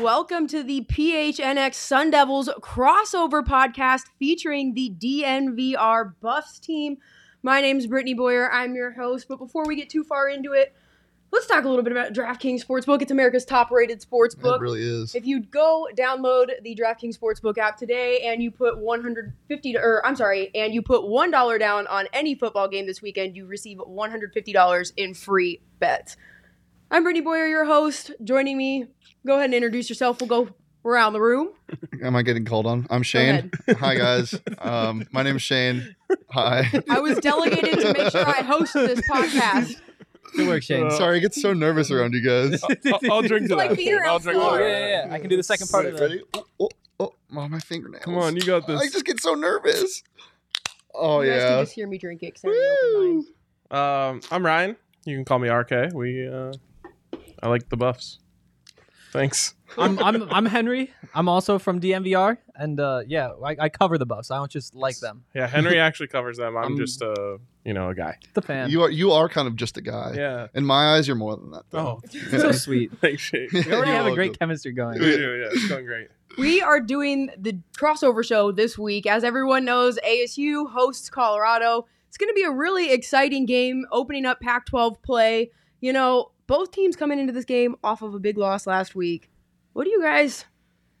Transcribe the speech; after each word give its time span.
Welcome 0.00 0.46
to 0.48 0.62
the 0.62 0.82
PHNX 0.82 1.74
Sun 1.74 2.10
Devils 2.10 2.50
crossover 2.60 3.42
podcast 3.42 4.02
featuring 4.18 4.74
the 4.74 4.90
DNVR 4.90 6.12
Buffs 6.20 6.58
team. 6.58 6.98
My 7.42 7.62
name 7.62 7.78
is 7.78 7.86
Brittany 7.86 8.12
Boyer. 8.12 8.52
I'm 8.52 8.74
your 8.74 8.92
host. 8.92 9.26
But 9.26 9.38
before 9.38 9.64
we 9.64 9.74
get 9.74 9.88
too 9.88 10.04
far 10.04 10.28
into 10.28 10.52
it, 10.52 10.74
let's 11.32 11.46
talk 11.46 11.64
a 11.64 11.68
little 11.68 11.82
bit 11.82 11.92
about 11.92 12.12
DraftKings 12.12 12.66
Sportsbook. 12.66 13.00
It's 13.00 13.10
America's 13.10 13.46
top 13.46 13.70
rated 13.70 14.02
sportsbook. 14.02 14.56
It 14.56 14.60
really 14.60 14.82
is. 14.82 15.14
If 15.14 15.24
you 15.24 15.40
go 15.40 15.88
download 15.96 16.50
the 16.62 16.76
DraftKings 16.76 17.18
Sportsbook 17.18 17.56
app 17.56 17.78
today 17.78 18.20
and 18.26 18.42
you 18.42 18.50
put 18.50 18.78
150 18.78 19.76
or 19.78 20.04
I'm 20.04 20.16
sorry, 20.16 20.50
and 20.54 20.74
you 20.74 20.82
put 20.82 21.02
$1 21.02 21.58
down 21.58 21.86
on 21.86 22.06
any 22.12 22.34
football 22.34 22.68
game 22.68 22.86
this 22.86 23.00
weekend, 23.00 23.34
you 23.34 23.46
receive 23.46 23.78
$150 23.78 24.92
in 24.96 25.14
free 25.14 25.62
bets. 25.78 26.16
I'm 26.88 27.02
Brittany 27.02 27.24
Boyer, 27.24 27.48
your 27.48 27.64
host. 27.64 28.12
Joining 28.22 28.56
me, 28.56 28.86
go 29.26 29.34
ahead 29.34 29.46
and 29.46 29.54
introduce 29.54 29.88
yourself. 29.88 30.20
We'll 30.20 30.28
go 30.28 30.48
around 30.84 31.12
the 31.12 31.20
room. 31.20 31.50
Am 32.02 32.14
I 32.16 32.22
getting 32.22 32.44
called 32.44 32.66
on? 32.66 32.86
I'm 32.90 33.02
Shane. 33.02 33.50
Hi 33.78 33.96
guys. 33.96 34.38
Um, 34.58 35.06
my 35.10 35.22
name's 35.22 35.42
Shane. 35.42 35.94
Hi. 36.30 36.70
I 36.88 37.00
was 37.00 37.18
delegated 37.18 37.80
to 37.80 37.92
make 37.92 38.10
sure 38.12 38.26
I 38.26 38.42
host 38.42 38.72
this 38.74 39.00
podcast. 39.10 39.74
Good 40.36 40.48
work, 40.48 40.62
Shane. 40.62 40.90
Sorry, 40.90 41.16
I 41.16 41.20
get 41.20 41.34
so 41.34 41.52
nervous 41.52 41.90
around 41.90 42.14
you 42.14 42.20
guys. 42.20 42.62
I'll, 42.62 43.00
I'll 43.10 43.22
drink 43.22 43.48
to 43.48 43.56
Like 43.56 43.70
that. 43.70 43.76
being 43.76 43.98
I'll 44.04 44.18
drink 44.18 44.38
to 44.40 44.44
that. 44.44 44.60
yeah, 44.60 44.68
yeah, 44.68 45.06
yeah. 45.06 45.14
I 45.14 45.18
can 45.18 45.28
do 45.28 45.36
the 45.36 45.42
second 45.42 45.68
part 45.70 45.86
of 45.86 45.94
Wait, 45.94 46.00
ready? 46.00 46.22
Oh, 46.34 46.44
oh, 46.60 46.68
oh, 47.00 47.12
oh, 47.36 47.48
my 47.48 47.58
fingernails. 47.60 48.04
Come 48.04 48.18
on, 48.18 48.36
you 48.36 48.42
got 48.42 48.66
this. 48.66 48.80
I 48.80 48.86
just 48.86 49.04
get 49.04 49.20
so 49.20 49.34
nervous. 49.34 50.02
Oh 50.94 51.20
yeah. 51.20 51.26
you 51.26 51.32
guys 51.32 51.42
can 51.42 51.52
yeah. 51.56 51.62
just 51.62 51.72
hear 51.74 51.86
me 51.86 51.98
drink 51.98 52.22
it 52.22 52.34
'cause 52.34 52.44
I 52.44 52.48
have 52.48 52.56
an 52.56 52.76
open 53.00 53.26
mind. 53.70 54.24
Um, 54.24 54.30
I'm 54.30 54.44
Ryan. 54.46 54.76
You 55.04 55.16
can 55.16 55.24
call 55.24 55.38
me 55.38 55.48
RK. 55.48 55.92
We, 55.94 56.26
uh, 56.28 56.52
I 57.42 57.48
like 57.48 57.68
the 57.68 57.76
buffs. 57.76 58.18
Thanks. 59.12 59.54
I'm, 59.78 59.98
I'm 59.98 60.22
I'm 60.32 60.46
Henry. 60.46 60.92
I'm 61.14 61.28
also 61.28 61.58
from 61.58 61.80
DNVR, 61.80 62.38
and 62.54 62.78
uh, 62.80 63.02
yeah, 63.06 63.30
I, 63.44 63.56
I 63.58 63.68
cover 63.68 63.98
the 63.98 64.06
buffs. 64.06 64.30
I 64.30 64.36
don't 64.36 64.50
just 64.50 64.74
like 64.74 64.98
them. 65.00 65.24
Yeah, 65.34 65.46
Henry 65.46 65.78
actually 65.78 66.08
covers 66.08 66.38
them. 66.38 66.56
I'm 66.56 66.64
I'm- 66.64 66.76
just, 66.78 67.02
a 67.02 67.38
you 67.64 67.74
know, 67.74 67.90
a 67.90 67.94
guy. 67.94 68.16
The 68.34 68.42
fan. 68.42 68.70
You 68.70 68.82
are 68.82 68.90
you 68.90 69.12
are 69.12 69.28
kind 69.28 69.48
of 69.48 69.56
just 69.56 69.76
a 69.76 69.80
guy. 69.80 70.14
Yeah. 70.16 70.46
In 70.54 70.64
my 70.64 70.94
eyes, 70.94 71.06
you're 71.08 71.16
more 71.16 71.36
than 71.36 71.50
that. 71.50 71.64
Though. 71.70 72.00
Oh, 72.04 72.18
so 72.38 72.52
sweet. 72.52 72.92
thanks, 73.00 73.22
Shane. 73.22 73.48
We 73.52 73.58
already 73.60 73.70
You're 73.70 73.86
have 73.86 74.06
a 74.06 74.14
great 74.14 74.28
welcome. 74.30 74.38
chemistry 74.38 74.72
going. 74.72 75.00
We 75.00 75.16
do, 75.16 75.36
yeah, 75.36 75.48
it's 75.50 75.68
going 75.68 75.84
great. 75.84 76.08
We 76.38 76.60
are 76.62 76.80
doing 76.80 77.30
the 77.36 77.58
crossover 77.78 78.24
show 78.24 78.52
this 78.52 78.78
week. 78.78 79.06
As 79.06 79.24
everyone 79.24 79.64
knows, 79.64 79.98
ASU 80.06 80.70
hosts 80.70 81.10
Colorado. 81.10 81.86
It's 82.08 82.18
going 82.18 82.28
to 82.30 82.34
be 82.34 82.44
a 82.44 82.50
really 82.50 82.92
exciting 82.92 83.46
game 83.46 83.84
opening 83.90 84.26
up 84.26 84.40
Pac 84.40 84.66
12 84.66 85.02
play. 85.02 85.50
You 85.80 85.92
know, 85.92 86.30
both 86.46 86.70
teams 86.70 86.96
coming 86.96 87.18
into 87.18 87.32
this 87.32 87.44
game 87.44 87.76
off 87.82 88.02
of 88.02 88.14
a 88.14 88.18
big 88.18 88.38
loss 88.38 88.66
last 88.66 88.94
week. 88.94 89.30
What 89.72 89.84
do 89.84 89.90
you 89.90 90.02
guys. 90.02 90.44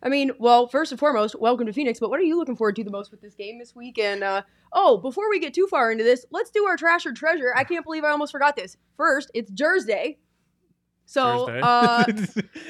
I 0.02 0.08
mean, 0.08 0.32
well, 0.38 0.68
first 0.68 0.92
and 0.92 0.98
foremost, 0.98 1.40
welcome 1.40 1.66
to 1.66 1.72
Phoenix, 1.72 1.98
but 1.98 2.10
what 2.10 2.20
are 2.20 2.24
you 2.24 2.36
looking 2.36 2.56
forward 2.56 2.76
to 2.76 2.84
the 2.84 2.90
most 2.90 3.10
with 3.10 3.22
this 3.22 3.34
game 3.34 3.58
this 3.58 3.74
week? 3.74 3.98
And, 3.98 4.22
uh, 4.22 4.42
oh, 4.72 4.98
before 4.98 5.30
we 5.30 5.40
get 5.40 5.54
too 5.54 5.66
far 5.70 5.90
into 5.90 6.04
this, 6.04 6.26
let's 6.30 6.50
do 6.50 6.66
our 6.66 6.76
trash 6.76 7.06
or 7.06 7.12
treasure. 7.12 7.52
I 7.56 7.64
can't 7.64 7.84
believe 7.84 8.04
I 8.04 8.10
almost 8.10 8.32
forgot 8.32 8.56
this. 8.56 8.76
First, 8.96 9.30
it's 9.34 9.50
Jersey. 9.50 10.18
So, 11.06 11.46
Thursday. 11.46 11.60
uh, 11.62 12.04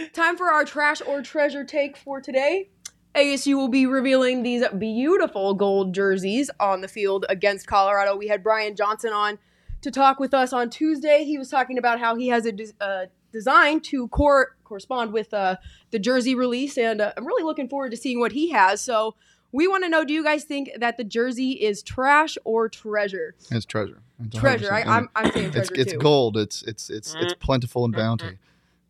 Time 0.13 0.37
for 0.37 0.53
our 0.53 0.65
trash 0.65 1.03
or 1.07 1.21
treasure 1.21 1.65
take 1.65 1.97
for 1.97 2.21
today. 2.21 2.71
ASU 3.15 3.55
will 3.55 3.69
be 3.69 3.87
revealing 3.87 4.43
these 4.43 4.63
beautiful 4.79 5.55
gold 5.55 5.95
jerseys 5.95 6.51
on 6.61 6.81
the 6.83 6.89
field 6.89 7.25
against 7.29 7.67
Colorado. 7.67 8.15
We 8.15 8.29
had 8.29 8.43
Brian 8.43 8.77
Johnson 8.77 9.13
on 9.13 9.39
to 9.87 9.91
talk 9.93 10.19
with 10.19 10.35
us 10.35 10.53
on 10.53 10.69
Tuesday. 10.69 11.25
He 11.25 11.39
was 11.39 11.49
talking 11.49 11.79
about 11.79 12.01
how 12.01 12.17
he 12.17 12.27
has 12.29 12.45
a 12.45 12.53
des- 12.53 12.73
uh, 12.81 13.07
design 13.33 13.81
to 13.83 14.09
cor- 14.09 14.57
correspond 14.65 15.13
with 15.13 15.33
uh, 15.33 15.57
the 15.93 15.99
jersey 16.01 16.35
release, 16.35 16.77
and 16.77 17.01
uh, 17.01 17.13
I'm 17.17 17.25
really 17.25 17.45
looking 17.45 17.69
forward 17.69 17.93
to 17.93 17.97
seeing 17.97 18.19
what 18.19 18.33
he 18.33 18.51
has. 18.51 18.81
So 18.81 19.15
we 19.53 19.69
want 19.69 19.85
to 19.85 19.89
know: 19.89 20.05
Do 20.05 20.13
you 20.13 20.25
guys 20.25 20.45
think 20.45 20.71
that 20.79 20.97
the 20.97 21.05
jersey 21.05 21.53
is 21.53 21.83
trash 21.83 22.37
or 22.45 22.69
treasure? 22.69 23.37
It's 23.51 23.65
treasure. 23.65 24.03
It's 24.25 24.37
Treasure. 24.37 24.73
I, 24.73 24.83
I'm, 24.83 25.09
I'm 25.15 25.31
saying 25.33 25.53
treasure 25.53 25.75
it's 25.75 25.93
too. 25.93 25.99
gold. 25.99 26.37
It's 26.37 26.63
it's 26.63 26.91
it's 26.91 27.15
it's 27.15 27.35
plentiful 27.35 27.85
and 27.85 27.95
bounty. 27.95 28.39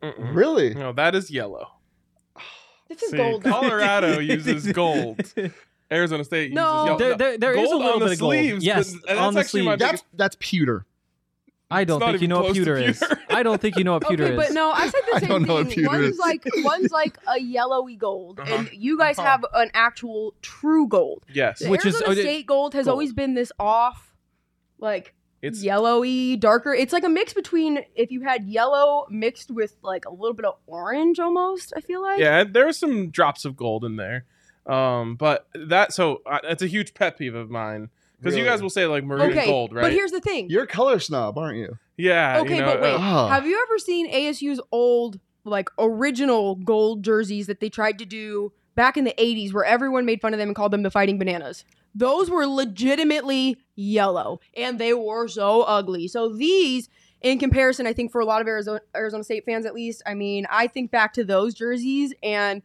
Mm-mm. 0.03 0.34
Really? 0.34 0.73
No, 0.75 0.93
that 0.93 1.15
is 1.15 1.31
yellow. 1.31 1.73
This 2.89 3.03
is 3.03 3.11
See, 3.11 3.17
gold. 3.17 3.43
Colorado 3.43 4.19
uses 4.34 4.71
gold. 4.73 5.21
Arizona 5.93 6.25
State 6.25 6.53
No. 6.53 6.63
uses 6.63 6.87
yellow. 6.87 6.99
There, 6.99 7.17
there, 7.17 7.39
there 7.39 7.53
is 7.53 7.59
a 7.59 7.71
Gold 7.73 7.83
little 7.85 8.01
bit 8.01 8.13
of 8.13 8.19
gold. 8.19 8.33
sleeves, 8.33 8.65
yes, 8.65 8.95
but- 9.07 9.17
on 9.17 9.17
that's 9.17 9.35
the 9.35 9.41
actually 9.41 9.63
my 9.63 9.77
That's 9.77 10.03
that's 10.15 10.37
pewter. 10.41 10.85
I 11.69 11.83
don't 11.83 11.99
think 12.01 12.21
you 12.23 12.29
know 12.29 12.37
what 12.37 12.45
close 12.47 12.59
pewter 12.59 12.77
is. 12.77 13.03
I 13.29 13.43
don't 13.43 13.61
think 13.61 13.77
you 13.77 13.83
know 13.83 13.95
what 13.95 14.07
pewter 14.09 14.25
okay, 14.25 14.35
is. 14.35 14.39
but 14.39 14.53
no, 14.55 14.71
I 14.71 14.89
said 14.89 15.01
the 15.13 15.19
same 15.21 15.29
don't 15.29 15.43
know 15.49 15.55
what 15.55 15.73
thing. 15.73 15.85
One's 15.87 16.11
is. 16.15 16.19
like 16.19 16.45
one's 16.59 16.93
like 16.93 17.19
a 17.27 17.41
yellowy 17.41 17.97
gold, 17.97 18.39
Uh-huh. 18.39 18.55
and 18.55 18.71
you 18.73 18.97
guys 18.97 19.19
Uh-huh. 19.19 19.29
have 19.29 19.45
an 19.53 19.71
actual 19.75 20.35
true 20.43 20.87
gold. 20.87 21.25
Yes. 21.33 21.59
The 21.59 21.69
Which 21.69 21.85
is- 21.85 21.95
Arizona 21.97 22.15
the- 22.15 22.23
State 22.23 22.47
gold 22.47 22.75
has 22.75 22.85
gold. 22.87 22.93
always 22.93 23.13
been 23.13 23.35
this 23.35 23.51
off, 23.59 24.15
like 24.79 25.15
It's 25.43 25.63
yellowy, 25.65 26.37
darker. 26.37 26.73
It's 26.73 26.93
like 26.93 27.03
a 27.05 27.09
mix 27.09 27.33
between 27.35 27.81
if 27.97 28.13
you 28.13 28.23
had 28.23 28.45
yellow 28.47 29.07
mixed 29.11 29.51
with 29.51 29.75
like 29.83 30.05
a 30.05 30.11
little 30.11 30.35
bit 30.35 30.45
of 30.45 30.55
orange, 30.67 31.19
almost. 31.19 31.73
I 31.77 31.81
feel 31.81 32.01
like. 32.01 32.21
yeah, 32.21 32.45
there 32.45 32.67
are 32.69 32.73
some 32.73 33.11
drops 33.11 33.45
of 33.45 33.57
gold 33.57 33.85
in 33.85 33.97
there. 33.97 34.25
Um, 34.66 35.15
but 35.16 35.47
that 35.54 35.93
so 35.93 36.22
uh, 36.27 36.38
that's 36.43 36.62
a 36.62 36.66
huge 36.66 36.94
pet 36.94 37.16
peeve 37.19 37.34
of 37.34 37.50
mine 37.50 37.88
because 38.21 38.37
you 38.37 38.44
guys 38.44 38.60
will 38.62 38.71
say 38.71 38.87
like 38.87 39.04
maroon 39.04 39.31
Okay, 39.31 39.41
and 39.41 39.47
gold, 39.49 39.72
right? 39.72 39.82
but 39.82 39.93
here's 39.93 40.10
the 40.10 40.21
thing. 40.21 40.49
You're 40.50 40.65
a 40.65 40.66
color 40.66 40.99
snob, 40.99 41.38
aren't 41.38 41.59
you? 41.59 41.78
yeah. 41.97 42.41
Okay, 42.41 42.56
you 42.56 42.60
know, 42.62 42.66
but 42.66 42.81
wait. 42.81 42.94
uh, 42.94 42.99
Ah. 42.99 43.28
Have 43.28 43.47
you 43.47 43.62
ever 43.62 43.78
seen 43.78 44.10
ASU's 44.12 44.60
old, 44.72 45.21
like 45.44 45.69
original 45.78 46.56
gold 46.56 47.03
jerseys 47.04 47.47
that 47.47 47.60
they 47.60 47.69
tried 47.69 47.99
to 48.00 48.04
do 48.04 48.53
back 48.75 48.97
in 48.97 49.04
the 49.04 49.15
80s 49.19 49.53
where 49.53 49.65
everyone 49.65 50.04
made 50.04 50.21
fun 50.21 50.34
of 50.34 50.38
them 50.38 50.49
and 50.49 50.56
called 50.56 50.72
them 50.72 50.83
the 50.83 50.91
Fighting 50.91 51.19
Bananas? 51.19 51.65
Those 51.94 52.28
were 52.28 52.47
legitimately 52.47 53.56
yellow 53.75 54.41
and 54.56 54.78
they 54.78 54.93
were 54.94 55.28
so 55.28 55.62
ugly. 55.62 56.09
So 56.09 56.28
these, 56.28 56.88
in 57.22 57.38
comparison, 57.38 57.87
I 57.87 57.93
think 57.93 58.12
for 58.12 58.21
a 58.21 58.25
lot 58.27 58.41
of 58.43 58.47
Arizona, 58.48 58.81
Arizona 58.94 59.25
State 59.25 59.44
fans 59.47 59.65
at 59.66 59.75
least, 59.75 60.03
I 60.06 60.15
mean, 60.15 60.47
I 60.50 60.66
think 60.66 60.91
back 60.91 61.12
to 61.15 61.25
those 61.25 61.54
jerseys 61.54 62.12
and 62.22 62.62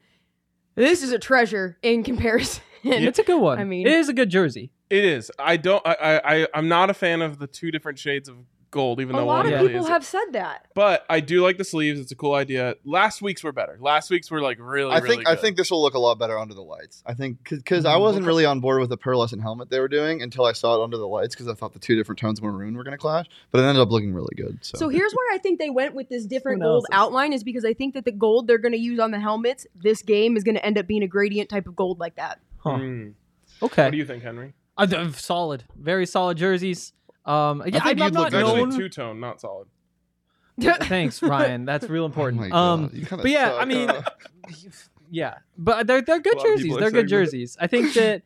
this 0.76 1.04
is 1.04 1.12
a 1.12 1.20
treasure 1.20 1.78
in 1.82 2.04
comparison. 2.04 2.64
it's 2.84 3.20
a 3.20 3.24
good 3.24 3.40
one. 3.42 3.60
I 3.60 3.64
mean- 3.64 3.86
it 3.88 3.94
is 3.94 4.10
a 4.10 4.14
good 4.14 4.30
jersey. 4.30 4.72
it 4.90 5.04
is. 5.06 5.32
I 5.40 5.58
don't. 5.58 5.86
I, 5.86 5.94
I. 5.94 6.36
I- 6.44 6.48
I'm 6.54 6.68
not 6.68 6.90
a 6.90 6.94
fan 6.94 7.22
of 7.22 7.38
the 7.40 7.48
two 7.48 7.72
different 7.72 8.00
shades 8.00 8.28
of 8.30 8.38
gold, 8.72 9.00
even 9.02 9.16
though 9.16 9.24
a 9.24 9.26
lot 9.26 9.46
one 9.46 9.48
of 9.48 9.52
really 9.54 9.68
people 9.74 9.86
is. 9.86 9.90
have 9.90 10.06
said 10.06 10.26
that. 10.32 10.68
But 10.74 11.06
I 11.10 11.20
do 11.20 11.44
like 11.44 11.58
the 11.58 11.64
sleeves. 11.64 12.00
It's 12.00 12.12
a 12.12 12.16
cool 12.16 12.34
idea. 12.34 12.76
Last 12.86 13.22
week's 13.22 13.44
were 13.44 13.52
better. 13.52 13.78
Last 13.80 14.10
week's 14.10 14.32
were 14.32 14.42
like 14.42 14.58
really. 14.60 14.92
I 14.92 15.00
really 15.00 15.18
think 15.18 15.28
I 15.28 15.36
think 15.36 15.58
this 15.58 15.70
will 15.70 15.82
look 15.82 15.94
a 15.94 16.00
lot 16.00 16.18
better 16.18 16.40
under 16.40 16.54
the 16.54 16.62
lights. 16.64 17.04
I 17.06 17.14
think 17.14 17.38
because 17.50 17.86
I 17.86 17.96
Mm, 17.96 18.02
wasn't 18.02 18.26
really 18.26 18.46
on 18.46 18.60
board 18.62 18.80
with 18.80 18.90
the 18.90 18.98
pearlescent 18.98 19.42
helmet 19.42 19.70
they 19.70 19.80
were 19.80 19.88
doing 19.88 20.22
until 20.22 20.46
I 20.46 20.54
saw 20.54 20.80
it 20.80 20.84
under 20.84 20.98
the 20.98 21.08
lights 21.08 21.36
because 21.36 21.48
I 21.48 21.54
thought 21.54 21.74
the 21.74 21.80
two 21.80 21.96
different 21.96 22.20
tones 22.20 22.40
of 22.40 22.46
maroon 22.46 22.76
were 22.76 22.84
going 22.84 22.94
to 22.94 22.98
clash, 22.98 23.28
but 23.52 23.60
it 23.60 23.64
ended 23.66 23.82
up 23.82 23.92
looking 23.92 24.14
really 24.14 24.34
good. 24.36 24.58
So, 24.62 24.78
So 24.78 24.90
here's 24.90 25.12
where 25.14 25.36
I 25.36 25.38
think 25.38 25.60
they 25.60 25.70
went 25.70 25.94
with 25.94 26.10
this 26.10 26.26
different 26.26 26.62
gold 26.62 26.86
outline 26.92 27.34
is 27.34 27.44
because 27.44 27.66
I 27.66 27.74
think 27.74 27.94
that 27.94 28.06
the 28.06 28.12
gold 28.12 28.48
they're 28.48 28.58
going 28.58 28.72
to 28.72 28.80
use 28.80 29.00
on 29.00 29.12
the 29.12 29.20
helmets 29.20 29.68
this 29.76 30.02
game 30.02 30.38
is 30.38 30.44
going 30.44 30.56
to 30.56 30.66
end 30.66 30.78
up 30.78 30.88
being 30.88 31.04
a 31.04 31.08
gradient 31.08 31.50
type 31.50 31.68
of 31.68 31.76
gold 31.76 32.00
like 32.00 32.16
that. 32.16 32.40
Huh. 32.60 32.78
Mm. 32.78 33.14
Okay. 33.62 33.84
What 33.84 33.92
do 33.92 33.98
you 33.98 34.06
think, 34.06 34.24
Henry? 34.24 34.54
Uh, 34.78 34.88
th- 34.88 35.16
solid, 35.16 35.66
very 35.76 36.06
solid 36.06 36.38
jerseys. 36.38 36.94
Um, 37.26 37.62
yeah, 37.66 37.72
think 37.72 37.86
I'm, 37.86 37.98
you'd 38.00 38.14
not 38.14 38.14
look 38.14 38.28
It's 38.28 38.36
actually 38.36 38.62
known. 38.66 38.78
two 38.78 38.90
tone, 38.90 39.20
not 39.20 39.40
solid. 39.42 39.68
Thanks, 40.60 41.22
Ryan. 41.24 41.66
That's 41.66 41.88
real 41.90 42.04
Oh 42.04 42.06
important. 42.08 42.42
my 42.42 42.50
um, 42.50 42.82
God, 42.88 42.94
you 42.94 43.06
kinda 43.06 43.22
but 43.24 43.32
yeah, 43.32 43.50
suck, 43.52 43.62
I 43.62 43.66
mean, 43.66 43.88
huh? 43.90 44.02
yeah, 45.10 45.36
but 45.58 45.88
they're 45.88 46.02
they're 46.02 46.20
good 46.20 46.36
A 46.36 46.38
lot 46.38 46.46
of 46.46 46.52
jerseys. 46.58 46.72
They're 46.78 46.92
good 46.92 46.92
saying 46.92 47.06
that. 47.06 47.10
jerseys. 47.10 47.58
I 47.60 47.68
think 47.68 47.94
that 47.94 48.24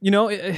you 0.00 0.10
know, 0.10 0.28
eh, 0.28 0.56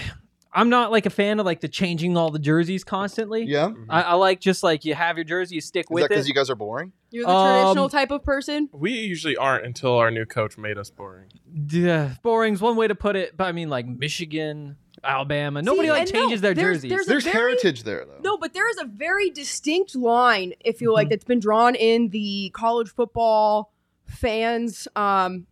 I'm 0.53 0.69
not 0.71 0.91
like 0.93 1.05
a 1.05 1.11
fan 1.11 1.41
of 1.41 1.47
like 1.47 1.61
the 1.61 1.69
changing 1.69 2.17
all 2.17 2.31
the 2.31 2.39
jerseys 2.39 2.85
constantly. 2.85 3.43
yeah. 3.45 3.73
I, 3.89 4.03
I 4.03 4.15
like 4.15 4.41
just 4.41 4.63
like 4.63 4.85
you 4.85 4.95
have 4.95 5.17
your 5.19 5.25
jersey, 5.25 5.57
you 5.57 5.61
stick 5.61 5.87
Is 5.87 5.91
with 5.91 6.03
that 6.05 6.09
because 6.11 6.29
you 6.29 6.33
guys 6.35 6.49
are 6.49 6.55
boring? 6.55 6.93
You're 7.11 7.27
the 7.27 7.31
Um, 7.31 7.61
traditional 7.63 7.89
type 7.89 8.11
of 8.11 8.23
person. 8.23 8.69
We 8.73 8.93
usually 8.93 9.37
aren't 9.37 9.67
until 9.67 9.94
our 9.99 10.11
new 10.11 10.25
coach 10.27 10.56
made 10.56 10.79
us 10.79 10.91
boring. 10.91 11.27
yeah, 11.71 12.15
boring's 12.23 12.61
one 12.61 12.77
way 12.77 12.88
to 12.88 12.94
put 12.94 13.17
it, 13.17 13.37
but 13.37 13.44
I 13.44 13.53
mean 13.53 13.69
like 13.69 13.87
Michigan, 13.87 14.77
Alabama. 15.05 15.62
Nobody 15.62 15.89
See, 15.89 15.93
like 15.93 16.01
and 16.03 16.12
no, 16.15 16.21
changes 16.21 16.41
their 16.41 16.55
there's- 16.55 16.77
jerseys. 16.77 16.91
there's 16.91 17.06
There's 17.06 17.25
very- 17.25 17.35
heritage 17.37 17.83
there, 17.85 18.05
though. 18.05 18.21
No, 18.23 18.37
but 18.39 18.53
there 18.55 18.69
is 18.71 18.79
a 18.79 18.85
very 18.85 19.31
distinct 19.31 19.95
line, 19.95 20.55
if 20.65 20.81
you 20.81 20.93
like, 20.93 21.06
Mhm. 21.06 21.11
that's 21.11 21.25
been 21.25 21.41
drawn 21.41 21.75
in 21.75 22.09
the 22.11 22.51
college 22.55 22.89
football 22.89 23.73
fans 24.06 24.87
um 24.97 25.47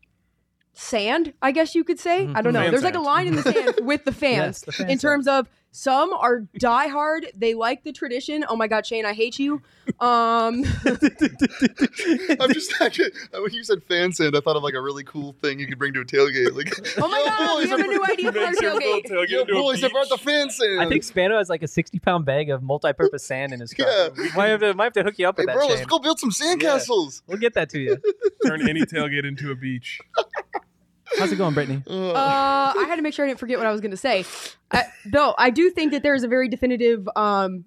sand, 0.74 1.34
I 1.42 1.52
guess 1.52 1.74
you 1.74 1.84
could 1.84 1.98
say. 2.00 2.26
Mhm. 2.26 2.36
I 2.36 2.42
don't 2.42 2.52
know. 2.54 2.60
Fan 2.62 2.70
There's 2.70 2.82
like 2.82 2.94
a 2.94 3.00
line 3.00 3.26
in 3.28 3.36
the 3.36 3.42
sand 3.42 3.74
with 3.82 4.04
the 4.04 4.12
fans 4.12 4.36
Yes, 4.36 4.60
the 4.62 4.72
fan 4.72 4.86
in 4.86 4.98
sand. 4.98 5.00
terms 5.00 5.28
of 5.28 5.48
Some 5.74 6.12
are 6.12 6.42
diehard. 6.60 7.24
They 7.34 7.54
like 7.54 7.82
the 7.82 7.92
tradition. 7.92 8.44
Oh 8.46 8.56
my 8.56 8.68
God, 8.68 8.84
Shane, 8.84 9.06
I 9.06 9.14
hate 9.14 9.38
you. 9.38 9.62
Um, 10.00 10.64
I'm 10.86 12.52
just 12.52 12.80
actually 12.80 13.10
when 13.32 13.52
you 13.52 13.64
said 13.64 13.82
fan 13.84 14.12
sand, 14.12 14.36
I 14.36 14.40
thought 14.40 14.56
of 14.56 14.62
like 14.62 14.74
a 14.74 14.80
really 14.80 15.02
cool 15.02 15.32
thing 15.42 15.58
you 15.58 15.66
could 15.66 15.78
bring 15.78 15.92
to 15.94 16.00
a 16.00 16.04
tailgate. 16.04 16.54
Like, 16.54 16.72
oh 17.02 17.08
my 17.08 17.18
yo, 17.18 17.24
God, 17.26 17.58
we 17.62 17.68
have 17.68 17.80
I 17.80 17.84
a 17.84 17.86
new 17.86 18.04
idea 18.04 18.32
for 18.32 18.38
our 18.40 18.46
Makes 18.50 18.60
your 18.60 18.74
little 18.74 19.00
tailgate. 19.00 19.06
tailgate 19.06 19.28
Yo, 19.30 19.40
into 19.40 19.52
boys, 19.54 19.82
I 19.82 19.88
brought 19.88 20.08
the 20.08 20.18
fan 20.18 20.50
sand. 20.50 20.80
I 20.80 20.88
think 20.88 21.04
Spano 21.04 21.38
has 21.38 21.48
like 21.48 21.62
a 21.62 21.68
60 21.68 21.98
pound 22.00 22.26
bag 22.26 22.50
of 22.50 22.62
multi 22.62 22.92
purpose 22.92 23.24
sand 23.24 23.52
in 23.52 23.60
his 23.60 23.72
car. 23.72 23.86
Yeah. 23.88 24.28
Might, 24.36 24.48
have 24.48 24.60
to, 24.60 24.74
might 24.74 24.84
have 24.84 24.92
to 24.94 25.02
hook 25.04 25.18
you 25.18 25.26
up 25.28 25.36
Hey, 25.36 25.42
with 25.42 25.46
that, 25.48 25.54
bro, 25.56 25.68
Shane. 25.68 25.76
let's 25.76 25.86
go 25.86 25.98
build 25.98 26.18
some 26.20 26.30
sandcastles. 26.30 27.22
We'll 27.26 27.38
get 27.38 27.54
that 27.54 27.70
to 27.70 27.78
you. 27.80 27.96
Turn 28.46 28.68
any 28.68 28.82
tailgate 28.82 29.24
into 29.26 29.50
a 29.50 29.54
beach. 29.54 30.00
How's 31.18 31.32
it 31.32 31.36
going, 31.36 31.54
Brittany? 31.54 31.82
Uh, 31.88 32.12
Uh, 32.12 32.72
I 32.78 32.84
had 32.88 32.96
to 32.96 33.02
make 33.02 33.14
sure 33.14 33.24
I 33.24 33.28
didn't 33.28 33.40
forget 33.40 33.58
what 33.58 33.66
I 33.66 33.72
was 33.72 33.80
going 33.80 33.90
to 33.90 33.96
say. 33.96 34.24
I, 34.70 34.84
though 35.06 35.34
I 35.38 35.50
do 35.50 35.70
think 35.70 35.92
that 35.92 36.02
there's 36.02 36.22
a 36.22 36.28
very 36.28 36.48
definitive 36.48 37.08
um, 37.16 37.64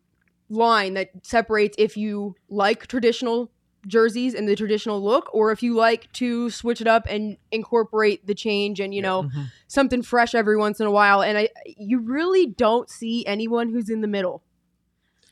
line 0.49 0.95
that 0.95 1.09
separates 1.23 1.75
if 1.79 1.95
you 1.97 2.35
like 2.49 2.87
traditional 2.87 3.51
jerseys 3.87 4.33
and 4.33 4.49
the 4.49 4.55
traditional 4.55 4.99
look, 5.03 5.29
or 5.33 5.51
if 5.51 5.61
you 5.61 5.75
like 5.75 6.11
to 6.13 6.49
switch 6.49 6.81
it 6.81 6.87
up 6.87 7.05
and 7.07 7.37
incorporate 7.51 8.25
the 8.25 8.33
change 8.33 8.79
and 8.79 8.95
you 8.95 9.01
know 9.01 9.23
Mhm. 9.23 9.51
something 9.67 10.01
fresh 10.01 10.33
every 10.33 10.57
once 10.57 10.79
in 10.79 10.87
a 10.87 10.91
while. 10.91 11.21
And 11.21 11.37
I, 11.37 11.49
you 11.77 11.99
really 11.99 12.47
don't 12.47 12.89
see 12.89 13.23
anyone 13.27 13.69
who's 13.69 13.89
in 13.89 14.01
the 14.01 14.07
middle. 14.07 14.41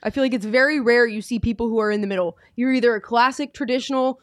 I 0.04 0.12
feel 0.12 0.24
like 0.24 0.33
it's 0.36 0.45
very 0.45 0.80
rare 0.80 1.07
you 1.07 1.21
see 1.21 1.39
people 1.39 1.68
who 1.68 1.80
are 1.80 1.89
in 1.89 2.01
the 2.01 2.07
middle. 2.07 2.38
You're 2.56 2.74
either 2.74 2.94
a 2.94 3.01
classic 3.01 3.54
traditional, 3.54 4.19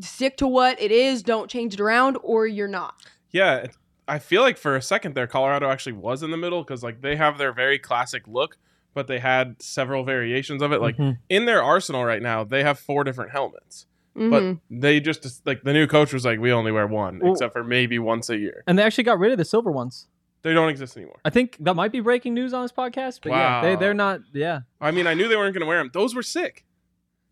stick 0.00 0.36
to 0.38 0.46
what 0.46 0.78
it 0.80 0.90
is, 0.90 1.22
don't 1.22 1.48
change 1.48 1.72
it 1.72 1.80
around, 1.80 2.18
or 2.22 2.46
you're 2.46 2.68
not. 2.68 2.94
Yeah, 3.32 3.66
I 4.08 4.18
feel 4.18 4.42
like 4.42 4.58
for 4.58 4.74
a 4.76 4.82
second 4.82 5.14
there, 5.14 5.26
Colorado 5.26 5.68
actually 5.70 5.92
was 5.92 6.22
in 6.22 6.30
the 6.30 6.36
middle 6.36 6.62
because 6.64 6.82
like 6.82 7.00
they 7.00 7.16
have 7.16 7.38
their 7.38 7.52
very 7.52 7.78
classic 7.78 8.22
look, 8.26 8.56
but 8.94 9.06
they 9.06 9.18
had 9.20 9.62
several 9.62 10.04
variations 10.04 10.62
of 10.62 10.72
it. 10.72 10.80
Like 10.80 10.96
Mhm. 10.96 11.18
in 11.28 11.44
their 11.44 11.62
arsenal 11.62 12.04
right 12.04 12.20
now, 12.22 12.42
they 12.44 12.62
have 12.64 12.78
four 12.78 13.04
different 13.04 13.30
helmets, 13.30 13.86
Mhm. 14.16 14.30
but 14.30 14.78
they 14.80 14.98
just 15.00 15.46
like 15.46 15.62
the 15.62 15.72
new 15.72 15.86
coach 15.86 16.12
was 16.12 16.24
like, 16.24 16.40
we 16.40 16.52
only 16.52 16.72
wear 16.72 16.86
one, 16.88 17.20
Well- 17.20 17.32
except 17.32 17.52
for 17.52 17.62
maybe 17.62 17.98
once 17.98 18.28
a 18.30 18.36
year. 18.36 18.64
And 18.66 18.78
they 18.78 18.82
actually 18.82 19.04
got 19.04 19.18
rid 19.18 19.30
of 19.32 19.38
the 19.38 19.44
silver 19.44 19.70
ones. 19.70 20.08
They 20.42 20.54
don't 20.54 20.70
exist 20.70 20.96
anymore. 20.96 21.20
I 21.24 21.30
think 21.30 21.58
that 21.60 21.76
might 21.76 21.92
be 21.92 22.00
breaking 22.00 22.32
news 22.34 22.54
on 22.54 22.62
this 22.62 22.72
podcast, 22.72 23.20
but 23.22 23.30
yeah, 23.30 23.60
they, 23.62 23.74
Wow. 23.74 23.80
they're 23.80 23.94
not. 23.94 24.20
Yeah. 24.32 24.60
I 24.80 24.90
mean, 24.90 25.06
I 25.06 25.12
knew 25.14 25.28
they 25.28 25.36
weren't 25.36 25.52
going 25.54 25.60
to 25.60 25.66
wear 25.66 25.76
them. 25.78 25.90
Those 25.92 26.14
were 26.14 26.22
sick. 26.22 26.64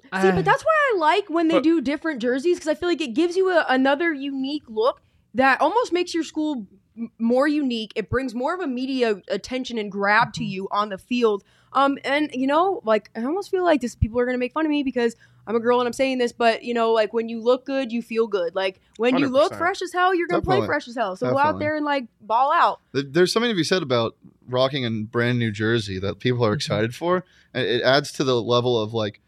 See, 0.02 0.30
but 0.30 0.44
that's 0.44 0.62
why 0.62 0.92
I 0.94 0.98
like 0.98 1.28
when 1.28 1.48
they 1.48 1.56
But- 1.56 1.64
do 1.64 1.80
different 1.80 2.20
jerseys 2.22 2.56
because 2.58 2.68
I 2.68 2.74
feel 2.74 2.88
like 2.88 3.00
it 3.00 3.14
gives 3.14 3.36
you 3.36 3.50
a, 3.50 3.64
another 3.68 4.12
unique 4.12 4.62
look 4.68 5.00
that 5.34 5.60
almost 5.60 5.92
makes 5.92 6.14
your 6.14 6.24
school 6.24 6.66
more 7.18 7.46
unique. 7.46 7.92
It 7.94 8.10
brings 8.10 8.34
more 8.34 8.54
of 8.54 8.60
a 8.60 8.66
media 8.66 9.20
attention 9.28 9.78
and 9.78 9.90
grab 9.92 10.32
to 10.34 10.44
you 10.44 10.66
on 10.72 10.88
the 10.88 10.98
field. 10.98 11.44
Um, 11.72 11.98
and 12.04 12.30
you 12.32 12.46
know, 12.46 12.80
like 12.84 13.10
I 13.14 13.22
almost 13.24 13.50
feel 13.50 13.64
like 13.64 13.80
this 13.80 13.94
people 13.94 14.18
are 14.18 14.26
gonna 14.26 14.38
make 14.38 14.52
fun 14.52 14.64
of 14.66 14.70
me 14.70 14.82
because 14.82 15.14
I'm 15.46 15.54
a 15.54 15.60
girl 15.60 15.80
and 15.80 15.86
I'm 15.86 15.92
saying 15.92 16.18
this, 16.18 16.32
but 16.32 16.64
you 16.64 16.74
know, 16.74 16.92
like 16.92 17.12
when 17.12 17.28
you 17.28 17.40
look 17.40 17.64
good, 17.66 17.92
you 17.92 18.02
feel 18.02 18.26
good. 18.26 18.54
Like 18.54 18.80
when 18.96 19.16
you 19.18 19.28
look 19.28 19.54
fresh 19.54 19.80
as 19.80 19.92
hell, 19.92 20.14
you're 20.14 20.26
gonna 20.26 20.42
play 20.42 20.64
fresh 20.66 20.88
as 20.88 20.96
hell. 20.96 21.14
So 21.14 21.30
go 21.30 21.38
out 21.38 21.58
there 21.58 21.76
and 21.76 21.84
like 21.84 22.06
ball 22.20 22.52
out. 22.52 22.80
There's 22.92 23.32
something 23.32 23.50
to 23.50 23.56
be 23.56 23.64
said 23.64 23.82
about 23.82 24.16
rocking 24.48 24.84
a 24.84 24.90
brand 24.90 25.38
new 25.38 25.50
jersey 25.52 25.98
that 26.00 26.18
people 26.18 26.38
Mm-hmm. 26.40 26.50
are 26.50 26.54
excited 26.54 26.94
for. 26.94 27.24
And 27.54 27.66
it 27.66 27.82
adds 27.82 28.12
to 28.12 28.24
the 28.24 28.40
level 28.42 28.80
of 28.80 28.92
like 28.94 29.20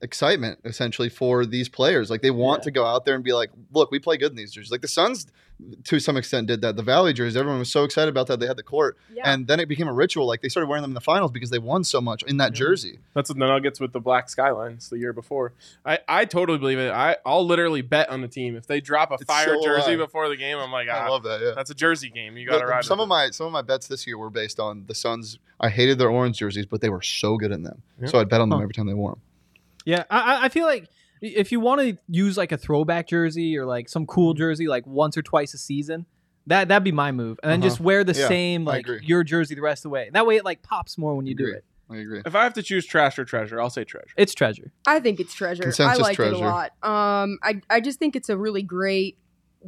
excitement 0.00 0.60
essentially 0.64 1.08
for 1.08 1.44
these 1.44 1.68
players. 1.68 2.10
Like 2.10 2.22
they 2.22 2.30
want 2.30 2.60
Yeah. 2.60 2.64
to 2.64 2.70
go 2.70 2.86
out 2.86 3.04
there 3.04 3.14
and 3.16 3.24
be 3.24 3.32
like, 3.32 3.50
look, 3.72 3.90
we 3.90 3.98
play 3.98 4.16
good 4.16 4.30
in 4.30 4.36
these 4.36 4.52
jerseys. 4.52 4.70
Like 4.70 4.80
the 4.82 4.88
Suns 4.88 5.26
to 5.84 5.98
some 5.98 6.16
extent 6.16 6.46
did 6.46 6.60
that. 6.60 6.76
The 6.76 6.82
Valley 6.82 7.12
jerseys, 7.12 7.36
everyone 7.36 7.58
was 7.58 7.70
so 7.70 7.82
excited 7.84 8.08
about 8.08 8.28
that 8.28 8.38
they 8.38 8.46
had 8.46 8.56
the 8.56 8.62
court. 8.62 8.96
Yeah. 9.12 9.22
And 9.32 9.46
then 9.48 9.58
it 9.58 9.66
became 9.68 9.88
a 9.88 9.92
ritual. 9.92 10.26
Like 10.26 10.40
they 10.40 10.48
started 10.48 10.68
wearing 10.68 10.82
them 10.82 10.92
in 10.92 10.94
the 10.94 11.00
finals 11.00 11.32
because 11.32 11.50
they 11.50 11.58
won 11.58 11.82
so 11.84 12.00
much 12.00 12.22
in 12.22 12.36
that 12.36 12.52
Yeah. 12.52 12.58
jersey. 12.60 12.98
That's 13.14 13.28
what 13.28 13.38
the 13.38 13.46
Nuggets 13.46 13.80
with 13.80 13.92
the 13.92 14.00
black 14.00 14.28
skylines 14.30 14.88
the 14.88 14.98
year 14.98 15.12
before. 15.12 15.54
I, 15.84 15.98
I 16.08 16.24
totally 16.26 16.58
believe 16.58 16.78
it. 16.78 16.92
I, 16.92 17.16
I'll 17.26 17.44
literally 17.44 17.82
bet 17.82 18.08
on 18.08 18.20
the 18.20 18.28
team. 18.28 18.54
If 18.56 18.66
they 18.68 18.80
drop 18.80 19.10
a 19.10 19.14
It's 19.14 19.24
fire 19.24 19.46
so 19.56 19.62
jersey 19.64 19.94
alive. 19.94 20.06
before 20.06 20.28
the 20.28 20.36
game, 20.36 20.58
I'm 20.58 20.70
like, 20.70 20.88
I 20.88 21.06
ah, 21.06 21.10
love 21.10 21.24
that. 21.24 21.40
Yeah. 21.40 21.52
that's 21.56 21.70
a 21.70 21.74
jersey 21.74 22.08
game. 22.10 22.36
You 22.36 22.46
got 22.46 22.54
to 22.54 22.58
The- 22.60 22.66
ride 22.66 22.84
some 22.84 22.98
with 22.98 23.04
of 23.04 23.08
my 23.08 23.30
some 23.30 23.46
of 23.46 23.52
my 23.52 23.62
bets 23.62 23.88
this 23.88 24.06
year 24.06 24.16
were 24.16 24.30
based 24.30 24.60
on 24.60 24.84
the 24.86 24.94
Suns. 24.94 25.38
I 25.60 25.70
hated 25.70 25.98
their 25.98 26.08
orange 26.10 26.38
jerseys, 26.38 26.66
but 26.66 26.80
they 26.80 26.88
were 26.88 27.02
so 27.02 27.36
good 27.36 27.50
in 27.50 27.64
them. 27.64 27.82
Yeah. 28.00 28.06
So 28.08 28.20
I'd 28.20 28.28
bet 28.28 28.40
on 28.40 28.48
them 28.48 28.58
Huh. 28.60 28.62
every 28.62 28.74
time 28.74 28.86
they 28.86 28.94
wore 28.94 29.12
them. 29.12 29.20
Yeah, 29.84 30.04
I, 30.10 30.20
I- 30.36 30.44
I 30.44 30.48
feel 30.50 30.66
like 30.66 30.88
if 31.20 31.52
you 31.52 31.60
want 31.60 31.80
to 31.80 31.96
use 32.08 32.36
like 32.36 32.52
a 32.52 32.56
throwback 32.56 33.08
jersey 33.08 33.56
or 33.58 33.64
like 33.66 33.88
some 33.88 34.06
cool 34.06 34.34
jersey, 34.34 34.66
like 34.68 34.86
once 34.86 35.16
or 35.16 35.22
twice 35.22 35.54
a 35.54 35.58
season, 35.58 36.06
that 36.46 36.68
that'd 36.68 36.84
be 36.84 36.92
my 36.92 37.12
move. 37.12 37.38
And 37.42 37.50
then 37.52 37.60
Uh-huh. 37.60 37.68
just 37.68 37.80
wear 37.80 38.04
the 38.04 38.12
Yeah, 38.18 38.28
same 38.28 38.66
I 38.68 38.72
like 38.72 38.86
agree. 38.86 39.00
your 39.02 39.22
jersey 39.24 39.54
the 39.54 39.60
rest 39.62 39.80
of 39.80 39.82
the 39.84 39.88
way. 39.90 40.10
That 40.12 40.26
way, 40.26 40.36
it 40.36 40.44
like 40.44 40.62
pops 40.62 40.96
more 40.98 41.14
when 41.14 41.26
you 41.26 41.34
do 41.34 41.44
Agree. 41.44 41.56
it. 41.56 41.64
I 41.90 41.96
agree. 41.96 42.22
If 42.26 42.34
I 42.34 42.42
have 42.44 42.52
to 42.54 42.62
choose 42.62 42.84
trash 42.84 43.18
or 43.18 43.24
treasure, 43.24 43.60
I'll 43.60 43.70
say 43.70 43.82
treasure. 43.84 44.12
It's 44.16 44.34
treasure. 44.34 44.72
I 44.86 45.00
think 45.00 45.20
it's 45.20 45.32
treasure. 45.34 45.62
Consensus 45.62 45.98
I 45.98 46.02
like 46.02 46.12
it 46.12 46.16
treasure. 46.16 46.34
a 46.44 46.48
lot. 46.48 46.72
Um, 46.82 47.38
I 47.42 47.60
I 47.70 47.80
just 47.80 47.98
think 47.98 48.14
it's 48.14 48.28
a 48.28 48.36
really 48.36 48.62
great 48.62 49.18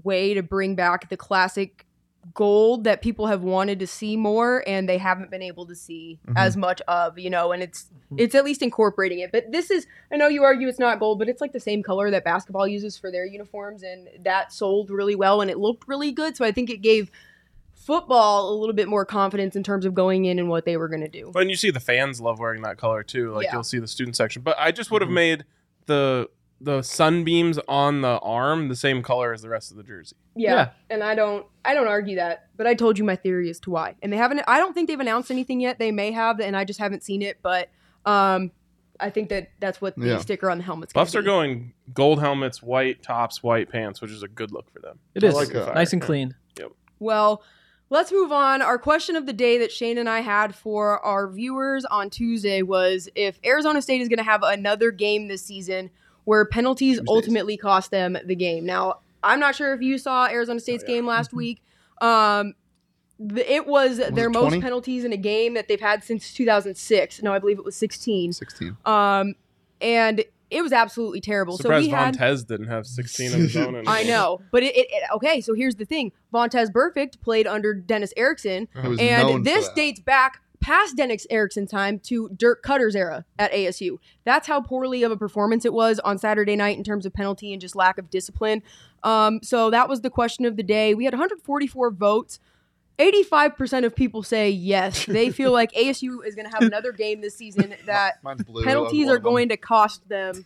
way 0.04 0.34
to 0.34 0.42
bring 0.42 0.74
back 0.76 1.08
the 1.08 1.16
classic 1.16 1.86
gold 2.34 2.84
that 2.84 3.02
people 3.02 3.26
have 3.26 3.42
wanted 3.42 3.78
to 3.80 3.86
see 3.86 4.16
more 4.16 4.62
and 4.66 4.88
they 4.88 4.98
haven't 4.98 5.30
been 5.30 5.42
able 5.42 5.66
to 5.66 5.74
see 5.74 6.18
Mhm. 6.28 6.34
as 6.36 6.56
much 6.56 6.80
of, 6.82 7.18
you 7.18 7.30
know, 7.30 7.50
and 7.52 7.62
it's 7.62 7.86
Mhm. 8.12 8.20
it's 8.20 8.34
at 8.34 8.44
least 8.44 8.62
incorporating 8.62 9.18
it. 9.20 9.32
But 9.32 9.50
this 9.52 9.70
is 9.70 9.86
I 10.12 10.16
know 10.16 10.28
you 10.28 10.44
argue 10.44 10.68
it's 10.68 10.78
not 10.78 11.00
gold, 11.00 11.18
but 11.18 11.28
it's 11.28 11.40
like 11.40 11.52
the 11.52 11.60
same 11.60 11.82
color 11.82 12.10
that 12.10 12.22
basketball 12.24 12.68
uses 12.68 12.96
for 12.98 13.10
their 13.10 13.24
uniforms 13.26 13.82
and 13.82 14.08
that 14.22 14.52
sold 14.52 14.90
really 14.90 15.14
well 15.14 15.40
and 15.40 15.50
it 15.50 15.58
looked 15.58 15.88
really 15.88 16.12
good. 16.12 16.36
So 16.36 16.44
I 16.44 16.52
think 16.52 16.68
it 16.70 16.82
gave 16.82 17.10
football 17.74 18.52
a 18.52 18.54
little 18.54 18.74
bit 18.74 18.88
more 18.88 19.04
confidence 19.04 19.56
in 19.56 19.62
terms 19.62 19.84
of 19.86 19.94
going 19.94 20.26
in 20.26 20.38
and 20.38 20.48
what 20.48 20.64
they 20.64 20.76
were 20.76 20.88
going 20.88 21.00
to 21.00 21.08
do. 21.08 21.30
But 21.32 21.48
you 21.48 21.56
see 21.56 21.70
the 21.70 21.80
fans 21.80 22.20
love 22.20 22.38
wearing 22.38 22.62
that 22.62 22.76
color 22.76 23.02
too. 23.02 23.32
Like 23.32 23.46
Yeah. 23.46 23.54
you'll 23.54 23.64
see 23.64 23.78
the 23.78 23.88
student 23.88 24.16
section. 24.16 24.42
But 24.42 24.56
I 24.58 24.70
just 24.70 24.90
would 24.90 25.00
have 25.02 25.10
Mhm. 25.10 25.14
made 25.14 25.44
the 25.86 26.28
the 26.60 26.82
sunbeams 26.82 27.58
on 27.68 28.02
the 28.02 28.18
arm 28.20 28.68
the 28.68 28.76
same 28.76 29.02
color 29.02 29.32
as 29.32 29.40
the 29.42 29.48
rest 29.48 29.70
of 29.70 29.76
the 29.76 29.82
jersey. 29.82 30.16
Yeah, 30.36 30.54
Yeah. 30.54 30.68
and 30.90 31.02
I 31.02 31.14
don't 31.14 31.46
I 31.64 31.74
don't 31.74 31.88
argue 31.88 32.16
that, 32.16 32.48
but 32.56 32.66
I 32.66 32.74
told 32.74 32.98
you 32.98 33.04
my 33.04 33.16
theory 33.16 33.48
as 33.50 33.58
to 33.60 33.70
why. 33.70 33.96
And 34.02 34.12
they 34.12 34.16
haven't 34.18 34.42
I 34.46 34.58
don't 34.58 34.74
think 34.74 34.88
they've 34.88 35.00
announced 35.00 35.30
anything 35.30 35.60
yet. 35.60 35.78
They 35.78 35.90
may 35.90 36.12
have 36.12 36.38
and 36.40 36.56
I 36.56 36.64
just 36.64 36.78
haven't 36.78 37.02
seen 37.02 37.22
it, 37.22 37.38
but 37.42 37.68
um 38.04 38.50
I 39.02 39.08
think 39.08 39.30
that 39.30 39.48
that's 39.60 39.80
what 39.80 39.96
the 39.96 40.06
Yeah. 40.06 40.18
sticker 40.18 40.50
on 40.50 40.58
the 40.58 40.64
helmet's 40.64 40.92
Buffs 40.92 41.14
are 41.14 41.22
be. 41.22 41.26
going 41.26 41.72
gold 41.94 42.20
helmets, 42.20 42.62
white 42.62 43.02
tops, 43.02 43.42
white 43.42 43.70
pants, 43.70 44.02
which 44.02 44.10
is 44.10 44.22
a 44.22 44.28
good 44.28 44.52
look 44.52 44.70
for 44.70 44.80
them. 44.80 44.98
It 45.14 45.24
I 45.24 45.28
is 45.28 45.34
like 45.34 45.74
nice 45.74 45.94
and 45.94 46.02
clean. 46.02 46.34
Yep. 46.58 46.72
Well, 46.98 47.42
let's 47.88 48.12
move 48.12 48.30
on. 48.32 48.60
Our 48.60 48.76
question 48.78 49.16
of 49.16 49.24
the 49.24 49.32
day 49.32 49.56
that 49.56 49.72
Shane 49.72 49.96
and 49.96 50.06
I 50.10 50.20
had 50.20 50.54
for 50.54 50.98
our 51.00 51.26
viewers 51.30 51.86
on 51.86 52.10
Tuesday 52.10 52.60
was 52.60 53.08
if 53.14 53.38
Arizona 53.42 53.80
State 53.80 54.02
is 54.02 54.08
going 54.08 54.18
to 54.18 54.22
have 54.24 54.42
another 54.42 54.90
game 54.90 55.28
this 55.28 55.42
season 55.42 55.88
where 56.30 56.44
penalties 56.44 56.98
Tuesdays. 56.98 57.08
ultimately 57.08 57.56
cost 57.56 57.90
them 57.90 58.16
the 58.24 58.36
game. 58.36 58.64
Now, 58.64 59.00
I'm 59.24 59.40
not 59.40 59.56
sure 59.56 59.74
if 59.74 59.82
you 59.82 59.98
saw 59.98 60.28
Arizona 60.28 60.60
State's 60.60 60.84
Oh, 60.86 60.86
yeah. 60.88 60.94
game 60.98 61.06
last 61.06 61.32
week. 61.32 61.60
Um, 62.00 62.54
the, 63.18 63.52
it 63.52 63.66
was, 63.66 63.96
their 63.98 64.28
it 64.28 64.32
most 64.32 64.60
penalties 64.60 65.02
in 65.02 65.12
a 65.12 65.16
game 65.16 65.54
that 65.54 65.66
they've 65.66 65.80
had 65.80 66.04
since 66.04 66.32
2006. 66.32 67.20
No, 67.22 67.32
I 67.34 67.40
believe 67.40 67.58
it 67.58 67.64
was 67.64 67.74
16. 67.74 68.32
16. 68.32 68.76
Um, 68.86 69.34
and 69.80 70.24
it 70.50 70.62
was 70.62 70.72
absolutely 70.72 71.20
terrible. 71.20 71.56
Surprised 71.56 71.86
so 71.86 71.90
we 71.90 71.96
had. 71.96 72.16
Vontez 72.16 72.46
didn't 72.46 72.68
have 72.68 72.86
16 72.86 73.32
of 73.34 73.40
his 73.40 73.56
own. 73.56 73.74
in 73.80 73.88
I 73.88 74.04
know, 74.04 74.40
but 74.52 74.62
it, 74.62 74.76
it, 74.76 74.86
it- 74.88 75.02
okay. 75.16 75.40
So 75.40 75.54
here's 75.54 75.74
the 75.76 75.84
thing: 75.84 76.12
Vontez 76.32 76.70
Burfict 76.70 77.20
played 77.20 77.46
under 77.48 77.74
Dennis 77.74 78.12
Erickson, 78.16 78.68
It 78.74 78.88
was 78.88 78.98
known 78.98 79.34
and 79.36 79.44
this 79.44 79.68
dates 79.70 80.00
back 80.00 80.40
past 80.60 80.96
Dennis 80.96 81.26
Erickson's 81.30 81.70
time 81.70 81.98
to 82.00 82.28
Dirk 82.30 82.62
Koetter's 82.62 82.94
era 82.94 83.24
at 83.38 83.52
ASU. 83.52 83.98
That's 84.24 84.46
how 84.46 84.60
poorly 84.60 85.02
of 85.02 85.10
a 85.10 85.16
performance 85.16 85.64
it 85.64 85.72
was 85.72 85.98
on 86.00 86.18
Saturday 86.18 86.56
night 86.56 86.76
in 86.76 86.84
terms 86.84 87.06
of 87.06 87.12
penalty 87.12 87.52
and 87.52 87.60
just 87.60 87.74
lack 87.74 87.98
of 87.98 88.10
discipline. 88.10 88.62
Um, 89.02 89.40
so 89.42 89.70
that 89.70 89.88
was 89.88 90.02
the 90.02 90.10
question 90.10 90.44
of 90.44 90.56
the 90.56 90.62
day. 90.62 90.94
We 90.94 91.04
had 91.04 91.14
144 91.14 91.90
votes. 91.90 92.38
85% 92.98 93.86
of 93.86 93.96
people 93.96 94.22
say 94.22 94.50
yes. 94.50 95.04
They 95.08 95.30
feel 95.30 95.52
like 95.52 95.72
ASU 95.72 96.24
is 96.26 96.34
going 96.34 96.48
to 96.48 96.52
have 96.52 96.62
another 96.62 96.92
game 96.92 97.22
this 97.22 97.34
season 97.34 97.74
that 97.86 98.18
penalties 98.62 99.08
are 99.08 99.18
going 99.18 99.48
to 99.48 99.56
cost 99.56 100.06
them 100.08 100.44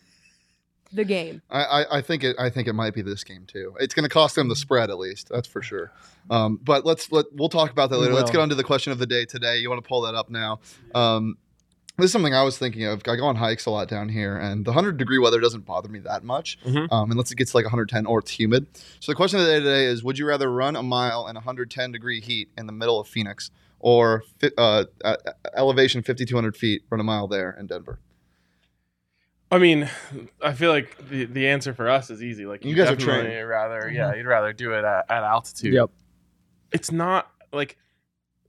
the 0.95 1.05
game. 1.05 1.43
I, 1.51 1.63
I, 1.65 1.99
I 1.99 2.03
think 2.03 2.25
it. 2.25 2.37
I 2.39 2.51
think 2.51 2.69
it 2.69 2.73
might 2.73 2.95
be 2.95 3.03
this 3.03 3.25
game 3.25 3.45
too. 3.47 3.75
It's 3.81 3.95
going 3.95 4.05
to 4.05 4.09
cost 4.09 4.35
them 4.35 4.49
the 4.49 4.57
spread 4.57 4.91
at 4.91 4.99
least. 4.99 5.29
That's 5.29 5.49
for 5.49 5.63
sure. 5.63 5.93
Um, 6.31 6.59
but 6.63 6.85
let's 6.87 7.11
let 7.13 7.27
we'll 7.33 7.49
talk 7.49 7.71
about 7.71 7.91
that 7.91 7.97
We 7.99 8.03
later. 8.03 8.15
Let's 8.15 8.31
get 8.31 8.41
on 8.41 8.49
to 8.49 8.55
the 8.55 8.65
question 8.65 8.93
of 8.93 8.99
the 8.99 9.07
day 9.07 9.25
today. 9.25 9.59
You 9.59 9.69
want 9.71 9.83
to 9.83 9.89
pull 9.89 10.03
that 10.03 10.15
up 10.15 10.31
now? 10.31 10.61
Um, 10.95 11.37
this 11.97 12.07
is 12.07 12.13
something 12.13 12.35
I 12.35 12.43
was 12.43 12.59
thinking 12.59 12.85
of. 12.85 13.03
I 13.07 13.15
go 13.17 13.25
on 13.27 13.37
hikes 13.37 13.67
a 13.67 13.71
lot 13.71 13.87
down 13.89 14.09
here, 14.09 14.37
and 14.37 14.65
the 14.65 14.73
hundred 14.73 14.97
degree 14.97 15.19
weather 15.19 15.39
doesn't 15.41 15.65
bother 15.65 15.89
me 15.89 16.01
that 16.01 16.25
much. 16.25 16.59
Mhm. 16.65 16.91
Um, 16.91 17.11
unless 17.13 17.31
it 17.31 17.37
gets 17.37 17.53
to 17.53 17.57
like 17.59 17.65
110 17.67 18.07
or 18.07 18.19
it's 18.19 18.33
humid. 18.33 18.67
So 18.99 19.13
the 19.13 19.17
question 19.17 19.39
of 19.39 19.47
the 19.47 19.53
day 19.53 19.59
today 19.61 19.85
is: 19.85 20.03
Would 20.03 20.19
you 20.19 20.27
rather 20.27 20.51
run 20.51 20.75
a 20.77 20.83
mile 20.83 21.29
in 21.29 21.35
110 21.37 21.93
degree 21.93 22.21
heat 22.21 22.49
in 22.59 22.67
the 22.67 22.73
middle 22.73 22.99
of 22.99 23.07
Phoenix, 23.07 23.51
or 23.79 24.25
fi- 24.41 24.51
uh, 24.59 24.85
at 25.05 25.21
elevation 25.57 26.03
5,200 26.03 26.57
feet, 26.57 26.83
run 26.91 27.01
a 27.01 27.05
mile 27.05 27.29
there 27.29 27.57
in 27.59 27.67
Denver? 27.69 28.01
I 29.51 29.59
mean, 29.59 29.89
I 30.43 30.53
feel 30.53 30.71
like 30.71 31.09
the, 31.09 31.27
the 31.27 31.49
answer 31.49 31.75
for 31.75 31.89
us 31.89 32.11
is 32.11 32.23
easy. 32.23 32.47
Like 32.47 32.65
You 32.65 32.75
guys 32.75 32.91
are 32.91 32.97
definitely 32.97 33.31
trained. 33.31 33.49
rather, 33.49 33.91
yeah, 33.91 34.09
mm-hmm. 34.09 34.19
you'd 34.19 34.27
rather 34.27 34.53
do 34.53 34.73
it 34.73 34.85
at, 34.85 35.11
at 35.11 35.23
altitude. 35.23 35.75
Yep. 35.75 35.91
It's 36.73 36.91
not 36.91 37.31
like 37.53 37.79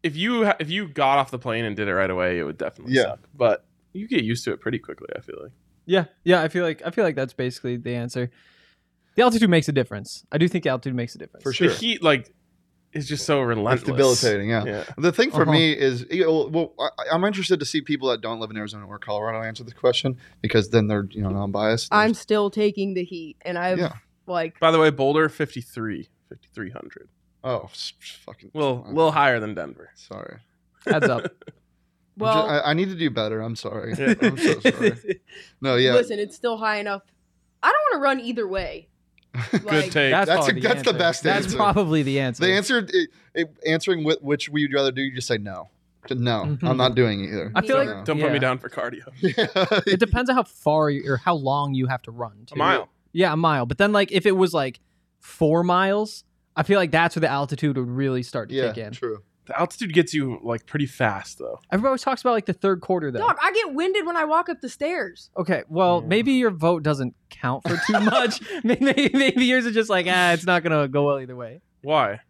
if 0.02 0.16
you 0.16 0.46
if 0.60 0.70
you 0.70 0.88
got 0.88 1.18
off 1.20 1.32
the 1.32 1.40
plane 1.40 1.66
and 1.66 1.76
did 1.76 1.88
it 1.88 1.94
right 1.94 2.10
away, 2.10 2.40
it 2.40 2.44
would 2.44 2.58
definitely 2.58 2.96
Yeah. 2.96 3.04
suck. 3.04 3.20
But 3.36 3.66
you 3.94 4.08
get 4.08 4.24
used 4.24 4.44
to 4.46 4.52
it 4.54 4.62
pretty 4.62 4.80
quickly. 4.80 5.08
I 5.16 5.22
feel 5.22 5.38
like. 5.42 5.52
Yeah, 5.86 6.06
yeah. 6.24 6.42
I 6.42 6.48
feel 6.48 6.64
like 6.64 6.82
I 6.86 6.90
feel 6.90 7.04
like 7.04 7.16
that's 7.16 7.34
basically 7.34 7.78
the 7.78 7.94
answer. 7.96 8.32
The 9.16 9.22
altitude 9.22 9.50
makes 9.50 9.70
a 9.70 9.72
difference. 9.72 10.26
I 10.32 10.38
do 10.38 10.48
think 10.48 10.64
the 10.64 10.72
altitude 10.72 10.96
makes 10.96 11.14
a 11.16 11.18
difference. 11.20 11.44
For 11.44 11.54
sure. 11.54 11.70
The 11.70 11.76
heat 11.76 12.02
like 12.04 12.34
is 12.96 13.08
just 13.08 13.26
so 13.26 13.42
relentless. 13.42 13.82
It's 13.82 13.90
debilitating. 13.90 14.50
Yeah. 14.50 14.64
Yeah. 14.66 14.84
The 14.98 15.12
thing 15.12 15.30
for 15.32 15.44
Uh-huh. 15.44 15.52
me 15.52 15.74
is, 15.74 16.06
you 16.10 16.24
know, 16.24 16.48
well, 16.52 16.74
I, 16.80 16.90
I'm 17.14 17.24
interested 17.26 17.60
to 17.60 17.66
see 17.66 17.82
people 17.82 18.10
that 18.10 18.22
don't 18.22 18.40
live 18.40 18.50
in 18.50 18.58
Arizona 18.58 18.88
or 18.88 18.98
Colorado 18.98 19.44
answer 19.44 19.64
this 19.64 19.74
question 19.74 20.18
because 20.42 20.70
then 20.70 20.88
they're 20.88 21.08
you 21.12 21.22
know 21.22 21.30
non-biased. 21.30 21.90
I'm 21.94 22.14
still 22.14 22.50
taking 22.50 22.94
the 22.94 23.04
heat, 23.04 23.38
and 23.42 23.58
I've 23.58 23.78
Yeah. 23.80 23.94
like 24.26 24.60
By 24.60 24.72
the 24.72 24.80
way, 24.80 24.90
Boulder 24.90 25.30
53, 25.30 26.10
5300. 26.30 27.10
oh 27.44 27.66
s- 27.72 27.94
fucking 28.26 28.52
A 28.56 28.58
little, 28.58 28.86
little 28.88 29.12
higher 29.12 29.40
than 29.40 29.54
Denver. 29.54 29.92
sorry. 29.96 30.38
Heads 30.86 31.08
up. 31.10 31.24
I'm 32.18 32.22
well. 32.22 32.44
ju- 32.48 32.54
I, 32.54 32.70
I 32.72 32.74
need 32.74 32.90
to 32.90 32.96
do 32.96 33.10
better. 33.10 33.42
I'm 33.42 33.56
sorry. 33.58 33.94
Yeah. 33.98 34.14
I'm 34.22 34.38
so 34.38 34.60
sorry. 34.62 35.22
No, 35.62 35.76
yeah. 35.76 35.94
Listen, 35.94 36.18
it's 36.18 36.36
still 36.36 36.58
high 36.58 36.78
enough. 36.78 37.02
I 37.62 37.68
don't 37.72 37.82
want 37.92 37.94
to 37.96 38.04
run 38.04 38.20
either 38.22 38.48
way. 38.48 38.88
Good 39.52 39.64
Like, 39.66 39.92
take. 39.92 40.12
That's, 40.12 40.28
That's 40.28 40.46
probably 40.46 40.60
a- 40.60 40.64
that's 40.64 40.84
the 40.84 40.94
best 40.94 41.24
That's 41.24 41.36
answer. 41.46 41.50
That's 41.50 41.56
probably 41.56 42.04
the 42.04 42.20
answer. 42.20 42.46
the 42.46 42.54
answer, 42.54 42.78
it, 42.80 43.10
it, 43.34 43.56
answering 43.68 44.04
whi- 44.04 44.18
which 44.22 44.50
we 44.50 44.64
would 44.64 44.72
you 44.72 44.76
rather 44.78 44.92
do, 44.92 45.02
you 45.02 45.14
just 45.16 45.28
say 45.28 45.38
no. 45.38 45.70
Just 46.08 46.22
No, 46.22 46.44
Mhm. 46.46 46.70
I'm 46.70 46.78
not 46.78 46.96
doing 46.96 47.24
it 47.24 47.28
either. 47.30 47.52
I 47.56 47.62
feel 47.62 47.78
like 47.78 47.88
No. 47.88 48.04
Don't 48.06 48.20
put 48.22 48.32
me 48.32 48.40
down 48.40 48.58
for 48.60 48.70
cardio. 48.70 49.06
Yeah. 49.22 49.80
it 49.88 50.00
depends 50.00 50.30
on 50.30 50.36
how 50.36 50.44
far 50.44 50.90
you, 50.90 51.04
or 51.12 51.18
how 51.18 51.36
long 51.36 51.74
you 51.74 51.88
have 51.88 52.02
to 52.04 52.12
run. 52.12 52.34
A 52.44 52.46
too. 52.54 52.56
mile. 52.58 52.90
Yeah, 53.12 53.34
a 53.34 53.38
mile. 53.38 53.66
But 53.66 53.78
then 53.80 53.92
like 53.92 54.12
if 54.12 54.26
it 54.26 54.34
was 54.38 54.54
like 54.54 54.80
four 55.20 55.64
miles, 55.64 56.24
I 56.56 56.64
feel 56.64 56.78
like 56.80 56.92
that's 56.92 57.16
where 57.16 57.22
the 57.22 57.30
altitude 57.32 57.78
would 57.78 57.88
really 57.90 58.22
start 58.24 58.50
to 58.50 58.56
yeah, 58.56 58.68
kick 58.72 58.78
in. 58.86 58.94
true. 58.94 59.24
The 59.48 59.60
altitude 59.60 59.94
gets 59.94 60.14
you 60.14 60.40
like 60.44 60.66
pretty 60.66 60.88
fast 60.88 61.38
though. 61.38 61.60
Everybody 61.72 61.90
always 61.90 62.02
talks 62.02 62.22
about 62.22 62.32
like 62.34 62.46
the 62.48 62.54
third 62.54 62.82
quarter 62.82 63.12
though. 63.12 63.20
Dog, 63.20 63.38
I 63.42 63.52
get 63.52 63.74
winded 63.76 64.06
when 64.06 64.18
I 64.18 64.26
walk 64.26 64.50
up 64.50 64.60
the 64.62 64.70
stairs. 64.70 65.30
Okay, 65.38 65.64
well 65.70 66.02
Yeah. 66.02 66.08
maybe 66.08 66.32
your 66.34 66.50
vote 66.52 66.82
doesn't 66.84 67.14
count 67.30 67.64
for 67.64 67.78
too 67.86 68.00
much. 68.00 68.42
maybe, 68.64 69.10
maybe 69.14 69.46
yours 69.46 69.66
is 69.66 69.74
just 69.74 69.90
like 69.90 70.08
ah, 70.10 70.32
it's 70.34 70.46
not 70.46 70.64
gonna 70.64 70.88
go 70.88 71.06
well 71.06 71.20
either 71.20 71.36
way. 71.36 71.62
Why? 71.84 72.22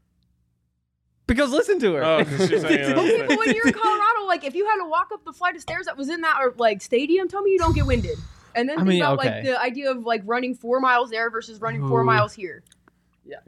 Because 1.27 1.51
listen 1.51 1.79
to 1.79 1.93
her. 1.93 2.03
Oh, 2.03 2.24
'cause 2.25 2.50
she's 2.50 2.62
saying, 2.63 2.93
Okay, 2.98 3.25
but 3.27 3.39
when 3.39 3.55
you're 3.55 3.67
in 3.67 3.74
Colorado, 3.74 4.25
like 4.27 4.43
if 4.43 4.53
you 4.53 4.65
had 4.67 4.77
to 4.77 4.88
walk 4.88 5.10
up 5.13 5.24
the 5.25 5.34
flight 5.34 5.55
of 5.55 5.62
stairs 5.62 5.86
that 5.88 5.98
was 5.98 6.10
in 6.10 6.22
that 6.22 6.38
or, 6.39 6.53
like 6.57 6.81
stadium, 6.81 7.27
tell 7.27 7.41
me 7.41 7.51
you 7.51 7.57
don't 7.57 7.74
get 7.75 7.86
winded. 7.86 8.17
And 8.53 8.69
then 8.69 8.75
I 8.77 8.81
think 8.81 8.89
mean, 8.89 9.01
about 9.01 9.19
okay. 9.19 9.29
like 9.36 9.43
the 9.43 9.60
idea 9.60 9.91
of 9.91 10.03
like 10.05 10.22
running 10.25 10.53
four 10.55 10.79
miles 10.79 11.10
there 11.10 11.29
versus 11.31 11.60
running 11.60 11.88
four 11.88 12.01
Ooh. 12.01 12.05
miles 12.05 12.34
here. 12.34 12.63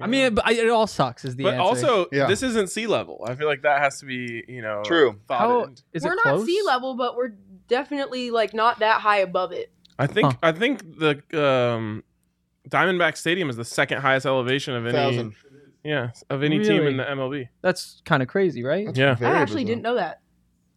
I 0.01 0.07
mean, 0.07 0.33
it, 0.37 0.39
it 0.57 0.69
all 0.69 0.87
sucks. 0.87 1.23
Is 1.25 1.35
the 1.35 1.43
but 1.43 1.53
answer. 1.55 1.61
also, 1.63 2.07
Yeah. 2.11 2.27
this 2.27 2.41
isn't 2.43 2.69
sea 2.69 2.87
level. 2.87 3.23
I 3.27 3.35
feel 3.35 3.47
like 3.47 3.61
that 3.61 3.79
has 3.79 3.99
to 3.99 4.05
be, 4.05 4.43
you 4.47 4.61
know, 4.61 4.81
True. 4.85 5.19
thought 5.27 5.39
how 5.39 5.63
in. 5.63 5.75
is 5.93 6.03
we're 6.03 6.13
it 6.13 6.15
not 6.15 6.23
close? 6.23 6.45
sea 6.45 6.61
level, 6.65 6.95
but 6.95 7.15
we're 7.15 7.33
definitely 7.67 8.31
like 8.31 8.53
not 8.53 8.79
that 8.79 9.01
high 9.01 9.19
above 9.19 9.51
it. 9.51 9.71
I 9.99 10.07
think 10.07 10.31
Huh. 10.33 10.37
I 10.43 10.51
think 10.51 10.81
the 10.99 11.21
um, 11.41 12.03
Diamondback 12.69 13.17
Stadium 13.17 13.49
is 13.49 13.55
the 13.55 13.65
second 13.65 14.01
highest 14.01 14.25
elevation 14.25 14.73
of 14.75 14.85
any 14.85 14.93
Thousand. 14.93 15.35
yeah 15.83 16.09
of 16.29 16.43
any 16.43 16.59
team 16.59 16.77
Really? 16.81 16.87
in 16.91 16.97
the 16.97 17.03
MLB. 17.03 17.49
That's 17.61 18.01
kind 18.05 18.21
of 18.23 18.27
crazy, 18.29 18.63
right? 18.63 18.85
That's 18.87 18.97
Yeah. 18.97 19.15
very 19.15 19.35
I 19.35 19.39
actually 19.39 19.63
bizarre. 19.63 19.75
didn't 19.75 19.83
know 19.83 19.95
that. 19.95 20.21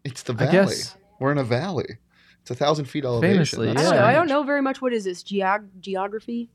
It's 0.04 0.22
the 0.22 0.32
I 0.34 0.36
valley. 0.36 0.52
guess 0.52 0.96
We're 1.18 1.32
in 1.32 1.38
a 1.38 1.44
valley. 1.44 1.98
It's 2.42 2.50
a 2.50 2.54
thousand 2.54 2.86
feet 2.86 3.04
elevation. 3.04 3.34
Famously, 3.36 3.68
I 3.70 3.74
That's 3.74 3.88
don't 3.90 3.96
know. 3.98 4.04
I 4.06 4.12
don't 4.14 4.28
know 4.28 4.42
very 4.44 4.62
much. 4.62 4.80
What 4.80 4.92
is 4.94 5.04
this 5.04 5.22
geog- 5.22 5.68
geography? 5.80 6.48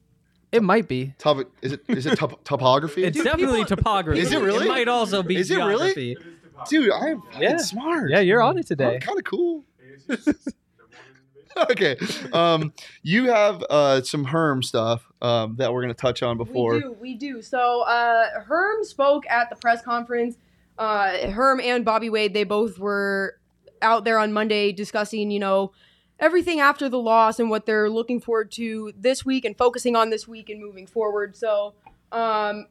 It 0.55 0.63
might 0.63 0.87
be. 0.87 1.13
Top, 1.17 1.37
is 1.61 1.73
it 1.73 1.81
is 1.87 2.05
it 2.05 2.17
top, 2.17 2.43
topography? 2.45 3.03
It's 3.03 3.15
Dude, 3.17 3.25
definitely 3.25 3.63
people- 3.63 3.77
topography. 3.77 4.21
Is 4.21 4.31
it 4.31 4.41
really? 4.41 4.65
It 4.65 4.69
might 4.69 4.87
also 4.87 5.21
be 5.23 5.35
Is 5.37 5.51
it 5.51 5.57
really? 5.57 5.93
geography. 5.93 6.17
Dude, 6.69 6.91
I'm 6.91 7.21
Yeah. 7.39 7.57
smart. 7.57 8.09
Yeah, 8.09 8.21
you're 8.21 8.41
on 8.41 8.57
it 8.57 8.65
today. 8.67 8.99
kind 9.01 9.17
of 9.19 9.25
cool. 9.25 9.63
okay. 11.71 11.97
Um, 12.33 12.73
you 13.03 13.29
have 13.31 13.63
uh, 13.69 14.01
some 14.01 14.23
Herm 14.25 14.61
stuff 14.63 15.05
um, 15.21 15.55
that 15.57 15.73
we're 15.73 15.81
going 15.81 15.93
to 15.93 15.99
touch 15.99 16.23
on 16.23 16.37
before. 16.37 16.73
We 16.73 16.79
do, 16.81 16.95
we 17.01 17.13
do. 17.15 17.41
So 17.41 17.81
uh, 17.81 18.39
Herm 18.41 18.83
spoke 18.83 19.25
at 19.29 19.49
the 19.49 19.55
press 19.55 19.81
conference. 19.81 20.37
Uh, 20.77 21.29
Herm 21.29 21.59
and 21.61 21.85
Bobby 21.85 22.09
Wade, 22.09 22.33
they 22.33 22.43
both 22.43 22.77
were 22.79 23.37
out 23.81 24.03
there 24.03 24.19
on 24.19 24.33
Monday 24.33 24.71
discussing, 24.71 25.31
you 25.31 25.39
know, 25.39 25.71
everything 26.19 26.59
after 26.59 26.87
the 26.89 26.99
loss 26.99 27.39
and 27.39 27.49
what 27.49 27.65
they're 27.65 27.89
looking 27.89 28.19
forward 28.21 28.51
to 28.53 28.93
this 28.97 29.25
week 29.25 29.43
and 29.45 29.57
focusing 29.57 29.95
on 29.95 30.09
this 30.09 30.27
week 30.27 30.49
and 30.49 30.61
moving 30.61 30.87
forward. 30.87 31.35
So 31.35 31.73
um, 32.11 32.67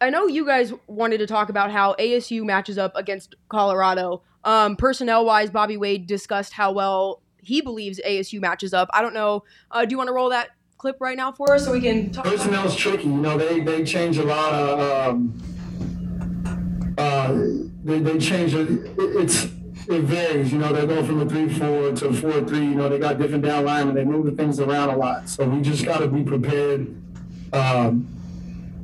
I 0.00 0.10
know 0.10 0.26
you 0.26 0.44
guys 0.46 0.72
wanted 0.86 1.18
to 1.18 1.26
talk 1.26 1.48
about 1.48 1.70
how 1.70 1.94
ASU 1.94 2.42
matches 2.44 2.76
up 2.78 2.92
against 2.96 3.34
Colorado. 3.48 4.22
Um, 4.44 4.76
personnel 4.76 5.24
wise, 5.24 5.50
Bobby 5.50 5.76
Wade 5.76 6.06
discussed 6.06 6.52
how 6.54 6.72
well 6.72 7.22
he 7.42 7.60
believes 7.62 8.00
ASU 8.06 8.40
matches 8.40 8.74
up. 8.74 8.88
I 8.92 9.00
don't 9.02 9.14
know. 9.14 9.44
Uh, 9.70 9.84
do 9.84 9.92
you 9.92 9.96
want 9.98 10.08
to 10.08 10.12
roll 10.14 10.28
that 10.30 10.48
clip 10.78 10.96
right 11.00 11.16
now 11.16 11.32
for 11.32 11.54
us 11.54 11.64
so 11.64 11.72
we 11.72 11.80
can 11.80 12.10
talk? 12.10 12.24
Personnel's 12.24 12.76
tricky. 12.76 13.04
You 13.04 13.16
know, 13.16 13.36
they 13.38 13.60
they 13.60 13.84
change 13.84 14.18
a 14.18 14.22
lot 14.24 14.52
of. 14.52 15.08
Um, 15.10 16.94
uh, 16.98 17.32
they 17.84 17.98
they 18.00 18.18
change 18.18 18.54
it- 18.54 18.94
It's 18.98 19.46
it 19.90 20.02
varies. 20.02 20.52
You 20.52 20.58
know, 20.58 20.72
they 20.72 20.86
go 20.86 21.04
from 21.04 21.20
a 21.20 21.26
three 21.26 21.48
four 21.52 21.92
to 21.92 22.08
a 22.08 22.12
four 22.12 22.44
three. 22.44 22.60
You 22.60 22.74
know, 22.74 22.88
they 22.88 22.98
got 22.98 23.18
different 23.18 23.44
down 23.44 23.66
and 23.66 23.96
they 23.96 24.04
move 24.04 24.26
the 24.26 24.32
things 24.32 24.60
around 24.60 24.90
a 24.90 24.96
lot. 24.96 25.28
So 25.28 25.44
we 25.44 25.60
just 25.62 25.84
got 25.84 25.98
to 25.98 26.08
be 26.08 26.22
prepared. 26.22 26.94
Um, 27.52 28.08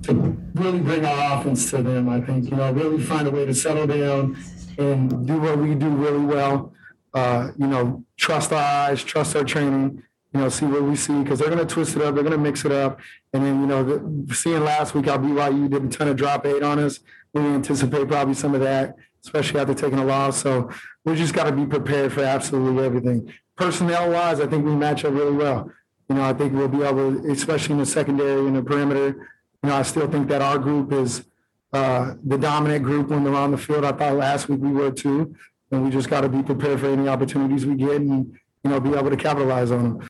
to 0.06 0.36
really 0.54 0.80
bring 0.80 1.04
our 1.04 1.40
offense 1.40 1.70
to 1.70 1.82
them, 1.82 2.08
I 2.08 2.20
think. 2.20 2.50
You 2.50 2.56
know, 2.56 2.72
really 2.72 3.02
find 3.02 3.26
a 3.26 3.30
way 3.30 3.44
to 3.44 3.54
settle 3.54 3.86
down 3.86 4.36
and 4.78 5.26
do 5.26 5.40
what 5.40 5.58
we 5.58 5.74
do 5.74 5.88
really 5.88 6.24
well. 6.24 6.72
Uh, 7.14 7.50
you 7.56 7.66
know, 7.66 8.04
trust 8.16 8.52
our 8.52 8.88
eyes, 8.88 9.02
trust 9.02 9.34
our 9.36 9.44
training, 9.44 10.02
you 10.32 10.40
know, 10.40 10.48
see 10.48 10.66
what 10.66 10.82
we 10.82 10.94
see 10.94 11.22
because 11.22 11.38
they're 11.38 11.50
going 11.50 11.66
to 11.66 11.74
twist 11.74 11.96
it 11.96 12.02
up, 12.02 12.14
they're 12.14 12.22
going 12.22 12.36
to 12.36 12.38
mix 12.38 12.64
it 12.64 12.72
up. 12.72 13.00
And 13.32 13.44
then, 13.44 13.60
you 13.60 13.66
know, 13.66 13.82
the, 13.82 14.34
seeing 14.34 14.62
last 14.62 14.94
week 14.94 15.06
how 15.06 15.16
BYU 15.16 15.70
did 15.70 15.84
a 15.84 15.88
ton 15.88 16.08
of 16.08 16.16
drop 16.16 16.44
eight 16.46 16.62
on 16.62 16.78
us, 16.78 17.00
we 17.32 17.40
anticipate 17.40 18.08
probably 18.08 18.34
some 18.34 18.54
of 18.54 18.60
that, 18.60 18.96
especially 19.26 19.58
after 19.58 19.74
taking 19.74 19.98
a 19.98 20.04
loss. 20.04 20.40
So 20.40 20.70
we 21.04 21.16
just 21.16 21.34
got 21.34 21.44
to 21.44 21.52
be 21.52 21.66
prepared 21.66 22.12
for 22.12 22.22
absolutely 22.22 22.84
everything. 22.84 23.32
Personnel 23.56 24.10
wise, 24.10 24.40
I 24.40 24.46
think 24.46 24.64
we 24.64 24.74
match 24.74 25.04
up 25.04 25.12
really 25.12 25.32
well. 25.32 25.70
You 26.08 26.14
know, 26.14 26.22
I 26.22 26.32
think 26.32 26.52
we'll 26.52 26.68
be 26.68 26.82
able, 26.82 27.20
to, 27.20 27.30
especially 27.32 27.72
in 27.72 27.78
the 27.80 27.86
secondary 27.86 28.46
and 28.46 28.54
the 28.54 28.62
perimeter. 28.62 29.06
You 29.62 29.70
know, 29.70 29.74
I 29.74 29.82
still 29.82 30.08
think 30.08 30.28
that 30.28 30.42
our 30.42 30.58
group 30.58 30.92
is 30.92 31.24
uh, 31.72 32.14
the 32.24 32.38
dominant 32.38 32.84
group 32.84 33.08
when 33.08 33.24
they're 33.24 33.34
on 33.34 33.50
the 33.50 33.58
field. 33.58 33.84
I 33.84 33.92
thought 33.92 34.14
last 34.14 34.48
week 34.48 34.60
we 34.60 34.70
were 34.70 34.92
too, 34.92 35.34
and 35.72 35.84
we 35.84 35.90
just 35.90 36.08
got 36.08 36.20
to 36.20 36.28
be 36.28 36.42
prepared 36.42 36.78
for 36.78 36.86
any 36.86 37.08
opportunities 37.08 37.66
we 37.66 37.74
get 37.74 37.96
and 37.96 38.38
you 38.62 38.70
know 38.70 38.78
be 38.78 38.94
able 38.94 39.10
to 39.10 39.16
capitalize 39.16 39.72
on 39.72 39.82
them. 39.82 40.08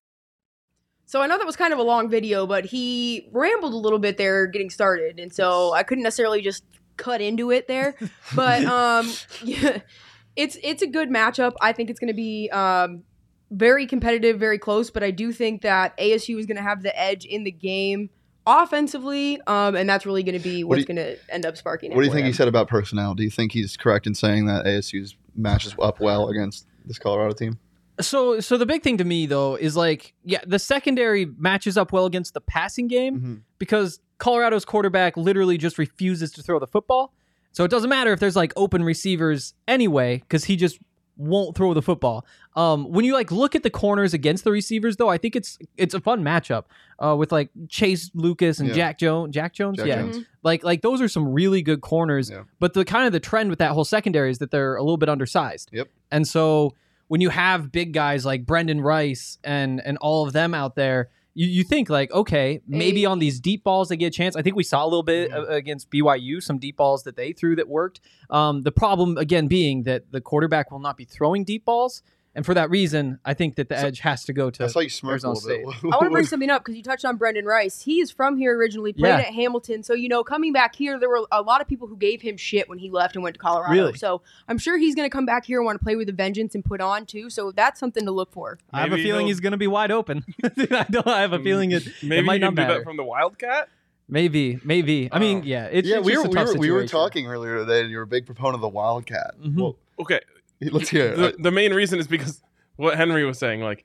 So 1.06 1.22
I 1.22 1.26
know 1.26 1.38
that 1.38 1.46
was 1.46 1.56
kind 1.56 1.72
of 1.72 1.78
a 1.78 1.82
long 1.82 2.10
video, 2.10 2.46
but 2.46 2.66
he 2.66 3.28
rambled 3.32 3.72
a 3.72 3.76
little 3.76 3.98
bit 3.98 4.18
there 4.18 4.46
getting 4.46 4.68
started, 4.68 5.18
and 5.18 5.32
so 5.32 5.72
I 5.72 5.82
couldn't 5.82 6.04
necessarily 6.04 6.42
just 6.42 6.64
cut 6.96 7.20
into 7.20 7.50
it 7.50 7.68
there. 7.68 7.94
But 8.34 8.64
um, 8.66 9.10
yeah, 9.42 9.78
it's 10.36 10.56
it's 10.62 10.82
a 10.82 10.86
good 10.86 11.08
matchup. 11.10 11.52
I 11.60 11.72
think 11.72 11.90
it's 11.90 12.00
going 12.00 12.08
to 12.08 12.14
be 12.14 12.48
um, 12.50 13.02
very 13.50 13.86
competitive, 13.86 14.38
very 14.38 14.58
close. 14.58 14.90
But 14.90 15.02
I 15.02 15.10
do 15.10 15.32
think 15.32 15.62
that 15.62 15.96
ASU 15.98 16.38
is 16.38 16.46
going 16.46 16.56
to 16.56 16.62
have 16.62 16.82
the 16.82 16.98
edge 16.98 17.24
in 17.24 17.44
the 17.44 17.50
game 17.52 18.10
offensively, 18.46 19.40
um, 19.46 19.74
and 19.74 19.88
that's 19.88 20.06
really 20.06 20.22
going 20.22 20.38
to 20.38 20.42
be 20.42 20.64
What 20.64 20.76
what's 20.76 20.84
going 20.86 20.96
to 20.96 21.16
end 21.28 21.44
up 21.44 21.56
sparking. 21.56 21.92
it 21.92 21.94
What 21.96 22.02
do 22.02 22.06
you 22.06 22.12
think 22.12 22.22
them. 22.24 22.32
he 22.32 22.36
said 22.36 22.48
about 22.48 22.68
personnel? 22.68 23.14
Do 23.14 23.22
you 23.22 23.30
think 23.30 23.52
he's 23.52 23.76
correct 23.76 24.06
in 24.06 24.14
saying 24.14 24.46
that 24.46 24.64
ASU's 24.64 25.16
matches 25.34 25.74
up 25.80 26.00
well 26.00 26.28
against 26.28 26.66
this 26.84 26.98
Colorado 26.98 27.34
team? 27.34 27.58
So, 28.00 28.40
so 28.40 28.56
the 28.58 28.66
big 28.66 28.82
thing 28.82 28.98
to 28.98 29.04
me 29.04 29.26
though 29.26 29.54
is 29.56 29.74
like, 29.76 30.12
yeah, 30.22 30.40
the 30.46 30.58
secondary 30.58 31.24
matches 31.24 31.76
up 31.78 31.92
well 31.92 32.04
against 32.06 32.34
the 32.34 32.40
passing 32.42 32.88
game 32.88 33.20
Mhm. 33.20 33.40
because 33.58 34.00
Colorado's 34.18 34.64
quarterback 34.64 35.16
literally 35.16 35.58
just 35.58 35.78
refuses 35.78 36.30
to 36.32 36.42
throw 36.42 36.58
the 36.58 36.66
football. 36.66 37.12
So 37.52 37.64
it 37.64 37.70
doesn't 37.70 37.88
matter 37.90 38.12
if 38.12 38.20
there's 38.20 38.36
like 38.36 38.52
open 38.56 38.82
receivers 38.82 39.54
anyway 39.66 40.18
because 40.18 40.44
he 40.44 40.56
just 40.56 40.78
won't 41.16 41.56
throw 41.56 41.72
the 41.72 41.80
football. 41.80 42.26
Um, 42.54 42.90
when 42.92 43.04
you 43.06 43.14
like 43.14 43.32
look 43.32 43.54
at 43.54 43.62
the 43.62 43.70
corners 43.70 44.12
against 44.12 44.44
the 44.44 44.50
receivers 44.52 44.96
though, 44.96 45.08
I 45.08 45.16
think 45.16 45.34
it's 45.34 45.58
it's 45.78 45.94
a 45.94 46.00
fun 46.00 46.22
matchup 46.22 46.64
uh, 47.02 47.16
with 47.16 47.32
like 47.32 47.48
Chase 47.68 48.10
Lucas 48.14 48.60
and 48.60 48.68
Yeah. 48.68 48.74
Jack 48.74 48.98
Jones. 48.98 49.32
Jack 49.34 49.54
Jones, 49.54 49.78
Jack 49.78 49.86
yeah. 49.86 50.02
Jones. 50.02 50.18
Like 50.42 50.62
like 50.64 50.82
those 50.82 51.00
are 51.00 51.08
some 51.08 51.32
really 51.32 51.62
good 51.62 51.80
corners. 51.80 52.28
Yeah. 52.30 52.42
But 52.58 52.74
the 52.74 52.84
kind 52.84 53.06
of 53.06 53.12
the 53.12 53.20
trend 53.20 53.48
with 53.48 53.58
that 53.60 53.70
whole 53.72 53.84
secondary 53.86 54.30
is 54.30 54.38
that 54.38 54.50
they're 54.50 54.76
a 54.76 54.82
little 54.82 54.98
bit 54.98 55.08
undersized. 55.08 55.70
Yep. 55.72 55.88
And 56.10 56.28
so 56.28 56.74
when 57.08 57.22
you 57.22 57.30
have 57.30 57.72
big 57.72 57.92
guys 57.94 58.26
like 58.26 58.44
Brenden 58.44 58.82
Rice 58.82 59.38
and 59.42 59.80
and 59.82 59.96
all 59.98 60.26
of 60.26 60.34
them 60.34 60.52
out 60.52 60.74
there, 60.76 61.08
you, 61.36 61.46
you 61.46 61.64
think 61.64 61.90
like, 61.90 62.10
okay, 62.12 62.62
maybe 62.66 63.00
Hey. 63.00 63.06
on 63.06 63.18
these 63.18 63.38
deep 63.40 63.62
balls 63.62 63.90
they 63.90 63.96
get 63.96 64.06
a 64.06 64.10
chance. 64.10 64.36
I 64.36 64.42
think 64.42 64.56
we 64.56 64.64
saw 64.64 64.82
a 64.82 64.88
little 64.88 65.02
bit 65.02 65.32
uh, 65.32 65.44
against 65.48 65.90
BYU, 65.90 66.42
some 66.42 66.58
deep 66.58 66.78
balls 66.78 67.02
that 67.02 67.14
they 67.14 67.32
threw 67.32 67.54
that 67.56 67.68
worked. 67.68 68.00
Um, 68.30 68.62
the 68.62 68.72
problem 68.72 69.18
again 69.18 69.46
being 69.46 69.82
that 69.82 70.10
the 70.10 70.22
quarterback 70.22 70.70
will 70.70 70.78
not 70.80 70.96
be 70.96 71.04
throwing 71.04 71.44
deep 71.44 71.66
balls. 71.66 72.02
And 72.36 72.44
for 72.44 72.52
that 72.52 72.68
reason, 72.68 73.18
I 73.24 73.32
think 73.32 73.56
that 73.56 73.70
the 73.70 73.78
edge 73.78 74.00
has 74.00 74.24
to 74.26 74.34
go 74.34 74.50
to. 74.50 74.64
I 74.64 74.66
saw 74.66 74.80
you 74.80 74.90
smirk 74.90 75.12
a 75.24 75.26
Arizona 75.26 75.34
little 75.38 75.72
bit. 75.72 75.84
I 75.84 75.86
want 75.96 76.02
to 76.04 76.10
bring 76.10 76.26
something 76.26 76.50
up 76.50 76.62
because 76.62 76.76
you 76.76 76.82
touched 76.82 77.06
on 77.06 77.18
Brenden 77.18 77.44
Rice. 77.44 77.80
He 77.80 78.00
is 78.00 78.10
from 78.10 78.36
here 78.36 78.54
originally, 78.54 78.92
played 78.92 79.08
Yeah. 79.08 79.18
at 79.20 79.32
Hamilton. 79.34 79.82
So, 79.82 79.94
you 79.94 80.10
know, 80.10 80.22
coming 80.22 80.52
back 80.52 80.76
here, 80.76 80.98
there 81.00 81.08
were 81.08 81.26
a 81.32 81.40
lot 81.40 81.62
of 81.62 81.66
people 81.66 81.88
who 81.88 81.96
gave 81.96 82.20
him 82.20 82.36
shit 82.36 82.68
when 82.68 82.76
he 82.78 82.90
left 82.90 83.16
and 83.16 83.22
went 83.22 83.34
to 83.36 83.40
Colorado. 83.40 83.72
Really? 83.72 83.94
So 83.94 84.20
I'm 84.48 84.58
sure 84.58 84.76
he's 84.76 84.94
going 84.94 85.08
to 85.08 85.12
come 85.12 85.24
back 85.24 85.46
here 85.46 85.58
and 85.60 85.64
want 85.64 85.78
to 85.80 85.82
play 85.82 85.96
with 85.96 86.10
a 86.10 86.12
vengeance 86.12 86.54
and 86.54 86.62
put 86.62 86.82
on 86.82 87.06
too. 87.06 87.30
So 87.30 87.52
that's 87.52 87.80
something 87.80 88.04
to 88.04 88.12
look 88.12 88.30
for. 88.32 88.58
I 88.70 88.82
have 88.82 88.92
a 88.92 88.96
feeling 88.96 89.28
he's 89.28 89.40
going 89.40 89.52
to 89.52 89.56
be 89.56 89.66
wide 89.66 89.90
open. 89.90 90.22
I 90.44 90.86
don't. 90.90 91.06
I 91.06 91.22
have 91.22 91.32
a 91.32 91.38
feeling 91.42 91.70
it. 91.72 91.88
Maybe 92.02 92.18
it 92.18 92.24
might 92.26 92.42
not 92.42 92.48
can 92.48 92.54
do 92.56 92.62
matter. 92.62 92.74
that 92.74 92.84
from 92.84 92.98
the 92.98 93.04
Wildcat. 93.04 93.70
Maybe, 94.10 94.60
maybe. 94.62 95.08
I 95.10 95.18
mean, 95.18 95.38
Oh. 95.38 95.42
yeah. 95.42 95.64
It's, 95.72 95.88
yeah, 95.88 95.96
it's 95.98 96.06
we 96.06 96.12
just 96.12 96.28
were, 96.28 96.38
a 96.38 96.44
we, 96.44 96.70
were, 96.70 96.76
we 96.76 96.82
were 96.82 96.86
talking 96.86 97.26
earlier 97.26 97.56
today, 97.60 97.80
and 97.80 97.90
you're 97.90 98.02
a 98.02 98.06
big 98.06 98.26
proponent 98.26 98.56
of 98.56 98.60
the 98.60 98.68
Wildcat. 98.68 99.34
Mhm. 99.40 99.56
Well, 99.56 99.76
Okay, 99.98 100.20
let's 100.72 100.88
hear 100.88 101.06
it. 101.12 101.16
the, 101.16 101.36
the 101.42 101.50
main 101.50 101.72
reason 101.74 101.98
is 101.98 102.06
because 102.06 102.40
what 102.76 102.96
Henry 102.96 103.24
was 103.24 103.38
saying, 103.38 103.60
like 103.60 103.84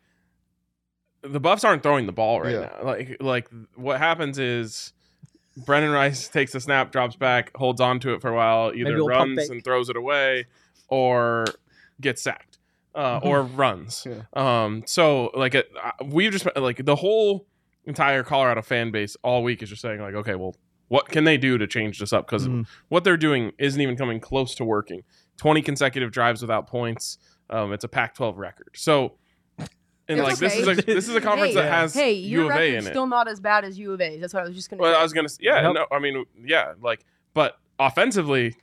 the 1.24 1.40
Buffs 1.40 1.64
aren't 1.64 1.84
throwing 1.84 2.06
the 2.06 2.12
ball 2.12 2.42
right 2.42 2.54
Yeah. 2.54 2.60
now. 2.80 2.84
Like 2.84 3.18
like 3.20 3.50
what 3.76 3.98
happens 4.00 4.40
is 4.40 4.94
Brenden 5.60 5.94
Rice 5.94 6.28
takes 6.28 6.54
the 6.54 6.60
snap, 6.60 6.92
drops 6.92 7.16
back, 7.16 7.56
holds 7.56 7.82
on 7.82 8.00
to 8.02 8.14
it 8.14 8.22
for 8.22 8.30
a 8.30 8.36
while, 8.36 8.72
either 8.74 8.96
he'll 8.96 9.08
runs 9.08 9.50
and 9.50 9.64
throws 9.64 9.90
it 9.90 9.96
away, 9.98 10.46
or 10.88 11.46
gets 12.00 12.22
sacked, 12.22 12.58
uh, 12.96 13.20
Mm-hmm. 13.20 13.28
or 13.28 13.44
runs. 13.44 14.08
Yeah. 14.10 14.22
Um, 14.34 14.84
so 14.86 15.30
like 15.36 15.54
it, 15.56 15.70
uh, 15.82 15.92
we've 16.06 16.32
just 16.32 16.48
like 16.56 16.86
the 16.86 16.96
whole 16.96 17.46
entire 17.86 18.24
Colorado 18.24 18.62
fan 18.62 18.92
base 18.92 19.16
all 19.24 19.44
week 19.44 19.62
is 19.62 19.70
just 19.70 19.82
saying 19.82 20.00
like, 20.02 20.14
okay, 20.16 20.36
well, 20.36 20.56
what 20.88 21.08
can 21.10 21.24
they 21.24 21.38
do 21.38 21.58
to 21.58 21.68
change 21.68 22.00
this 22.00 22.12
up? 22.14 22.26
Because 22.28 22.48
Mhm. 22.48 22.66
what 22.90 23.04
they're 23.04 23.18
doing 23.18 23.52
isn't 23.58 23.80
even 23.80 23.96
coming 23.96 24.20
close 24.20 24.56
to 24.56 24.64
working. 24.66 25.04
Twenty 25.38 25.62
consecutive 25.62 26.12
drives 26.12 26.42
without 26.42 26.68
points. 26.68 27.18
Um, 27.50 27.74
it's 27.74 27.84
a 27.84 27.88
Pac-12 27.88 28.38
record. 28.38 28.70
So, 28.76 29.14
and 29.58 29.68
It's 30.20 30.22
like 30.22 30.38
this 30.38 30.56
is 30.56 30.68
a 30.68 30.76
this 30.76 31.10
is 31.10 31.16
a 31.16 31.22
conference 31.30 31.54
hey, 31.54 31.62
that 31.62 31.72
has 31.72 31.94
hey, 31.94 32.14
U 32.14 32.42
your 32.44 32.52
of 32.52 32.58
A 32.58 32.76
in 32.78 32.86
it. 32.86 32.90
still 32.90 33.08
not 33.08 33.28
as 33.28 33.40
bad 33.40 33.66
as 33.66 33.78
U 33.80 33.94
of 33.94 34.02
A. 34.02 34.20
That's 34.20 34.34
what 34.34 34.44
I 34.44 34.48
was 34.48 34.56
just 34.56 34.70
going 34.70 34.78
to 34.78 34.82
Well, 34.84 34.94
say. 34.94 35.00
I 35.00 35.04
was 35.04 35.14
gonna, 35.14 35.26
s- 35.26 35.38
yeah, 35.42 35.62
Yep. 35.64 35.74
no, 35.74 35.86
I 35.92 36.00
mean, 36.00 36.26
yeah, 36.46 36.74
like, 36.82 37.04
but 37.34 37.58
offensively, 37.80 38.56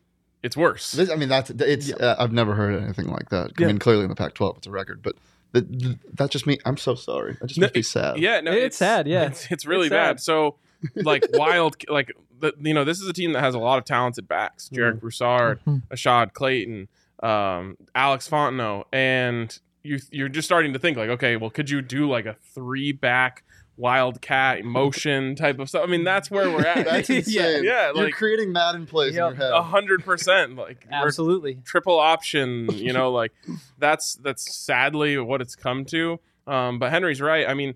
it's 0.43 0.57
worse. 0.57 0.93
This, 0.93 1.11
I 1.11 1.17
mean, 1.17 1.29
that's 1.29 1.51
it's. 1.51 1.93
Uh, 1.93 2.17
I've 2.19 2.33
never 2.33 2.55
heard 2.55 2.81
anything 2.83 3.09
like 3.09 3.29
that. 3.31 3.53
I 3.59 3.65
mean, 3.67 3.79
clearly 3.79 4.05
in 4.05 4.09
the 4.09 4.15
Pac-12, 4.17 4.59
it's 4.59 4.67
a 4.67 4.71
record, 4.71 5.03
but 5.03 5.17
the, 5.53 5.63
the, 5.63 5.99
that 6.15 6.31
just 6.31 6.47
me. 6.47 6.59
I'm 6.65 6.77
so 6.77 6.95
sorry. 6.95 7.37
That 7.41 7.49
just 7.49 7.59
No, 7.61 7.65
makes 7.67 7.75
me 7.75 7.83
sad. 7.83 8.19
yeah, 8.19 8.41
no, 8.41 8.53
It's 8.53 8.77
sad, 8.77 9.07
yeah. 9.09 9.25
it's, 9.27 9.51
it's 9.51 9.67
really 9.67 9.87
It's 9.87 9.93
bad. 9.93 10.21
So, 10.21 10.57
like, 10.95 11.25
wild, 11.35 11.77
like, 11.89 12.13
the, 12.41 12.53
you 12.61 12.73
know, 12.75 12.85
this 12.85 13.01
is 13.01 13.09
a 13.09 13.13
team 13.13 13.33
that 13.33 13.41
has 13.41 13.55
a 13.55 13.59
lot 13.59 13.79
of 13.79 13.85
talented 13.85 14.29
backs: 14.29 14.69
Jarek 14.73 14.91
Mm-hmm. 14.93 14.99
Broussard, 14.99 15.61
Mhm. 15.67 15.83
Ashaad 15.91 16.33
Clayton, 16.35 16.89
um, 17.23 17.77
Alex 17.95 18.29
Fontenot, 18.29 18.85
and 18.93 19.59
you 19.83 19.99
you're 20.11 20.29
just 20.29 20.47
starting 20.47 20.73
to 20.73 20.79
think 20.79 20.97
like, 20.97 21.09
okay, 21.11 21.37
well, 21.37 21.51
could 21.51 21.69
you 21.71 21.83
do 21.83 22.09
like 22.09 22.27
a 22.27 22.35
three 22.55 22.93
back 22.93 23.43
wildcat 23.77 24.65
motion 24.65 25.35
type 25.37 25.59
of 25.59 25.69
stuff? 25.69 25.83
I 25.85 25.87
mean, 25.91 26.05
that's 26.05 26.31
where 26.31 26.51
we're 26.51 26.65
at. 26.67 26.85
That's 26.85 27.09
Yeah. 27.11 27.17
insane. 27.19 27.65
Yeah, 27.65 27.93
you're 27.95 28.05
like- 28.05 28.15
creating 28.15 28.53
Madden 28.53 28.87
plays 28.87 29.15
Yep. 29.15 29.33
in 29.33 29.39
your 29.39 29.47
head. 29.49 29.53
A 29.57 29.63
hundred 29.63 30.05
percent, 30.05 30.57
like 30.57 30.87
Absolutely. 30.91 31.59
triple 31.65 31.99
option. 31.99 32.69
You 32.73 32.93
know, 32.93 33.11
like 33.13 33.33
that's 33.79 34.15
that's 34.17 34.55
sadly 34.57 35.17
what 35.19 35.41
it's 35.41 35.55
come 35.57 35.85
to. 35.87 36.19
Um, 36.47 36.79
but 36.79 36.91
Henry's 36.91 37.21
right. 37.21 37.49
I 37.49 37.55
mean, 37.55 37.75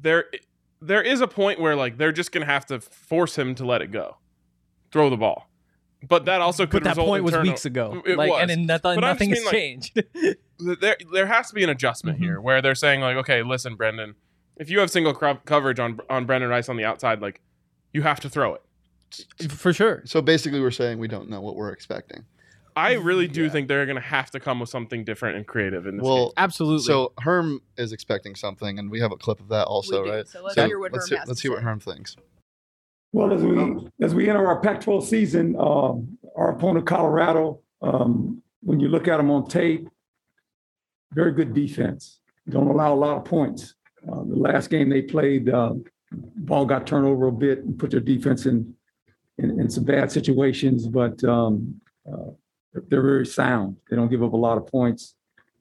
there 0.00 0.26
there 0.80 1.02
is 1.02 1.20
a 1.20 1.26
point 1.28 1.60
where 1.60 1.74
like 1.76 1.98
they're 1.98 2.12
just 2.12 2.32
gonna 2.32 2.46
have 2.46 2.66
to 2.66 2.80
force 2.80 3.36
him 3.36 3.54
to 3.56 3.64
let 3.66 3.82
it 3.82 3.90
go, 3.90 4.16
throw 4.92 5.10
the 5.10 5.16
ball. 5.16 5.48
But 6.06 6.26
that 6.26 6.40
also 6.40 6.64
could 6.64 6.82
But 6.82 6.84
that 6.84 6.90
result 6.90 7.08
point 7.08 7.18
in 7.20 7.24
was 7.24 7.34
turno- 7.34 7.42
weeks 7.42 7.64
ago. 7.64 8.02
It 8.06 8.16
like, 8.16 8.30
was. 8.30 8.40
and 8.42 8.50
then 8.50 8.66
nothing, 8.66 8.94
But 8.94 9.00
nothing 9.00 9.30
just 9.30 9.42
has 9.42 9.46
like- 9.46 9.54
changed. 9.54 10.02
there 10.80 10.96
there 11.12 11.26
has 11.26 11.48
to 11.48 11.54
be 11.54 11.64
an 11.64 11.70
adjustment 11.70 12.18
Mhm. 12.18 12.22
here 12.22 12.40
where 12.40 12.62
they're 12.62 12.76
saying 12.76 13.00
like, 13.00 13.16
okay, 13.16 13.42
listen, 13.42 13.74
Brendan, 13.74 14.14
if 14.56 14.70
you 14.70 14.78
have 14.80 14.90
single 14.90 15.12
cro- 15.14 15.40
coverage 15.44 15.80
on 15.80 15.98
on 16.08 16.26
Brenden 16.26 16.48
Rice 16.50 16.68
on 16.68 16.76
the 16.76 16.84
outside, 16.84 17.20
like 17.20 17.40
you 17.92 18.02
have 18.02 18.20
to 18.20 18.28
throw 18.30 18.54
it. 18.54 18.62
For 19.50 19.72
sure. 19.72 20.02
So 20.04 20.20
basically, 20.22 20.60
we're 20.60 20.70
saying 20.70 20.98
we 20.98 21.08
don't 21.08 21.28
know 21.30 21.40
what 21.40 21.56
we're 21.56 21.72
expecting. 21.72 22.24
I 22.78 22.94
really 22.94 23.26
do 23.28 23.44
Yeah. 23.44 23.48
think 23.50 23.68
they're 23.68 23.86
going 23.86 23.96
to 23.96 24.00
have 24.02 24.30
to 24.30 24.40
come 24.40 24.60
with 24.60 24.68
something 24.68 25.04
different 25.04 25.36
and 25.36 25.46
creative 25.46 25.86
in 25.86 25.96
this 25.96 26.04
Well, 26.04 26.26
game. 26.26 26.32
Absolutely. 26.36 26.84
so 26.84 27.12
Herm 27.20 27.60
is 27.76 27.92
expecting 27.92 28.34
something, 28.34 28.78
and 28.78 28.90
we 28.90 29.00
have 29.00 29.12
a 29.12 29.16
clip 29.16 29.40
of 29.40 29.48
that 29.48 29.66
also, 29.66 30.02
We 30.02 30.08
do. 30.10 30.14
right? 30.16 30.28
So 30.28 30.42
let's 30.42 30.54
So 30.54 30.66
hear 30.66 30.78
what 30.78 30.92
let's 30.92 31.06
Herm 31.06 31.08
hear, 31.16 31.18
has 31.20 31.28
let's 31.28 31.40
to 31.40 31.42
see 31.42 31.48
what. 31.50 31.62
Herm 31.62 31.80
thinks. 31.80 32.16
Well, 33.12 33.32
as 33.32 33.42
we 33.42 33.88
as 34.02 34.14
we 34.14 34.28
enter 34.28 34.46
our 34.46 34.60
Pac-12 34.60 35.02
season, 35.02 35.56
um, 35.58 36.18
our 36.36 36.50
opponent 36.52 36.86
Colorado, 36.86 37.60
um, 37.82 38.42
when 38.62 38.80
you 38.80 38.88
look 38.88 39.08
at 39.08 39.16
them 39.16 39.30
on 39.30 39.48
tape, 39.48 39.88
very 41.12 41.32
good 41.32 41.54
defense. 41.54 42.20
Don't 42.50 42.68
allow 42.68 42.92
a 42.92 42.96
lot 42.96 43.16
of 43.16 43.24
points. 43.24 43.74
Uh, 44.06 44.24
the 44.24 44.36
last 44.36 44.68
game 44.70 44.88
they 44.90 45.02
played, 45.02 45.48
uh, 45.48 45.74
ball 46.12 46.64
got 46.66 46.86
turned 46.86 47.06
over 47.06 47.26
a 47.28 47.32
bit 47.32 47.60
and 47.64 47.78
put 47.78 47.90
their 47.90 48.00
defense 48.00 48.46
in 48.46 48.74
in, 49.38 49.58
in 49.60 49.70
some 49.70 49.84
bad 49.84 50.10
situations, 50.12 50.86
but 50.88 51.22
um, 51.24 51.80
uh, 52.10 52.30
they're, 52.88 53.02
very 53.02 53.26
sound. 53.26 53.76
They 53.88 53.96
don't 53.96 54.08
give 54.08 54.22
up 54.22 54.32
a 54.32 54.36
lot 54.36 54.58
of 54.58 54.66
points. 54.66 55.14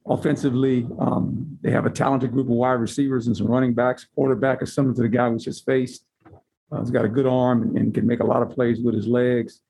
Offensively, 0.06 0.88
um, 1.00 1.58
they 1.62 1.72
have 1.72 1.86
a 1.86 1.90
talented 1.90 2.32
group 2.32 2.48
of 2.48 2.54
wide 2.54 2.74
receivers 2.74 3.28
and 3.28 3.36
some 3.36 3.48
running 3.48 3.74
backs. 3.74 4.08
Quarterback 4.16 4.62
is 4.62 4.74
similar 4.74 4.96
to 4.96 5.02
the 5.02 5.10
guy 5.10 5.28
we 5.28 5.38
just 5.38 5.66
faced. 5.66 6.06
Uh, 6.72 6.80
he's 6.80 6.92
got 6.92 7.06
a 7.06 7.10
good 7.10 7.26
arm 7.26 7.62
and, 7.62 7.78
and 7.78 7.94
can 7.94 8.06
make 8.06 8.20
a 8.20 8.26
lot 8.26 8.42
of 8.42 8.50
plays 8.50 8.80
with 8.80 8.96
his 8.96 9.08
legs. 9.08 9.62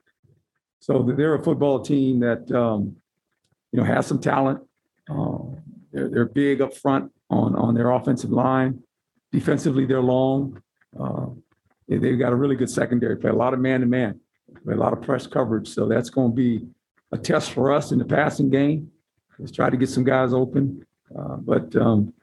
So 0.79 1.01
they're 1.17 1.35
a 1.35 1.43
football 1.43 1.79
team 1.79 2.19
that 2.19 2.51
um, 2.51 2.95
you 3.71 3.79
know 3.79 3.83
has 3.83 4.05
some 4.05 4.19
talent. 4.19 4.61
Uh, 5.09 5.39
they're 5.91 6.09
they're 6.09 6.25
big 6.25 6.61
up 6.61 6.75
front 6.75 7.11
on 7.29 7.55
on 7.55 7.73
their 7.73 7.91
offensive 7.91 8.31
line. 8.31 8.81
Defensively, 9.31 9.85
they're 9.85 10.01
long. 10.01 10.61
Uh, 10.99 11.27
they, 11.87 11.97
they've 11.97 12.19
got 12.19 12.31
a 12.31 12.35
really 12.35 12.55
good 12.55 12.69
secondary 12.69 13.17
play. 13.17 13.31
A 13.31 13.35
lot 13.35 13.53
of 13.53 13.59
man 13.59 13.81
to 13.81 13.85
man, 13.85 14.19
a 14.69 14.75
lot 14.75 14.93
of 14.93 15.01
press 15.01 15.27
coverage. 15.27 15.67
So 15.67 15.87
that's 15.87 16.09
going 16.09 16.31
to 16.31 16.35
be 16.35 16.67
a 17.11 17.17
test 17.17 17.51
for 17.51 17.71
us 17.71 17.91
in 17.91 17.99
the 17.99 18.05
passing 18.05 18.49
game. 18.49 18.91
Let's 19.39 19.51
try 19.51 19.69
to 19.69 19.77
get 19.77 19.89
some 19.89 20.03
guys 20.03 20.33
open, 20.33 20.85
uh, 21.17 21.37
but 21.37 21.75
um, 21.75 22.13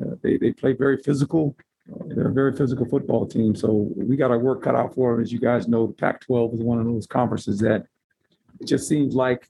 uh, 0.00 0.14
they 0.22 0.36
they 0.38 0.52
play 0.52 0.72
very 0.72 0.96
physical. 0.96 1.56
They're 2.06 2.28
a 2.28 2.32
very 2.32 2.54
physical 2.56 2.86
football 2.86 3.26
team, 3.26 3.54
so 3.54 3.90
we 3.96 4.16
got 4.16 4.30
our 4.30 4.38
work 4.38 4.62
cut 4.62 4.74
out 4.74 4.94
for 4.94 5.12
them. 5.12 5.22
As 5.22 5.32
you 5.32 5.40
guys 5.40 5.66
know, 5.66 5.88
the 5.88 5.92
Pac-12 5.92 6.54
is 6.54 6.60
one 6.62 6.78
of 6.78 6.86
those 6.86 7.06
conferences 7.06 7.58
that 7.60 7.86
it 8.60 8.66
just 8.66 8.86
seems 8.86 9.14
like 9.14 9.48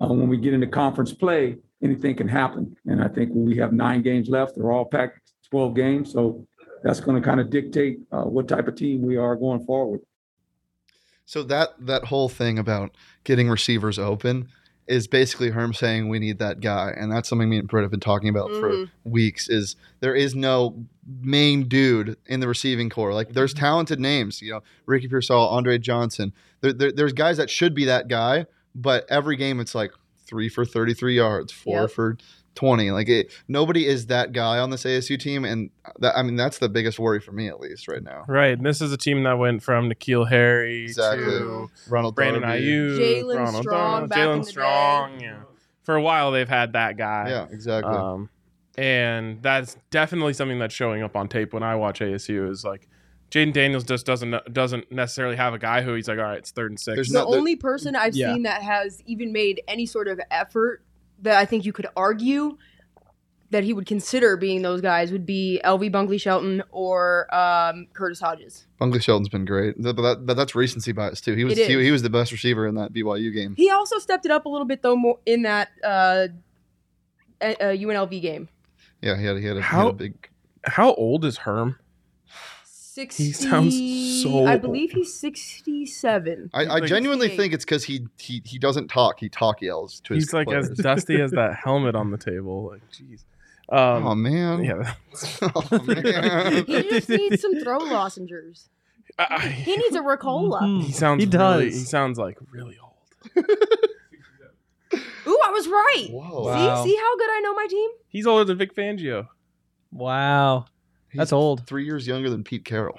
uh, 0.00 0.06
when 0.06 0.28
we 0.28 0.36
get 0.36 0.54
into 0.54 0.68
conference 0.68 1.12
play, 1.12 1.56
anything 1.82 2.14
can 2.14 2.28
happen. 2.28 2.76
And 2.86 3.02
I 3.02 3.08
think 3.08 3.30
when 3.30 3.44
we 3.44 3.56
have 3.56 3.72
nine 3.72 4.02
games 4.02 4.28
left, 4.28 4.54
they're 4.54 4.70
all 4.70 4.84
Pac-12 4.84 5.74
games, 5.74 6.12
so 6.12 6.46
that's 6.82 7.00
going 7.00 7.20
to 7.20 7.26
kind 7.26 7.40
of 7.40 7.50
dictate 7.50 8.00
uh, 8.12 8.22
what 8.22 8.48
type 8.48 8.68
of 8.68 8.76
team 8.76 9.02
we 9.02 9.16
are 9.16 9.34
going 9.34 9.64
forward. 9.64 10.00
So 11.24 11.42
that 11.44 11.74
that 11.86 12.04
whole 12.06 12.28
thing 12.28 12.58
about 12.58 12.94
getting 13.24 13.48
receivers 13.48 13.98
open 13.98 14.48
is 14.88 15.06
basically 15.06 15.50
Herm 15.50 15.72
saying 15.72 16.08
we 16.08 16.18
need 16.18 16.38
that 16.40 16.60
guy, 16.60 16.92
and 16.96 17.10
that's 17.10 17.28
something 17.28 17.48
me 17.48 17.58
and 17.58 17.68
Britt 17.68 17.82
have 17.84 17.90
been 17.90 18.00
talking 18.00 18.28
about 18.28 18.50
Mhm. 18.50 18.60
for 18.60 18.92
weeks. 19.04 19.48
Is 19.48 19.76
there 20.00 20.14
is 20.14 20.34
no 20.34 20.84
main 21.06 21.68
dude 21.68 22.16
in 22.26 22.40
the 22.40 22.48
receiving 22.48 22.90
corps? 22.90 23.14
Like 23.14 23.32
there's 23.32 23.54
talented 23.54 24.00
names, 24.00 24.42
you 24.42 24.50
know, 24.52 24.62
Ricky 24.86 25.06
Pearsall, 25.08 25.48
Andre 25.48 25.78
Johnson. 25.78 26.32
There, 26.60 26.72
there, 26.72 26.92
there's 26.92 27.12
guys 27.12 27.36
that 27.36 27.48
should 27.48 27.74
be 27.74 27.84
that 27.84 28.08
guy, 28.08 28.46
but 28.74 29.06
every 29.08 29.36
game 29.36 29.60
it's 29.60 29.74
like 29.74 29.92
three 30.26 30.48
for 30.48 30.64
33 30.64 31.14
yards, 31.14 31.52
four 31.52 31.82
Yep. 31.82 31.90
for 31.92 32.16
20. 32.54 32.90
Like 32.90 33.08
it, 33.08 33.32
nobody 33.48 33.86
is 33.86 34.06
that 34.06 34.32
guy 34.32 34.58
on 34.58 34.70
this 34.70 34.84
ASU 34.84 35.18
team, 35.18 35.44
and 35.44 35.70
that, 36.00 36.16
I 36.16 36.22
mean 36.22 36.36
that's 36.36 36.58
the 36.58 36.68
biggest 36.68 36.98
worry 36.98 37.20
for 37.20 37.32
me 37.32 37.48
at 37.48 37.60
least 37.60 37.88
right 37.88 38.02
now. 38.02 38.24
Right. 38.28 38.56
And 38.56 38.64
this 38.66 38.80
is 38.80 38.92
a 38.92 38.96
team 38.96 39.22
that 39.24 39.38
went 39.38 39.62
from 39.62 39.88
N'Keal 39.90 40.28
Harry 40.28 40.84
Exactly. 40.84 41.24
to 41.24 41.70
Ronald 41.88 42.14
Brandon 42.14 42.42
Darby. 42.42 42.62
Aiyuk, 42.62 42.98
Jalen 43.24 43.60
Strong 43.62 44.08
Darby, 44.08 44.14
Jalen 44.14 44.44
Strong. 44.44 45.20
Yeah. 45.20 45.40
For 45.82 45.96
a 45.96 46.02
while, 46.02 46.30
they've 46.30 46.48
had 46.48 46.74
that 46.74 46.96
guy. 46.96 47.28
Yeah, 47.30 47.46
exactly. 47.50 47.92
Um, 47.92 48.28
and 48.78 49.42
that's 49.42 49.76
definitely 49.90 50.32
something 50.32 50.58
that's 50.58 50.74
showing 50.74 51.02
up 51.02 51.16
on 51.16 51.28
tape 51.28 51.52
when 51.52 51.62
I 51.62 51.76
watch 51.76 52.00
ASU. 52.00 52.50
Is 52.50 52.64
like 52.64 52.88
Jayden 53.30 53.52
Daniels 53.52 53.84
just 53.84 54.06
doesn't 54.06 54.52
doesn't 54.52 54.90
necessarily 54.92 55.36
have 55.36 55.54
a 55.54 55.58
guy 55.58 55.82
who 55.82 55.94
he's 55.94 56.08
like, 56.08 56.18
all 56.18 56.24
right, 56.24 56.38
it's 56.38 56.50
third 56.50 56.70
and 56.70 56.78
six. 56.80 56.96
There's 56.96 57.08
the 57.08 57.18
not- 57.20 57.30
there- 57.30 57.38
only 57.38 57.56
person 57.56 57.96
I've 57.96 58.14
Yeah. 58.14 58.32
seen 58.34 58.42
that 58.44 58.62
has 58.62 59.02
even 59.06 59.32
made 59.32 59.60
any 59.68 59.86
sort 59.86 60.08
of 60.08 60.20
effort 60.30 60.82
that 61.22 61.36
I 61.36 61.44
think 61.44 61.64
you 61.64 61.72
could 61.72 61.86
argue 61.96 62.58
that 63.50 63.64
he 63.64 63.72
would 63.74 63.86
consider 63.86 64.36
being 64.36 64.62
those 64.62 64.80
guys 64.80 65.12
would 65.12 65.26
be 65.26 65.60
LV 65.62 65.92
Bunkley 65.92 66.20
Shelton 66.20 66.62
or 66.70 67.32
um, 67.34 67.86
Curtis 67.92 68.18
Hodges. 68.18 68.66
Bunkley 68.80 69.02
Shelton's 69.02 69.28
been 69.28 69.44
great, 69.44 69.80
but, 69.80 69.96
that, 69.96 70.26
but 70.26 70.36
that's 70.36 70.54
recency 70.54 70.92
bias 70.92 71.20
too. 71.20 71.34
He 71.34 71.44
was 71.44 71.56
he, 71.56 71.66
he 71.66 71.90
was 71.90 72.02
the 72.02 72.10
best 72.10 72.32
receiver 72.32 72.66
in 72.66 72.74
that 72.76 72.92
BYU 72.92 73.32
game. 73.32 73.54
He 73.56 73.70
also 73.70 73.98
stepped 73.98 74.24
it 74.24 74.32
up 74.32 74.46
a 74.46 74.48
little 74.48 74.66
bit 74.66 74.82
though 74.82 74.96
more 74.96 75.18
in 75.26 75.42
that 75.42 75.68
uh, 75.84 76.28
uh, 77.40 77.54
UNLV 77.60 78.20
game. 78.22 78.48
Yeah, 79.02 79.18
he 79.18 79.24
had 79.26 79.36
he 79.36 79.46
had 79.46 79.56
a, 79.58 79.60
he 79.60 79.66
had 79.66 79.86
a 79.86 79.92
big. 79.92 80.28
How 80.64 80.94
old 80.94 81.24
is 81.24 81.38
Herm? 81.38 81.78
60. 82.94 83.24
He 83.24 83.32
sounds 83.32 84.22
so 84.22 84.44
I 84.46 84.58
believe 84.58 84.90
he's 84.92 85.18
67. 85.18 86.50
I, 86.52 86.66
I 86.66 86.80
genuinely 86.80 87.28
think 87.28 87.54
it's 87.54 87.64
because 87.64 87.84
he, 87.84 88.06
he 88.18 88.42
he 88.44 88.58
doesn't 88.58 88.88
talk. 88.88 89.18
He 89.18 89.30
talk 89.30 89.62
yells 89.62 90.00
to 90.02 90.14
his 90.14 90.24
He's 90.24 90.32
like 90.34 90.50
as 90.52 90.68
dusty 90.70 91.20
as 91.20 91.30
that 91.30 91.54
helmet 91.64 91.94
on 91.94 92.10
the 92.10 92.18
table. 92.18 92.70
Like, 92.70 92.82
jeez. 92.90 93.24
Um, 93.70 94.06
oh 94.06 94.14
man. 94.14 94.62
yeah. 94.62 94.94
oh 95.42 95.82
man. 95.86 96.66
He 96.66 96.82
just 96.90 97.08
needs 97.08 97.40
some 97.40 97.58
throat 97.60 97.84
lozenges 97.84 98.68
I- 99.18 99.26
I- 99.30 99.48
He 99.48 99.74
needs 99.76 99.96
a 99.96 100.00
Ricola. 100.00 100.82
He 100.84 100.92
sounds 100.92 101.24
He 101.24 101.30
really. 101.30 101.70
does. 101.70 101.74
He 101.78 101.84
sounds 101.84 102.18
like 102.18 102.36
really 102.50 102.76
old. 102.82 102.92
Ooh, 105.26 105.38
I 105.46 105.50
was 105.50 105.66
right. 105.68 106.08
Whoa. 106.10 106.44
Wow. 106.44 106.84
See, 106.84 106.90
see 106.90 106.96
how 106.96 107.16
good 107.16 107.30
I 107.30 107.40
know 107.40 107.54
my 107.54 107.66
team? 107.66 107.90
He's 108.08 108.26
older 108.26 108.44
than 108.44 108.58
Vic 108.58 108.74
Fangio. 108.74 109.28
Wow. 109.90 110.66
He's 111.12 111.18
That's 111.18 111.32
old. 111.32 111.66
Three 111.66 111.84
years 111.84 112.06
younger 112.06 112.30
than 112.30 112.42
Pete 112.42 112.64
Carroll. 112.64 112.98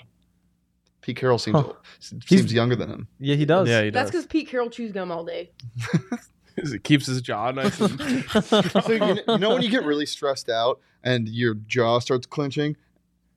Pete 1.02 1.17
Carroll 1.17 1.38
seems 1.39 1.58
Huh. 1.58 1.63
old, 1.65 1.76
seems 1.99 2.23
He's- 2.30 2.52
younger 2.54 2.76
than 2.76 2.89
him. 2.89 3.08
Yeah, 3.19 3.36
he 3.36 3.45
does. 3.45 3.67
Yeah, 3.67 3.84
he 3.84 3.89
That's 3.89 4.10
because 4.10 4.26
Pete 4.26 4.47
Carroll 4.47 4.69
chews 4.69 4.91
gum 4.91 5.12
all 5.12 5.26
day. 5.26 5.52
it 6.58 6.84
keeps 6.84 7.08
his 7.08 7.21
jaw 7.21 7.52
nice. 7.52 7.80
And, 7.80 7.99
So 8.43 8.91
you, 8.91 8.99
know, 8.99 9.15
you 9.28 9.38
know 9.39 9.49
when 9.49 9.62
you 9.63 9.69
get 9.69 9.84
really 9.84 10.06
stressed 10.06 10.49
out 10.49 10.80
and 11.04 11.28
your 11.28 11.56
jaw 11.67 11.99
starts 11.99 12.26
clenching? 12.28 12.78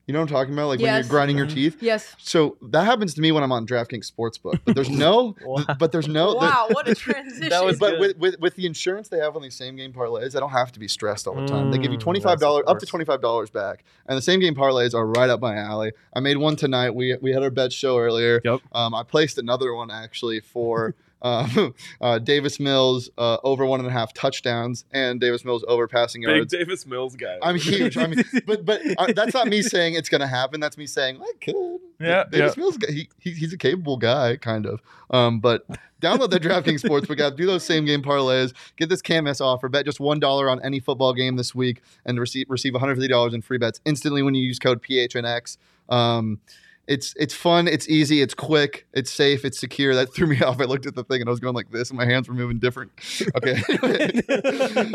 You 0.07 0.13
know 0.13 0.19
what 0.21 0.29
I'm 0.31 0.35
talking 0.35 0.53
about? 0.53 0.67
Like 0.69 0.79
when 0.79 0.85
Yes. 0.85 1.03
you're 1.03 1.09
grinding 1.09 1.37
your 1.37 1.47
teeth. 1.47 1.83
Yes. 1.83 2.15
So 2.17 2.55
that 2.61 2.85
happens 2.85 3.13
to 3.15 3.21
me 3.21 3.33
when 3.33 3.43
I'm 3.43 3.51
on 3.51 3.67
DraftKings 3.67 4.09
Sportsbook. 4.09 4.61
But 4.63 4.73
there's 4.73 4.89
no, 5.05 5.35
Wow. 5.45 5.65
but 5.77 5.91
there's 5.91 6.07
no. 6.07 6.31
the- 6.31 6.37
wow, 6.37 6.67
what 6.71 6.87
a 6.87 6.95
transition. 6.95 7.49
That 7.49 7.65
was 7.65 7.77
but 7.77 7.91
good. 7.91 7.99
with, 7.99 8.17
with 8.17 8.39
with 8.39 8.55
the 8.55 8.65
insurance 8.65 9.09
they 9.09 9.19
have 9.19 9.35
on 9.35 9.41
these 9.41 9.55
same 9.55 9.75
game 9.75 9.91
parlays, 9.91 10.33
I 10.35 10.39
don't 10.39 10.51
have 10.51 10.71
to 10.71 10.79
be 10.79 10.87
stressed 10.87 11.27
all 11.27 11.35
the 11.35 11.45
time. 11.45 11.71
they 11.71 11.77
give 11.77 11.91
you 11.91 11.97
Mm, 11.97 12.01
twenty 12.01 12.19
five 12.21 12.39
dollars 12.39 12.63
the 12.65 12.71
up 12.71 12.77
to 12.79 12.83
worst. 12.83 12.89
twenty 12.89 13.03
five 13.05 13.21
dollars 13.21 13.49
back, 13.49 13.83
and 14.07 14.17
the 14.17 14.21
same 14.21 14.39
game 14.39 14.55
parlays 14.55 14.93
are 14.95 15.05
right 15.05 15.29
up 15.29 15.41
my 15.41 15.55
alley. 15.57 15.91
I 16.13 16.21
made 16.21 16.37
one 16.37 16.55
tonight. 16.55 16.91
We 16.95 17.17
we 17.21 17.33
had 17.33 17.43
our 17.43 17.49
bet 17.51 17.73
show 17.73 17.99
earlier. 17.99 18.39
Yep. 18.45 18.61
Um, 18.71 18.95
I 18.95 19.03
placed 19.03 19.37
another 19.37 19.73
one 19.73 19.91
actually 19.91 20.39
for 20.39 20.95
um, 21.21 21.73
uh, 22.01 22.19
Davis 22.19 22.59
Mills 22.59 23.09
uh, 23.17 23.37
over 23.43 23.65
one 23.65 23.79
and 23.79 23.87
a 23.87 23.91
half 23.91 24.13
touchdowns 24.13 24.85
and 24.91 25.19
Davis 25.19 25.43
Mills 25.43 25.63
over 25.67 25.87
passing 25.87 26.21
Big 26.21 26.35
yards. 26.35 26.53
Davis 26.53 26.85
Mills 26.85 27.15
guy. 27.15 27.37
I'm 27.41 27.57
huge. 27.57 27.97
I 27.97 28.07
mean, 28.07 28.23
but 28.45 28.65
but 28.65 28.81
uh, 28.97 29.13
that's 29.15 29.33
not 29.33 29.47
me 29.47 29.61
saying 29.61 29.95
it's 29.95 30.09
going 30.09 30.21
to 30.21 30.27
happen. 30.27 30.59
That's 30.59 30.77
me 30.77 30.87
saying 30.87 31.21
I 31.21 31.31
could. 31.41 31.79
Yeah, 31.99 32.25
Davis 32.29 32.57
Mills, 32.57 32.77
he, 32.89 33.09
he 33.19 33.31
he's 33.31 33.53
a 33.53 33.57
capable 33.57 33.97
guy, 33.97 34.37
kind 34.37 34.65
of. 34.67 34.81
Um, 35.09 35.39
but 35.39 35.65
download 36.01 36.29
the 36.29 36.39
DraftKings 36.39 36.83
Sportsbook 36.83 37.19
app, 37.19 37.35
do 37.35 37.45
those 37.45 37.63
same 37.63 37.85
game 37.85 38.03
parlays, 38.03 38.53
get 38.75 38.89
this 38.89 39.01
KMS 39.01 39.41
offer, 39.41 39.67
bet 39.67 39.85
just 39.85 39.99
one 39.99 40.19
dollar 40.19 40.49
on 40.49 40.61
any 40.63 40.79
football 40.79 41.13
game 41.13 41.37
this 41.37 41.55
week, 41.55 41.81
and 42.05 42.19
receive 42.19 42.47
receive 42.49 42.73
150 42.73 43.07
dollars 43.07 43.33
in 43.33 43.41
free 43.41 43.57
bets 43.57 43.81
instantly 43.85 44.21
when 44.21 44.35
you 44.35 44.43
use 44.43 44.59
code 44.59 44.83
PHNX. 44.83 45.57
Um, 45.89 46.39
it's 46.87 47.13
it's 47.17 47.33
fun, 47.33 47.67
it's 47.67 47.87
easy, 47.89 48.21
it's 48.21 48.33
quick, 48.33 48.87
it's 48.93 49.11
safe, 49.11 49.43
it's 49.43 49.59
secure. 49.59 49.93
That 49.93 50.13
threw 50.13 50.25
me 50.27 50.41
off. 50.41 50.59
I 50.61 50.63
looked 50.63 50.85
at 50.85 50.95
the 50.95 51.03
thing 51.03 51.21
and 51.21 51.29
I 51.29 51.31
was 51.31 51.39
going 51.39 51.53
like 51.55 51.69
this, 51.69 51.89
and 51.89 51.97
my 51.97 52.05
hands 52.05 52.27
were 52.29 52.33
moving 52.33 52.59
different. 52.59 52.91
Okay. 53.35 53.61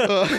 Uh, 0.02 0.26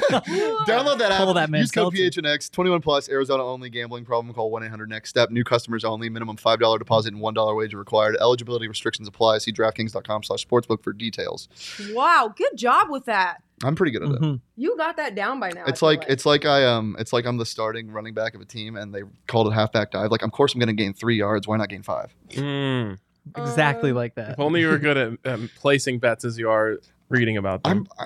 download 0.67 0.97
that 0.97 1.11
app. 1.11 1.23
Pull 1.23 1.33
that 1.35 1.49
man's 1.49 1.63
Use 1.65 1.71
code 1.71 1.93
skeleton. 1.95 2.23
PHNX. 2.23 2.51
21 2.51 2.81
plus. 2.81 3.09
Arizona 3.09 3.43
only. 3.43 3.69
Gambling 3.69 4.05
problem? 4.05 4.33
Call 4.33 4.51
1 4.51 4.63
800 4.63 4.89
Next 4.89 5.09
Step. 5.09 5.29
New 5.29 5.43
customers 5.43 5.83
only. 5.83 6.09
Minimum 6.09 6.37
five 6.37 6.59
dollar 6.59 6.77
deposit 6.79 7.13
and 7.13 7.21
one 7.21 7.33
dollar 7.33 7.55
wager 7.55 7.77
required. 7.77 8.17
Eligibility 8.19 8.67
restrictions 8.67 9.07
apply. 9.07 9.37
See 9.39 9.51
DraftKings.com/sportsbook 9.51 10.83
for 10.83 10.93
details. 10.93 11.47
wow, 11.93 12.33
good 12.35 12.55
job 12.57 12.89
with 12.89 13.05
that. 13.05 13.41
I'm 13.63 13.75
pretty 13.75 13.91
good 13.91 14.03
at 14.03 14.09
it. 14.09 14.21
Mhm. 14.21 14.41
You 14.55 14.75
got 14.77 14.97
that 14.97 15.15
down 15.15 15.39
by 15.39 15.49
now. 15.51 15.63
I 15.65 15.69
It's 15.69 15.79
feel 15.79 15.89
like 15.89 16.05
it's 16.07 16.25
like 16.25 16.45
I 16.45 16.65
um 16.65 16.95
it's 16.99 17.13
like 17.13 17.25
I'm 17.25 17.37
the 17.37 17.45
starting 17.45 17.91
running 17.91 18.13
back 18.13 18.33
of 18.35 18.41
a 18.41 18.45
team 18.45 18.75
and 18.75 18.93
they 18.93 19.03
called 19.27 19.47
it 19.47 19.53
halfback 19.53 19.91
dive. 19.91 20.11
Like 20.11 20.21
of 20.21 20.31
course 20.31 20.53
I'm 20.53 20.59
gonna 20.59 20.73
gain 20.73 20.93
three 20.93 21.17
yards. 21.17 21.47
Why 21.47 21.57
not 21.57 21.69
gain 21.69 21.83
five? 21.83 22.13
Mm. 22.29 22.97
Exactly 23.37 23.91
Uh, 23.91 23.95
like 23.95 24.15
that. 24.15 24.31
If 24.31 24.39
only 24.39 24.59
you 24.61 24.67
were 24.67 24.77
good 24.77 24.97
at 24.97 25.33
um, 25.33 25.49
placing 25.55 25.99
bets 25.99 26.25
as 26.25 26.37
you 26.37 26.49
are 26.49 26.79
reading 27.09 27.37
about 27.37 27.63
them. 27.63 27.87
I'm 27.99 28.05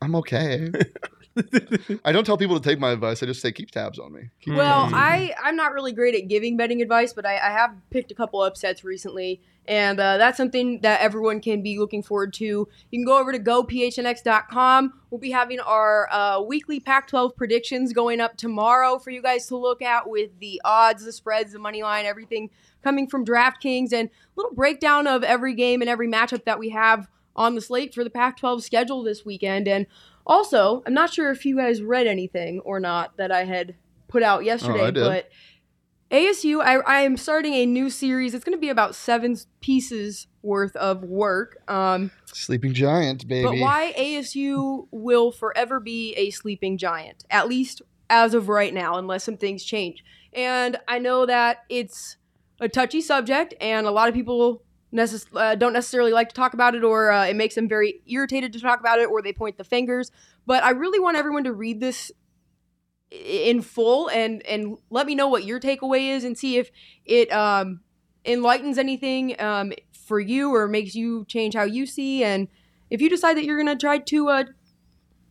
I'm 0.00 0.14
okay. 0.16 0.70
I 2.04 2.12
don't 2.12 2.24
tell 2.24 2.36
people 2.36 2.58
to 2.58 2.68
take 2.68 2.78
my 2.78 2.90
advice. 2.90 3.22
I 3.22 3.26
just 3.26 3.40
say 3.40 3.52
keep 3.52 3.70
tabs 3.70 3.98
on 3.98 4.12
me. 4.12 4.30
Keep 4.40 4.54
Well, 4.54 4.86
Mm. 4.86 4.92
I 4.94 5.34
I'm 5.42 5.56
not 5.56 5.72
really 5.72 5.92
great 5.92 6.14
at 6.14 6.28
giving 6.28 6.56
betting 6.56 6.80
advice, 6.82 7.12
but 7.12 7.26
I, 7.26 7.34
I 7.36 7.50
have 7.50 7.74
picked 7.90 8.10
a 8.10 8.14
couple 8.14 8.40
upsets 8.42 8.84
recently, 8.84 9.40
and 9.66 9.98
uh, 9.98 10.18
that's 10.18 10.36
something 10.36 10.80
that 10.82 11.00
everyone 11.00 11.40
can 11.40 11.62
be 11.62 11.78
looking 11.78 12.02
forward 12.02 12.32
to. 12.34 12.44
You 12.44 12.68
can 12.92 13.04
go 13.04 13.18
over 13.18 13.32
to 13.32 13.38
gophnx.com. 13.38 14.92
We'll 15.10 15.20
be 15.20 15.30
having 15.30 15.60
our 15.60 16.08
uh, 16.12 16.40
weekly 16.42 16.80
Pac-12 16.80 17.36
predictions 17.36 17.92
going 17.92 18.20
up 18.20 18.36
tomorrow 18.36 18.98
for 18.98 19.10
you 19.10 19.22
guys 19.22 19.46
to 19.48 19.56
look 19.56 19.82
at 19.82 20.08
with 20.08 20.30
the 20.40 20.60
odds, 20.64 21.04
the 21.04 21.12
spreads, 21.12 21.52
the 21.52 21.58
money 21.58 21.82
line, 21.82 22.04
everything 22.04 22.50
coming 22.82 23.06
from 23.08 23.24
DraftKings, 23.24 23.92
and 23.92 24.08
a 24.08 24.12
little 24.36 24.54
breakdown 24.54 25.06
of 25.06 25.22
every 25.24 25.54
game 25.54 25.80
and 25.80 25.88
every 25.88 26.08
matchup 26.08 26.44
that 26.44 26.58
we 26.58 26.70
have 26.70 27.08
on 27.36 27.54
the 27.54 27.60
slate 27.60 27.94
for 27.94 28.04
the 28.04 28.10
Pac-12 28.10 28.62
schedule 28.62 29.02
this 29.02 29.24
weekend. 29.24 29.66
And 29.66 29.86
also, 30.26 30.82
I'm 30.86 30.94
not 30.94 31.12
sure 31.12 31.30
if 31.30 31.44
you 31.44 31.56
guys 31.56 31.82
read 31.82 32.06
anything 32.06 32.60
or 32.60 32.80
not 32.80 33.16
that 33.18 33.30
I 33.32 33.44
had 33.44 33.74
put 34.08 34.22
out 34.22 34.44
yesterday, 34.44 34.80
Oh, 34.80 34.86
I 34.86 34.90
did. 34.90 35.04
but 35.04 35.28
ASU, 36.10 36.60
I, 36.62 36.76
I 36.76 37.00
am 37.00 37.16
starting 37.16 37.54
a 37.54 37.66
new 37.66 37.90
series. 37.90 38.34
It's 38.34 38.44
going 38.44 38.56
to 38.56 38.60
be 38.60 38.68
about 38.68 38.94
seven 38.94 39.36
pieces 39.60 40.26
worth 40.42 40.76
of 40.76 41.02
work. 41.02 41.58
Um, 41.68 42.10
Sleeping 42.26 42.72
giant, 42.74 43.26
baby. 43.26 43.44
but 43.48 43.58
why 43.58 43.94
ASU 43.98 44.86
will 44.90 45.32
forever 45.32 45.80
be 45.80 46.12
a 46.14 46.30
sleeping 46.30 46.78
giant, 46.78 47.24
at 47.30 47.48
least 47.48 47.82
as 48.10 48.34
of 48.34 48.48
right 48.48 48.72
now, 48.72 48.96
unless 48.96 49.24
some 49.24 49.36
things 49.36 49.64
change. 49.64 50.04
And 50.32 50.76
I 50.86 50.98
know 50.98 51.26
that 51.26 51.64
it's 51.68 52.16
a 52.60 52.68
touchy 52.68 53.00
subject, 53.00 53.54
and 53.60 53.86
a 53.86 53.90
lot 53.90 54.08
of 54.08 54.14
people 54.14 54.62
necess- 54.94 55.26
uh, 55.34 55.54
don't 55.54 55.72
necessarily 55.72 56.12
like 56.12 56.28
to 56.28 56.34
talk 56.34 56.54
about 56.54 56.74
it, 56.74 56.84
or 56.84 57.10
uh, 57.10 57.26
it 57.26 57.36
makes 57.36 57.54
them 57.54 57.68
very 57.68 58.00
irritated 58.06 58.52
to 58.52 58.60
talk 58.60 58.80
about 58.80 58.98
it, 58.98 59.08
or 59.08 59.20
they 59.20 59.32
point 59.32 59.58
the 59.58 59.64
fingers. 59.64 60.10
But 60.46 60.62
I 60.62 60.70
really 60.70 61.00
want 61.00 61.16
everyone 61.16 61.44
to 61.44 61.52
read 61.52 61.80
this 61.80 62.12
in 63.10 63.62
full 63.62 64.08
and 64.10 64.44
and 64.46 64.76
let 64.90 65.06
me 65.06 65.14
know 65.14 65.28
what 65.28 65.44
your 65.44 65.60
takeaway 65.60 66.10
is, 66.10 66.24
and 66.24 66.38
see 66.38 66.56
if 66.56 66.70
it 67.04 67.32
um, 67.32 67.80
enlightens 68.24 68.78
anything 68.78 69.40
um, 69.40 69.72
for 69.92 70.20
you 70.20 70.54
or 70.54 70.68
makes 70.68 70.94
you 70.94 71.24
change 71.26 71.54
how 71.54 71.64
you 71.64 71.86
see 71.86 72.22
and 72.22 72.48
if 72.90 73.00
you 73.00 73.08
decide 73.08 73.36
that 73.36 73.44
you're 73.44 73.62
to 73.64 73.76
try 73.76 73.98
to 73.98 74.28
uh, 74.28 74.44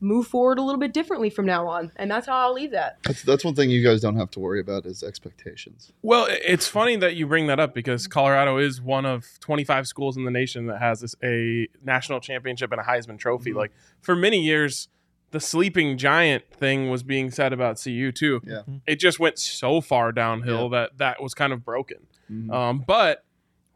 move 0.04 0.28
forward 0.28 0.60
a 0.60 0.62
little 0.62 0.80
bit 0.80 0.94
differently 0.94 1.30
from 1.30 1.46
now 1.46 1.66
on 1.66 1.92
and 1.96 2.12
that's 2.12 2.28
how 2.28 2.36
i'll 2.48 2.54
leave 2.54 2.72
that 2.72 2.98
That's 3.04 3.24
that's 3.24 3.44
one 3.46 3.56
thing 3.56 3.70
you 3.70 3.84
guys 3.84 4.02
don't 4.02 4.18
have 4.18 4.30
to 4.32 4.40
worry 4.40 4.60
about 4.60 4.86
is 4.86 5.02
expectations. 5.02 5.92
Well, 6.02 6.28
it's 6.30 6.68
funny 6.68 6.96
that 6.98 7.16
you 7.16 7.26
bring 7.26 7.48
that 7.48 7.60
up 7.60 7.74
because 7.74 8.06
Colorado 8.08 8.58
is 8.58 8.82
one 8.82 9.06
of 9.06 9.26
25 9.40 9.88
schools 9.88 10.18
in 10.18 10.26
the 10.26 10.32
nation 10.32 10.66
that 10.68 10.80
has 10.80 11.02
this, 11.02 11.16
a 11.24 11.68
national 11.84 12.20
championship 12.20 12.72
and 12.72 12.82
a 12.82 12.84
Heisman 12.84 13.18
Trophy. 13.18 13.52
Mhm. 13.52 13.56
Like 13.56 13.72
for 14.02 14.16
many 14.16 14.42
years, 14.42 14.90
the 15.32 15.40
sleeping 15.40 15.98
giant 15.98 16.44
thing 16.52 16.90
was 16.90 17.02
being 17.04 17.32
said 17.32 17.54
about 17.54 17.82
CU 17.82 18.12
too. 18.12 18.42
Yeah. 18.46 18.62
It 18.86 18.98
just 18.98 19.20
went 19.20 19.40
so 19.40 19.82
far 19.82 20.12
downhill 20.12 20.70
that 20.70 20.98
that 20.98 21.22
was 21.24 21.34
kind 21.34 21.54
of 21.54 21.64
broken. 21.64 22.06
Mhm. 22.32 22.52
Um, 22.54 22.84
but 22.86 23.24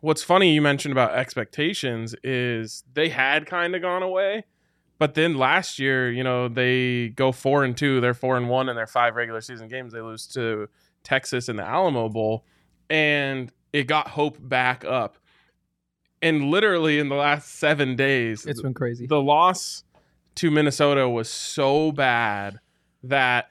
what's 0.01 0.23
funny 0.23 0.53
you 0.53 0.61
mentioned 0.61 0.91
about 0.91 1.13
expectations 1.15 2.15
is 2.23 2.83
they 2.93 3.09
had 3.09 3.45
kind 3.45 3.75
of 3.75 3.81
gone 3.81 4.03
away, 4.03 4.43
but 4.99 5.13
then 5.13 5.37
last 5.37 5.79
year, 5.79 6.11
you 6.11 6.23
know, 6.23 6.47
they 6.47 7.09
go 7.09 7.31
four 7.31 7.63
and 7.63 7.77
two, 7.77 8.01
they're 8.01 8.13
four 8.13 8.37
and 8.37 8.49
one 8.49 8.69
in 8.69 8.75
their 8.75 8.87
five 8.87 9.15
regular 9.15 9.41
season 9.41 9.67
games. 9.67 9.93
They 9.93 10.01
lose 10.01 10.27
to 10.27 10.69
Texas 11.03 11.49
in 11.49 11.55
the 11.55 11.63
Alamo 11.63 12.09
Bowl, 12.09 12.45
and 12.89 13.51
it 13.73 13.83
got 13.83 14.09
hope 14.09 14.37
back 14.39 14.83
up. 14.85 15.17
And 16.21 16.49
literally 16.49 16.97
in 16.97 17.09
the 17.09 17.15
last 17.15 17.55
seven 17.55 17.95
days, 17.95 18.45
It's 18.45 18.61
been 18.61 18.73
crazy. 18.73 19.05
the 19.05 19.21
loss 19.21 19.83
to 20.35 20.49
Minnesota 20.49 21.07
was 21.07 21.29
so 21.29 21.91
bad 21.91 22.59
that 23.03 23.49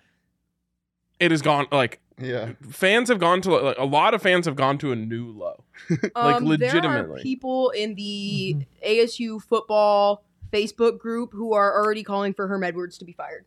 it 1.21 1.31
has 1.31 1.43
gone 1.43 1.67
like 1.71 2.01
yeah. 2.19 2.53
fans 2.71 3.09
have 3.09 3.19
gone 3.19 3.41
to 3.43 3.57
like 3.57 3.79
a 3.79 3.85
lot 3.85 4.15
of 4.15 4.23
fans 4.23 4.47
have 4.47 4.57
gone 4.57 4.79
to 4.79 4.93
a 4.93 4.97
new 4.97 5.31
low. 5.31 5.65
Like, 5.91 6.13
um, 6.17 6.25
there 6.25 6.35
are 6.35 6.41
legitimately. 6.41 7.23
people 7.23 7.71
in 7.71 7.95
the 7.95 8.57
mm-hmm. 8.57 8.89
asu 8.89 9.43
football 9.43 10.25
facebook 10.53 10.99
group 10.99 11.33
who 11.33 11.53
are 11.53 11.75
already 11.75 12.03
calling 12.03 12.33
for 12.35 12.49
herm 12.49 12.65
edwards 12.65 12.99
to 12.99 13.05
be 13.05 13.13
fired 13.13 13.45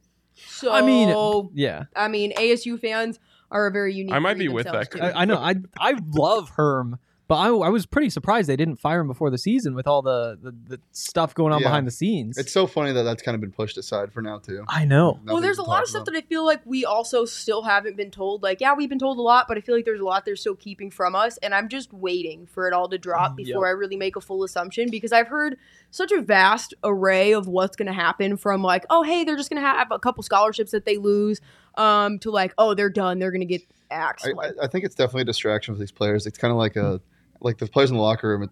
so 0.47 0.71
I 0.71 0.81
mean, 0.81 1.09
yeah. 1.53 1.83
i 1.95 2.07
mean 2.07 2.31
asu 2.33 2.79
fans 2.79 3.19
are 3.51 3.67
a 3.67 3.71
very 3.71 3.93
unique 3.93 4.13
I 4.13 4.19
might 4.19 4.37
be 4.37 4.47
with 4.47 4.65
that. 4.65 4.89
I, 5.01 5.21
I 5.21 5.25
know. 5.25 5.37
I 5.37 5.55
I 5.79 5.95
love 6.13 6.49
Herm, 6.49 6.99
but 7.29 7.35
I, 7.35 7.47
I 7.47 7.69
was 7.69 7.85
pretty 7.85 8.09
surprised 8.09 8.49
they 8.49 8.57
didn't 8.57 8.77
fire 8.81 8.99
him 8.99 9.07
before 9.07 9.29
the 9.29 9.37
season 9.37 9.73
with 9.75 9.87
all 9.87 10.01
the 10.01 10.37
the, 10.41 10.51
the 10.67 10.79
stuff 10.91 11.33
going 11.33 11.53
on 11.53 11.61
Yeah. 11.61 11.67
behind 11.67 11.87
the 11.87 11.91
scenes. 11.91 12.37
It's 12.37 12.51
so 12.51 12.67
funny 12.67 12.91
that 12.91 13.03
that's 13.03 13.21
kind 13.23 13.35
of 13.35 13.39
been 13.41 13.51
pushed 13.51 13.77
aside 13.77 14.11
for 14.11 14.21
now 14.21 14.39
too. 14.39 14.65
I 14.67 14.83
know. 14.83 15.19
well, 15.23 15.39
there's 15.39 15.59
a 15.59 15.63
lot 15.63 15.81
of 15.83 15.87
stuff 15.87 16.01
about. 16.01 16.13
that 16.15 16.23
I 16.25 16.27
feel 16.27 16.43
like 16.45 16.59
we 16.65 16.83
also 16.83 17.23
still 17.25 17.61
haven't 17.61 17.95
been 17.95 18.11
told. 18.11 18.43
Like, 18.43 18.59
yeah, 18.59 18.73
we've 18.73 18.89
been 18.89 18.99
told 18.99 19.17
a 19.19 19.21
lot, 19.21 19.45
but 19.47 19.57
I 19.57 19.61
feel 19.61 19.75
like 19.75 19.85
there's 19.85 20.01
a 20.01 20.03
lot 20.03 20.25
they're 20.25 20.35
still 20.35 20.55
keeping 20.55 20.91
from 20.91 21.15
us, 21.15 21.37
and 21.37 21.53
I'm 21.55 21.69
just 21.69 21.93
waiting 21.93 22.47
for 22.47 22.67
it 22.67 22.73
all 22.73 22.89
to 22.89 22.97
drop 22.97 23.33
Mm, 23.33 23.35
before 23.37 23.67
I 23.67 23.71
really 23.71 23.95
make 23.95 24.15
a 24.15 24.21
full 24.21 24.43
assumption 24.43 24.89
because 24.89 25.11
I've 25.13 25.27
heard 25.27 25.55
such 25.91 26.11
a 26.11 26.21
vast 26.21 26.73
array 26.83 27.33
of 27.33 27.47
what's 27.47 27.75
going 27.75 27.85
to 27.87 27.93
happen 27.93 28.37
from 28.37 28.63
like, 28.63 28.85
oh, 28.89 29.03
hey, 29.03 29.23
they're 29.23 29.37
just 29.37 29.49
going 29.51 29.61
to 29.61 29.67
have 29.67 29.87
a 29.91 29.99
couple 29.99 30.23
scholarships 30.23 30.71
that 30.71 30.85
they 30.85 30.97
lose, 30.97 31.41
um, 31.75 32.17
to 32.19 32.31
like, 32.31 32.53
oh, 32.57 32.73
they're 32.73 32.89
done, 32.89 33.19
they're 33.19 33.31
going 33.31 33.39
to 33.41 33.45
get 33.45 33.61
axed. 33.91 34.25
I, 34.27 34.31
like 34.31 34.53
I, 34.59 34.63
I 34.65 34.67
think 34.67 34.83
it's 34.83 34.95
definitely 34.95 35.21
a 35.21 35.25
distraction 35.25 35.75
for 35.75 35.79
these 35.79 35.91
players. 35.91 36.25
It's 36.25 36.37
kind 36.39 36.51
of 36.51 36.57
like 36.57 36.75
a 36.75 36.99
like 37.41 37.57
the 37.57 37.67
players 37.67 37.89
in 37.89 37.95
the 37.97 38.01
locker 38.01 38.29
room. 38.29 38.49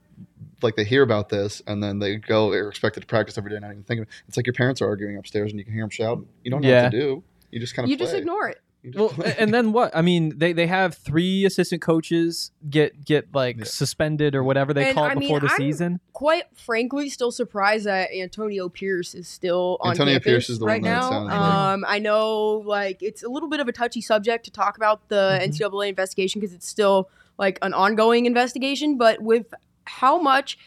Like 0.62 0.76
they 0.76 0.84
hear 0.84 1.04
about 1.04 1.30
this 1.30 1.62
and 1.68 1.84
then 1.84 2.00
they 2.00 2.16
go. 2.16 2.50
They're 2.52 2.68
expected 2.70 3.02
to 3.02 3.08
practice 3.08 3.38
every 3.38 3.52
day, 3.52 3.60
not 3.60 3.72
even 3.72 3.84
thinking. 3.84 4.04
It. 4.04 4.10
It's 4.28 4.38
like 4.38 4.48
your 4.48 4.54
parents 4.56 4.82
are 4.82 4.88
arguing 4.88 5.18
upstairs 5.18 5.52
and 5.52 5.60
you 5.60 5.64
can 5.66 5.74
hear 5.74 5.84
them 5.84 5.90
shout. 5.92 6.26
You 6.44 6.50
don't 6.52 6.62
know 6.62 6.68
Yeah. 6.70 6.84
what 6.84 6.92
to 6.92 7.00
do. 7.00 7.24
You 7.52 7.60
just 7.60 7.76
kind 7.76 7.86
of 7.86 7.90
you 7.92 7.98
just 7.98 8.16
ignore 8.16 8.50
it. 8.50 8.60
Just 8.84 8.98
Well, 8.98 9.10
play. 9.10 9.36
and 9.38 9.54
then 9.54 9.72
what? 9.72 9.96
I 9.96 10.02
mean, 10.02 10.38
they, 10.38 10.54
they 10.54 10.66
have 10.68 10.96
three 10.96 11.46
assistant 11.46 11.82
coaches 11.82 12.52
get 12.70 13.04
get 13.06 13.28
like 13.36 13.58
Yeah. 13.58 13.64
suspended 13.66 14.34
or 14.34 14.44
whatever 14.44 14.74
they 14.74 14.86
And, 14.88 14.96
call 14.96 15.06
it 15.06 15.10
I 15.10 15.14
mean, 15.14 15.20
before 15.28 15.40
the 15.42 15.48
I'm- 15.48 15.58
season. 15.58 16.00
Quite 16.14 16.46
frankly, 16.56 17.10
still 17.10 17.32
surprised 17.32 17.86
that 17.86 18.10
Antonio 18.16 18.68
Pierce 18.70 19.14
is 19.14 19.28
still 19.28 19.78
on 19.82 19.92
Antonio 19.92 20.14
campus 20.16 20.26
Pierce 20.26 20.50
is 20.50 20.58
the 20.60 20.66
right 20.66 20.82
one 20.82 20.90
that 20.90 21.02
now. 21.02 21.10
sounds 21.10 21.26
like- 21.28 21.36
Um, 21.40 21.86
I 21.88 22.00
know, 22.00 22.64
like 22.66 23.04
it's 23.04 23.22
a 23.24 23.30
little 23.30 23.50
bit 23.50 23.60
of 23.60 23.68
a 23.68 23.72
touchy 23.74 24.02
subject 24.02 24.46
to 24.46 24.52
talk 24.52 24.76
about 24.78 25.08
the 25.10 25.38
Mhm. 25.40 25.50
NCAA 25.50 25.90
investigation 25.90 26.40
because 26.42 26.56
it's 26.56 26.68
still 26.68 27.10
like 27.38 27.60
an 27.62 27.74
ongoing 27.74 28.26
investigation. 28.26 28.98
But 28.98 29.22
with 29.22 29.54
how 29.86 30.20
much 30.20 30.58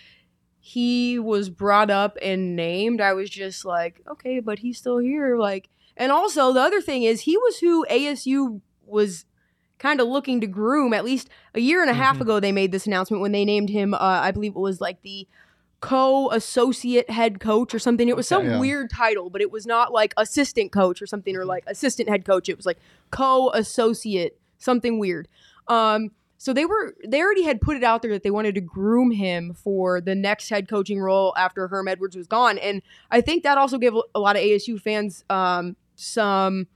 he 0.59 1.19
was 1.19 1.51
brought 1.51 1.91
up 1.91 2.17
and 2.23 2.55
named, 2.57 3.01
I 3.01 3.13
was 3.15 3.31
just 3.31 3.65
like, 3.65 4.01
okay, 4.09 4.41
but 4.41 4.59
he's 4.61 4.79
still 4.79 4.99
here. 4.99 5.37
Like, 5.39 5.69
and 5.97 6.13
also 6.13 6.53
the 6.53 6.61
other 6.61 6.81
thing 6.81 7.03
is 7.03 7.23
he 7.23 7.37
was 7.37 7.59
who 7.59 7.85
ASU 7.91 8.61
was 8.87 9.25
kind 9.79 10.01
of 10.01 10.09
looking 10.09 10.41
to 10.43 10.47
groom. 10.47 10.93
At 10.93 11.05
least 11.05 11.29
a 11.55 11.61
year 11.61 11.81
and 11.81 11.91
a 11.91 11.95
half 11.95 12.19
Mhm. 12.19 12.21
ago, 12.23 12.41
they 12.41 12.53
made 12.53 12.71
this 12.73 12.87
announcement 12.87 13.23
when 13.23 13.33
they 13.33 13.45
named 13.47 13.71
him. 13.71 13.95
Uh, 13.95 13.99
I 14.01 14.31
believe 14.31 14.53
it 14.53 14.59
was 14.59 14.81
like 14.81 15.01
the 15.03 15.27
co-associate 15.81 17.09
head 17.11 17.41
coach 17.41 17.75
or 17.75 17.79
something. 17.79 18.09
It 18.09 18.17
was 18.17 18.29
some. 18.29 18.45
Yeah. 18.47 18.59
weird 18.61 18.91
title, 18.91 19.31
but 19.31 19.41
it 19.41 19.51
was 19.51 19.67
not 19.67 19.93
like 19.93 20.13
assistant 20.17 20.73
coach 20.73 21.01
or 21.01 21.07
something 21.07 21.35
or 21.37 21.45
like 21.47 21.65
assistant 21.67 22.09
head 22.09 22.25
coach. 22.27 22.49
It 22.51 22.57
was 22.57 22.67
like 22.67 22.79
co-associate, 23.11 24.39
something 24.59 24.99
weird. 24.99 25.29
Um, 25.69 26.11
so 26.43 26.55
they 26.55 26.65
were 26.65 26.95
they 27.07 27.21
already 27.21 27.43
had 27.43 27.61
put 27.61 27.77
it 27.77 27.85
out 27.85 28.01
there 28.01 28.13
that 28.13 28.23
they 28.23 28.31
wanted 28.31 28.55
to 28.55 28.63
groom 28.63 29.11
him 29.11 29.53
for 29.53 30.01
the 30.01 30.15
next 30.15 30.49
head 30.49 30.71
coaching 30.71 30.99
role 30.99 31.35
after 31.37 31.69
Herm 31.69 31.87
Edwards 31.87 32.17
was 32.17 32.27
gone, 32.27 32.57
and 32.57 32.81
I 33.11 33.21
think 33.21 33.43
that 33.43 33.59
also 33.59 33.77
gave 33.77 33.93
a 34.15 34.19
lot 34.19 34.37
of 34.37 34.43
ASU 34.43 34.81
fans 34.81 35.23
um, 35.29 35.77
some 35.97 36.67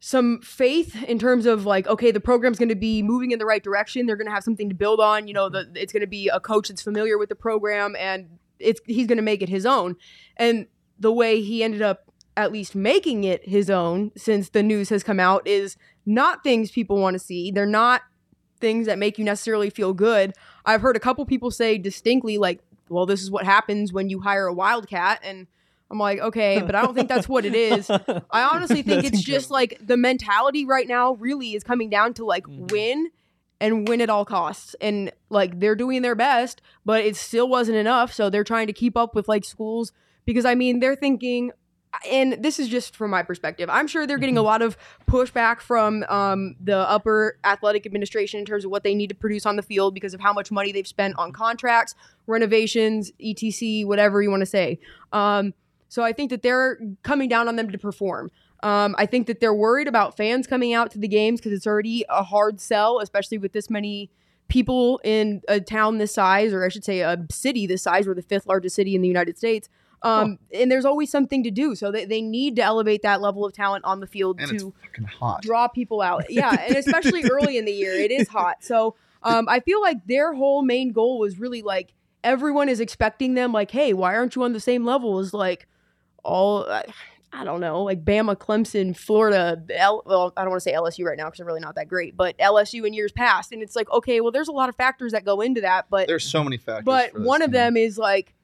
some 0.00 0.40
faith 0.40 1.00
in 1.04 1.16
terms 1.20 1.46
of 1.46 1.64
like 1.64 1.86
okay 1.86 2.10
the 2.10 2.18
program's 2.18 2.58
going 2.58 2.70
to 2.70 2.74
be 2.74 3.04
moving 3.04 3.30
in 3.30 3.38
the 3.38 3.46
right 3.46 3.62
direction. 3.62 4.06
They're 4.06 4.16
going 4.16 4.26
to 4.26 4.34
have 4.34 4.42
something 4.42 4.68
to 4.68 4.74
build 4.74 4.98
on. 4.98 5.28
You 5.28 5.34
know 5.34 5.48
the, 5.48 5.70
it's 5.76 5.92
going 5.92 6.00
to 6.00 6.08
be 6.08 6.28
a 6.28 6.40
coach 6.40 6.70
that's 6.70 6.82
familiar 6.82 7.18
with 7.18 7.28
the 7.28 7.36
program 7.36 7.94
and 7.94 8.40
it's 8.58 8.80
he's 8.84 9.06
going 9.06 9.18
to 9.18 9.22
make 9.22 9.42
it 9.42 9.48
his 9.48 9.64
own. 9.64 9.94
And 10.36 10.66
the 10.98 11.12
way 11.12 11.40
he 11.40 11.62
ended 11.62 11.82
up 11.82 12.10
at 12.36 12.50
least 12.50 12.74
making 12.74 13.22
it 13.22 13.48
his 13.48 13.70
own 13.70 14.10
since 14.16 14.48
the 14.48 14.62
news 14.64 14.88
has 14.88 15.04
come 15.04 15.20
out 15.20 15.46
is 15.46 15.76
not 16.04 16.42
things 16.42 16.72
people 16.72 16.98
want 16.98 17.14
to 17.14 17.20
see. 17.20 17.52
They're 17.52 17.64
not 17.64 18.02
things 18.60 18.86
that 18.86 18.98
make 18.98 19.18
you 19.18 19.24
necessarily 19.24 19.70
feel 19.70 19.92
good 19.94 20.32
i've 20.66 20.80
heard 20.82 20.96
a 20.96 21.00
couple 21.00 21.24
people 21.26 21.50
say 21.50 21.78
distinctly 21.78 22.38
like 22.38 22.60
well 22.88 23.06
this 23.06 23.22
is 23.22 23.30
what 23.30 23.44
happens 23.44 23.92
when 23.92 24.08
you 24.10 24.20
hire 24.20 24.46
a 24.46 24.52
wildcat 24.52 25.20
and 25.24 25.46
i'm 25.90 25.98
like 25.98 26.18
okay 26.20 26.60
but 26.60 26.74
i 26.74 26.82
don't 26.82 26.94
think 26.94 27.08
that's 27.08 27.28
what 27.28 27.44
it 27.44 27.54
is 27.54 27.90
I 28.30 28.42
honestly 28.42 28.82
think 28.82 29.04
it's 29.04 29.22
just 29.22 29.50
like 29.50 29.78
the 29.84 29.96
mentality 29.96 30.64
right 30.64 30.86
now 30.86 31.14
really 31.14 31.54
is 31.54 31.64
coming 31.64 31.90
down 31.90 32.14
to 32.14 32.24
like 32.24 32.44
Mhm. 32.46 32.70
win 32.70 33.10
and 33.60 33.86
win 33.88 34.00
at 34.00 34.08
all 34.08 34.24
costs. 34.24 34.74
And 34.80 35.12
like 35.28 35.60
they're 35.60 35.74
doing 35.74 36.00
their 36.02 36.14
best, 36.14 36.62
but 36.86 37.04
it 37.04 37.14
still 37.16 37.46
wasn't 37.48 37.76
enough. 37.76 38.10
So 38.12 38.30
they're 38.30 38.44
trying 38.44 38.68
to 38.68 38.72
keep 38.72 38.96
up 38.96 39.14
with 39.14 39.28
like 39.28 39.44
schools 39.44 39.92
because 40.24 40.44
I 40.46 40.54
mean, 40.54 40.80
they're 40.80 40.96
thinking, 40.96 41.50
and 42.10 42.42
this 42.42 42.58
is 42.58 42.68
just 42.68 42.96
from 42.96 43.10
my 43.10 43.22
perspective, 43.22 43.68
I'm 43.70 43.86
sure 43.86 44.06
they're 44.06 44.18
getting 44.18 44.38
a 44.38 44.42
lot 44.42 44.62
of 44.62 44.76
pushback 45.06 45.60
from 45.60 46.04
um, 46.08 46.54
the 46.60 46.76
upper 46.76 47.36
athletic 47.44 47.84
administration 47.84 48.40
in 48.40 48.46
terms 48.46 48.64
of 48.64 48.70
what 48.70 48.84
they 48.84 48.94
need 48.94 49.08
to 49.08 49.14
produce 49.14 49.44
on 49.44 49.56
the 49.56 49.62
field 49.62 49.94
because 49.94 50.14
of 50.14 50.20
how 50.20 50.32
much 50.32 50.50
money 50.50 50.72
they've 50.72 50.86
spent 50.86 51.16
on 51.18 51.32
contracts, 51.32 51.94
renovations, 52.26 53.12
etc., 53.22 53.82
whatever 53.82 54.22
you 54.22 54.30
want 54.30 54.40
to 54.40 54.46
say. 54.46 54.78
Um, 55.12 55.52
so 55.88 56.02
I 56.04 56.12
think 56.12 56.30
that 56.30 56.42
they're 56.42 56.78
coming 57.02 57.28
down 57.28 57.48
on 57.48 57.56
them 57.56 57.70
to 57.70 57.78
perform. 57.78 58.30
Um, 58.62 58.94
I 58.98 59.06
think 59.06 59.26
that 59.26 59.40
they're 59.40 59.54
worried 59.54 59.88
about 59.88 60.16
fans 60.16 60.46
coming 60.46 60.72
out 60.72 60.90
to 60.92 60.98
the 60.98 61.08
games 61.08 61.40
because 61.40 61.52
it's 61.52 61.66
already 61.66 62.04
a 62.08 62.22
hard 62.22 62.60
sell, 62.60 63.00
especially 63.00 63.38
with 63.38 63.52
this 63.52 63.68
many 63.68 64.10
people 64.48 65.00
in 65.02 65.42
a 65.48 65.60
town 65.60 65.98
this 65.98 66.12
size, 66.12 66.52
or 66.52 66.64
I 66.64 66.68
should 66.68 66.84
say 66.84 67.00
a 67.00 67.24
city 67.30 67.66
this 67.66 67.82
size. 67.82 68.06
We're 68.06 68.14
the 68.14 68.22
fifth 68.22 68.46
largest 68.46 68.76
city 68.76 68.94
in 68.94 69.02
the 69.02 69.08
United 69.08 69.38
States. 69.38 69.68
Um, 70.02 70.38
And 70.52 70.70
there's 70.70 70.84
always 70.86 71.10
something 71.10 71.42
to 71.44 71.50
do. 71.50 71.74
So 71.74 71.92
they, 71.92 72.04
they 72.06 72.22
need 72.22 72.56
to 72.56 72.62
elevate 72.62 73.02
that 73.02 73.20
level 73.20 73.44
of 73.44 73.52
talent 73.52 73.84
on 73.84 74.00
the 74.00 74.06
field 74.06 74.40
and 74.40 74.48
to 74.58 74.74
draw 75.42 75.68
people 75.68 76.00
out. 76.00 76.24
Yeah, 76.30 76.56
and 76.66 76.76
especially 76.76 77.24
early 77.30 77.58
in 77.58 77.64
the 77.66 77.72
year, 77.72 77.92
it 77.94 78.10
is 78.10 78.28
hot. 78.28 78.64
So 78.64 78.94
um, 79.22 79.48
I 79.48 79.60
feel 79.60 79.80
like 79.82 80.06
their 80.06 80.32
whole 80.32 80.62
main 80.62 80.92
goal 80.92 81.18
was 81.18 81.38
really 81.38 81.60
like 81.62 81.92
everyone 82.24 82.68
is 82.68 82.80
expecting 82.80 83.34
them. 83.34 83.52
Like, 83.52 83.70
hey, 83.70 83.92
why 83.92 84.14
aren't 84.14 84.34
you 84.36 84.42
on 84.42 84.52
the 84.54 84.60
same 84.60 84.84
level 84.86 85.18
as 85.18 85.34
like 85.34 85.66
all? 86.24 86.64
I 86.68 86.84
I 87.32 87.44
don't 87.44 87.60
know, 87.60 87.84
like 87.84 88.04
Bama, 88.04 88.34
Clemson, 88.34 88.96
Florida. 88.96 89.62
L, 89.76 90.02
well, 90.04 90.32
I 90.36 90.42
don't 90.42 90.50
want 90.50 90.62
to 90.62 90.68
say 90.68 90.72
LSU 90.74 91.04
right 91.04 91.16
now 91.16 91.26
because 91.26 91.38
they're 91.38 91.46
really 91.46 91.60
not 91.60 91.76
that 91.76 91.88
great, 91.88 92.16
but 92.16 92.36
LSU 92.38 92.84
in 92.86 92.92
years 92.92 93.12
past. 93.12 93.52
And 93.52 93.62
it's 93.62 93.76
like, 93.76 93.88
okay, 93.92 94.20
well, 94.20 94.32
there's 94.32 94.48
a 94.48 94.52
lot 94.52 94.68
of 94.68 94.74
factors 94.74 95.12
that 95.12 95.24
go 95.24 95.40
into 95.40 95.60
that, 95.60 95.86
but 95.90 96.08
There's 96.08 96.24
so 96.28 96.42
many 96.42 96.56
factors. 96.56 96.84
but 96.86 97.16
one 97.16 97.40
of 97.42 97.52
them 97.52 97.76
is 97.76 97.98
like 97.98 98.34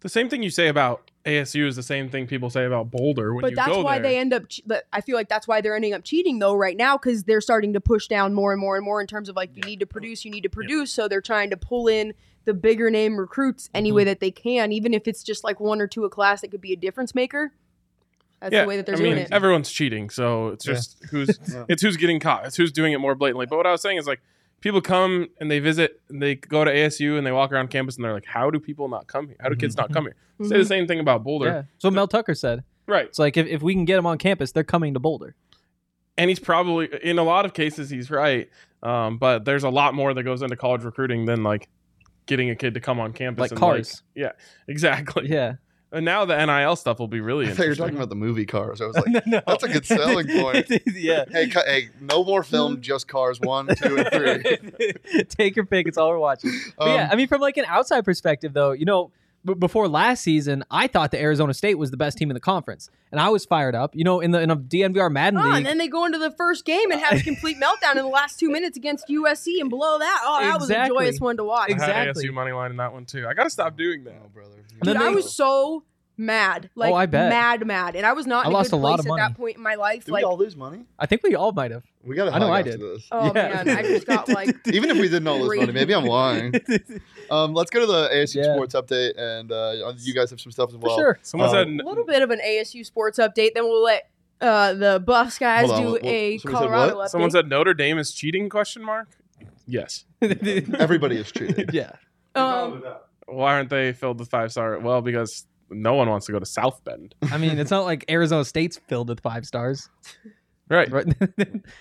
The 0.00 0.08
same 0.08 0.28
thing 0.28 0.42
you 0.42 0.50
say 0.50 0.68
about 0.68 1.10
ASU 1.26 1.66
is 1.66 1.76
the 1.76 1.82
same 1.82 2.08
thing 2.08 2.26
people 2.26 2.48
say 2.50 2.64
about 2.64 2.90
Boulder 2.90 3.34
when 3.34 3.42
but 3.42 3.50
you 3.50 3.56
that's 3.56 3.68
go 3.68 3.82
why 3.82 3.98
there. 3.98 4.10
they 4.10 4.18
end 4.18 4.32
up 4.32 4.48
che- 4.48 4.62
but 4.66 4.84
i 4.90 5.02
feel 5.02 5.14
like 5.14 5.28
that's 5.28 5.46
why 5.46 5.60
they're 5.60 5.76
ending 5.76 5.92
up 5.92 6.02
cheating 6.02 6.38
though 6.38 6.54
right 6.54 6.78
now 6.78 6.96
because 6.96 7.24
they're 7.24 7.42
starting 7.42 7.74
to 7.74 7.80
push 7.80 8.06
down 8.08 8.32
more 8.32 8.52
and 8.52 8.60
more 8.60 8.76
and 8.76 8.84
more 8.84 9.02
in 9.02 9.06
terms 9.06 9.28
of 9.28 9.36
like 9.36 9.50
you 9.54 9.62
need 9.64 9.78
to 9.80 9.86
produce 9.86 10.24
you 10.24 10.30
need 10.30 10.42
to 10.42 10.48
produce 10.48 10.90
so 10.90 11.06
they're 11.08 11.20
trying 11.20 11.50
to 11.50 11.58
pull 11.58 11.86
in 11.88 12.14
the 12.46 12.54
bigger 12.54 12.90
name 12.90 13.18
recruits 13.18 13.68
any 13.74 13.90
Mm-hmm. 13.90 13.96
way 13.96 14.04
that 14.04 14.20
they 14.20 14.30
can 14.30 14.72
even 14.72 14.94
if 14.94 15.06
it's 15.06 15.22
just 15.22 15.44
like 15.44 15.60
one 15.60 15.78
or 15.82 15.86
two 15.86 16.04
a 16.06 16.08
class 16.08 16.40
that 16.40 16.50
could 16.50 16.62
be 16.62 16.72
a 16.72 16.76
difference 16.76 17.14
maker 17.14 17.52
that's 18.40 18.54
yeah, 18.54 18.62
the 18.62 18.68
way 18.68 18.78
that 18.78 18.86
they're 18.86 18.94
I 18.94 18.98
doing 18.98 19.10
mean, 19.16 19.18
it 19.24 19.28
everyone's 19.32 19.70
cheating, 19.70 20.08
so 20.08 20.48
it's 20.48 20.66
Yeah. 20.66 20.72
just 20.72 21.04
who's 21.10 21.28
it's 21.68 21.82
who's 21.82 21.98
getting 21.98 22.18
caught. 22.20 22.46
It's 22.46 22.56
who's 22.56 22.72
doing 22.72 22.94
it 22.94 22.98
more 22.98 23.14
blatantly. 23.14 23.44
But 23.44 23.58
what 23.58 23.66
I 23.66 23.70
was 23.72 23.82
saying 23.82 23.98
is 23.98 24.06
like 24.06 24.22
people 24.60 24.80
come 24.80 25.28
and 25.40 25.50
they 25.50 25.58
visit, 25.58 26.00
and 26.08 26.22
they 26.22 26.34
go 26.34 26.64
to 26.64 26.70
ASU 26.70 27.16
and 27.18 27.26
they 27.26 27.32
walk 27.32 27.52
around 27.52 27.68
campus 27.68 27.96
and 27.96 28.04
they're 28.04 28.12
like, 28.12 28.26
"How 28.26 28.50
do 28.50 28.58
people 28.60 28.88
not 28.88 29.06
come 29.06 29.26
here? 29.28 29.36
How 29.40 29.48
do 29.48 29.56
kids 29.56 29.76
not 29.76 29.92
come 29.92 30.04
here?" 30.04 30.16
Say 30.48 30.56
the 30.56 30.64
same 30.64 30.86
thing 30.86 31.00
about 31.00 31.22
Boulder, 31.22 31.46
Yeah. 31.46 31.62
So 31.78 31.90
Mel 31.90 32.08
Tucker 32.08 32.34
said. 32.34 32.64
right? 32.86 33.04
It's 33.06 33.18
like 33.18 33.36
if, 33.36 33.46
if 33.46 33.62
we 33.62 33.74
can 33.74 33.84
get 33.84 33.96
them 33.96 34.06
on 34.06 34.16
campus, 34.18 34.52
they're 34.52 34.64
coming 34.64 34.94
to 34.94 35.00
Boulder. 35.00 35.34
And 36.16 36.28
he's 36.30 36.40
probably 36.40 36.88
in 37.02 37.18
a 37.18 37.22
lot 37.22 37.44
of 37.44 37.52
cases 37.54 37.90
he's 37.90 38.10
right, 38.10 38.48
um, 38.82 39.18
but 39.18 39.44
there's 39.44 39.64
a 39.64 39.70
lot 39.70 39.94
more 39.94 40.12
that 40.14 40.22
goes 40.22 40.42
into 40.42 40.56
college 40.56 40.82
recruiting 40.82 41.24
than 41.26 41.42
like 41.42 41.68
getting 42.26 42.50
a 42.50 42.54
kid 42.54 42.74
to 42.74 42.80
come 42.80 43.00
on 43.00 43.12
campus. 43.12 43.40
Like 43.42 43.50
and 43.52 43.60
cars. 43.60 44.02
yeah, 44.14 44.32
exactly. 44.68 45.28
Yeah. 45.28 45.54
And 45.92 46.04
now 46.04 46.24
the 46.24 46.36
NIL 46.46 46.76
stuff 46.76 47.00
will 47.00 47.08
be 47.08 47.20
really 47.20 47.46
I 47.46 47.48
thought 47.48 47.58
you 47.58 47.62
were 47.62 47.64
interesting. 47.72 47.84
talking 47.84 47.96
about 47.96 48.08
the 48.10 48.14
movie 48.14 48.46
Cars. 48.46 48.80
I 48.80 48.86
was 48.86 48.96
like, 49.06 49.06
No, 49.08 49.20
no. 49.26 49.40
that's 49.46 49.64
a 49.64 49.68
good 49.68 49.84
selling 49.84 50.28
point. 50.40 50.70
yeah. 50.94 51.24
hey, 51.30 51.48
cu- 51.48 51.64
hey, 51.66 51.88
no 52.00 52.22
more 52.24 52.42
film, 52.44 52.80
just 52.82 53.08
Cars 53.08 53.40
one, 53.40 53.66
two, 53.74 53.96
and 53.98 54.08
three. 54.12 55.24
Take 55.28 55.56
your 55.56 55.66
pick. 55.66 55.88
It's 55.88 55.98
all 55.98 56.08
we're 56.10 56.18
watching. 56.18 56.52
But 56.78 56.88
Um, 56.88 56.94
yeah, 56.94 57.08
I 57.10 57.16
mean, 57.16 57.26
from 57.26 57.40
like 57.40 57.56
an 57.56 57.64
outside 57.66 58.04
perspective, 58.04 58.52
though, 58.52 58.70
you 58.72 58.84
know, 58.84 59.10
b- 59.44 59.54
before 59.54 59.88
last 59.88 60.22
season, 60.22 60.64
I 60.70 60.86
thought 60.86 61.10
the 61.10 61.20
Arizona 61.20 61.54
State 61.54 61.76
was 61.78 61.90
the 61.90 61.96
best 61.96 62.18
team 62.18 62.30
in 62.30 62.34
the 62.34 62.40
conference, 62.40 62.90
and 63.10 63.20
I 63.20 63.28
was 63.28 63.44
fired 63.44 63.74
up. 63.74 63.94
You 63.94 64.04
know, 64.04 64.20
in 64.20 64.30
the 64.30 64.40
in 64.40 64.50
a 64.50 64.56
DNVR 64.56 65.10
Madden 65.10 65.38
Oh, 65.40 65.44
league, 65.44 65.56
and 65.56 65.66
then 65.66 65.78
they 65.78 65.88
go 65.88 66.04
into 66.04 66.18
the 66.18 66.30
first 66.32 66.64
game 66.64 66.90
and 66.90 67.00
have 67.00 67.20
a 67.20 67.22
complete 67.22 67.56
meltdown 67.62 67.92
in 67.96 68.02
the 68.02 68.06
last 68.08 68.38
two 68.38 68.50
minutes 68.50 68.76
against 68.76 69.08
USC 69.08 69.60
and 69.60 69.70
below 69.70 69.98
that. 69.98 70.22
Oh, 70.24 70.40
that 70.40 70.60
was 70.60 70.70
a 70.70 70.86
joyous 70.86 71.20
one 71.20 71.36
to 71.38 71.44
watch. 71.44 71.70
Exactly. 71.70 71.92
I 71.94 71.98
had 71.98 72.08
Exactly. 72.08 72.30
ASU 72.30 72.34
money 72.34 72.52
line 72.52 72.70
in 72.70 72.76
that 72.78 72.92
one 72.92 73.04
too. 73.06 73.26
I 73.28 73.34
gotta 73.34 73.50
stop 73.50 73.76
doing 73.76 74.04
that. 74.04 74.20
Oh, 74.24 74.28
brother. 74.28 74.54
And 74.80 74.88
then 74.88 74.96
Dude, 74.96 75.02
I 75.06 75.10
was 75.10 75.34
so 75.34 75.84
mad. 76.20 76.70
Like 76.74 76.92
I 76.94 77.06
bet. 77.06 77.30
mad, 77.30 77.66
mad. 77.66 77.96
And 77.96 78.04
I 78.06 78.12
was 78.12 78.26
not 78.26 78.44
I 78.44 78.48
in 78.48 78.54
a 78.54 78.56
lost 78.56 78.70
good 78.70 78.76
a 78.76 78.78
lot 78.78 78.96
place 79.00 79.06
of 79.12 79.18
at 79.18 79.28
that 79.30 79.36
point 79.36 79.56
in 79.56 79.62
my 79.62 79.74
life. 79.74 80.04
Did 80.04 80.12
like 80.12 80.20
we 80.20 80.24
all 80.24 80.36
lose 80.36 80.54
money? 80.54 80.84
I 80.98 81.06
think 81.06 81.22
we 81.22 81.34
all 81.34 81.52
might 81.52 81.70
have. 81.70 81.82
We 82.04 82.14
got 82.14 82.26
to 82.26 82.32
I 82.34 82.38
know 82.38 82.52
I 82.52 82.62
did. 82.62 82.80
this. 82.80 83.08
Oh 83.10 83.26
Yeah. 83.34 83.62
man, 83.64 83.68
I 83.70 83.82
just 83.82 84.06
got 84.06 84.28
like 84.28 84.54
Even 84.72 84.90
if 84.90 84.96
we 84.98 85.08
didn't 85.08 85.26
all 85.26 85.40
lose 85.40 85.58
money, 85.58 85.72
maybe 85.72 85.94
I'm 85.94 86.04
lying. 86.04 86.54
Um, 87.30 87.54
let's 87.54 87.70
go 87.70 87.78
to 87.78 87.86
the 87.86 88.08
ASU 88.12 88.42
Yeah. 88.42 88.54
sports 88.54 88.74
update, 88.74 89.12
and 89.16 89.52
uh, 89.52 89.92
you 89.98 90.12
guys 90.12 90.30
have 90.30 90.40
some 90.40 90.50
stuff 90.50 90.70
as 90.70 90.74
For 90.74 90.80
well. 90.80 90.96
sure. 90.98 91.18
Someone 91.22 91.48
Um, 91.50 91.54
said 91.54 91.68
a 91.68 91.88
little 91.88 92.04
bit 92.04 92.22
of 92.22 92.30
an 92.30 92.40
ASU 92.44 92.84
sports 92.84 93.20
update. 93.20 93.54
Then 93.54 93.62
we'll 93.68 93.84
let 93.84 94.10
uh, 94.40 94.74
the 94.74 94.98
Buffs 94.98 95.38
guys 95.38 95.66
Hold 95.66 95.76
on, 95.76 95.82
do 95.82 95.92
what- 95.92 96.02
what- 96.02 96.10
a 96.10 96.38
somebody 96.38 96.38
said 96.38 96.68
Colorado 96.68 96.96
update. 96.98 97.08
someone 97.10 97.30
said 97.30 97.48
Notre 97.48 97.72
Dame 97.72 97.98
is 97.98 98.10
cheating? 98.12 98.48
Question 98.48 98.82
mark. 98.82 99.10
Yes. 99.64 100.06
Everybody 100.20 101.18
is 101.18 101.30
cheating. 101.30 101.66
yeah. 101.72 101.92
um, 102.34 102.82
Why 103.26 103.54
aren't 103.54 103.70
they 103.70 103.92
filled 103.92 104.18
with 104.18 104.28
five 104.28 104.50
star? 104.50 104.78
Well, 104.80 105.00
because 105.00 105.46
no 105.70 105.94
one 105.94 106.08
wants 106.08 106.26
to 106.26 106.32
go 106.32 106.38
to 106.38 106.46
South 106.46 106.82
Bend. 106.84 107.14
I 107.30 107.38
mean, 107.38 107.58
it's 107.58 107.70
not 107.70 107.84
like 107.84 108.04
Arizona 108.10 108.44
State's 108.44 108.78
filled 108.88 109.08
with 109.08 109.20
five 109.20 109.44
stars, 109.46 109.88
Right. 110.68 110.90
right? 110.90 111.06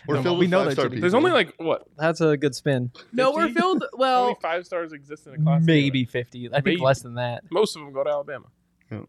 We're 0.08 0.16
No, 0.16 0.24
filled 0.24 0.40
we 0.40 0.46
with 0.46 0.50
know 0.52 0.64
five-star 0.66 0.84
they're 0.86 0.90
people. 0.90 1.02
There's 1.02 1.14
only 1.14 1.32
like 1.32 1.54
what? 1.58 1.84
That's 1.98 2.22
a 2.22 2.36
good 2.38 2.56
spin. 2.56 2.92
no, 3.14 3.32
we're 3.32 3.48
50? 3.48 3.60
filled. 3.60 3.84
How 3.84 3.98
Well, 3.98 4.24
many 4.28 4.38
five 4.42 4.66
stars 4.66 4.94
exist 4.94 5.28
in 5.28 5.34
a 5.36 5.38
class? 5.38 5.62
Maybe 5.64 6.06
fifty. 6.06 6.48
I 6.48 6.54
think 6.54 6.66
Maybe. 6.66 6.82
less 6.82 7.02
than 7.02 7.16
that. 7.16 7.44
Most 7.52 7.76
of 7.76 7.84
them 7.84 7.94
go 7.94 8.04
to 8.04 8.10
Alabama. 8.10 8.46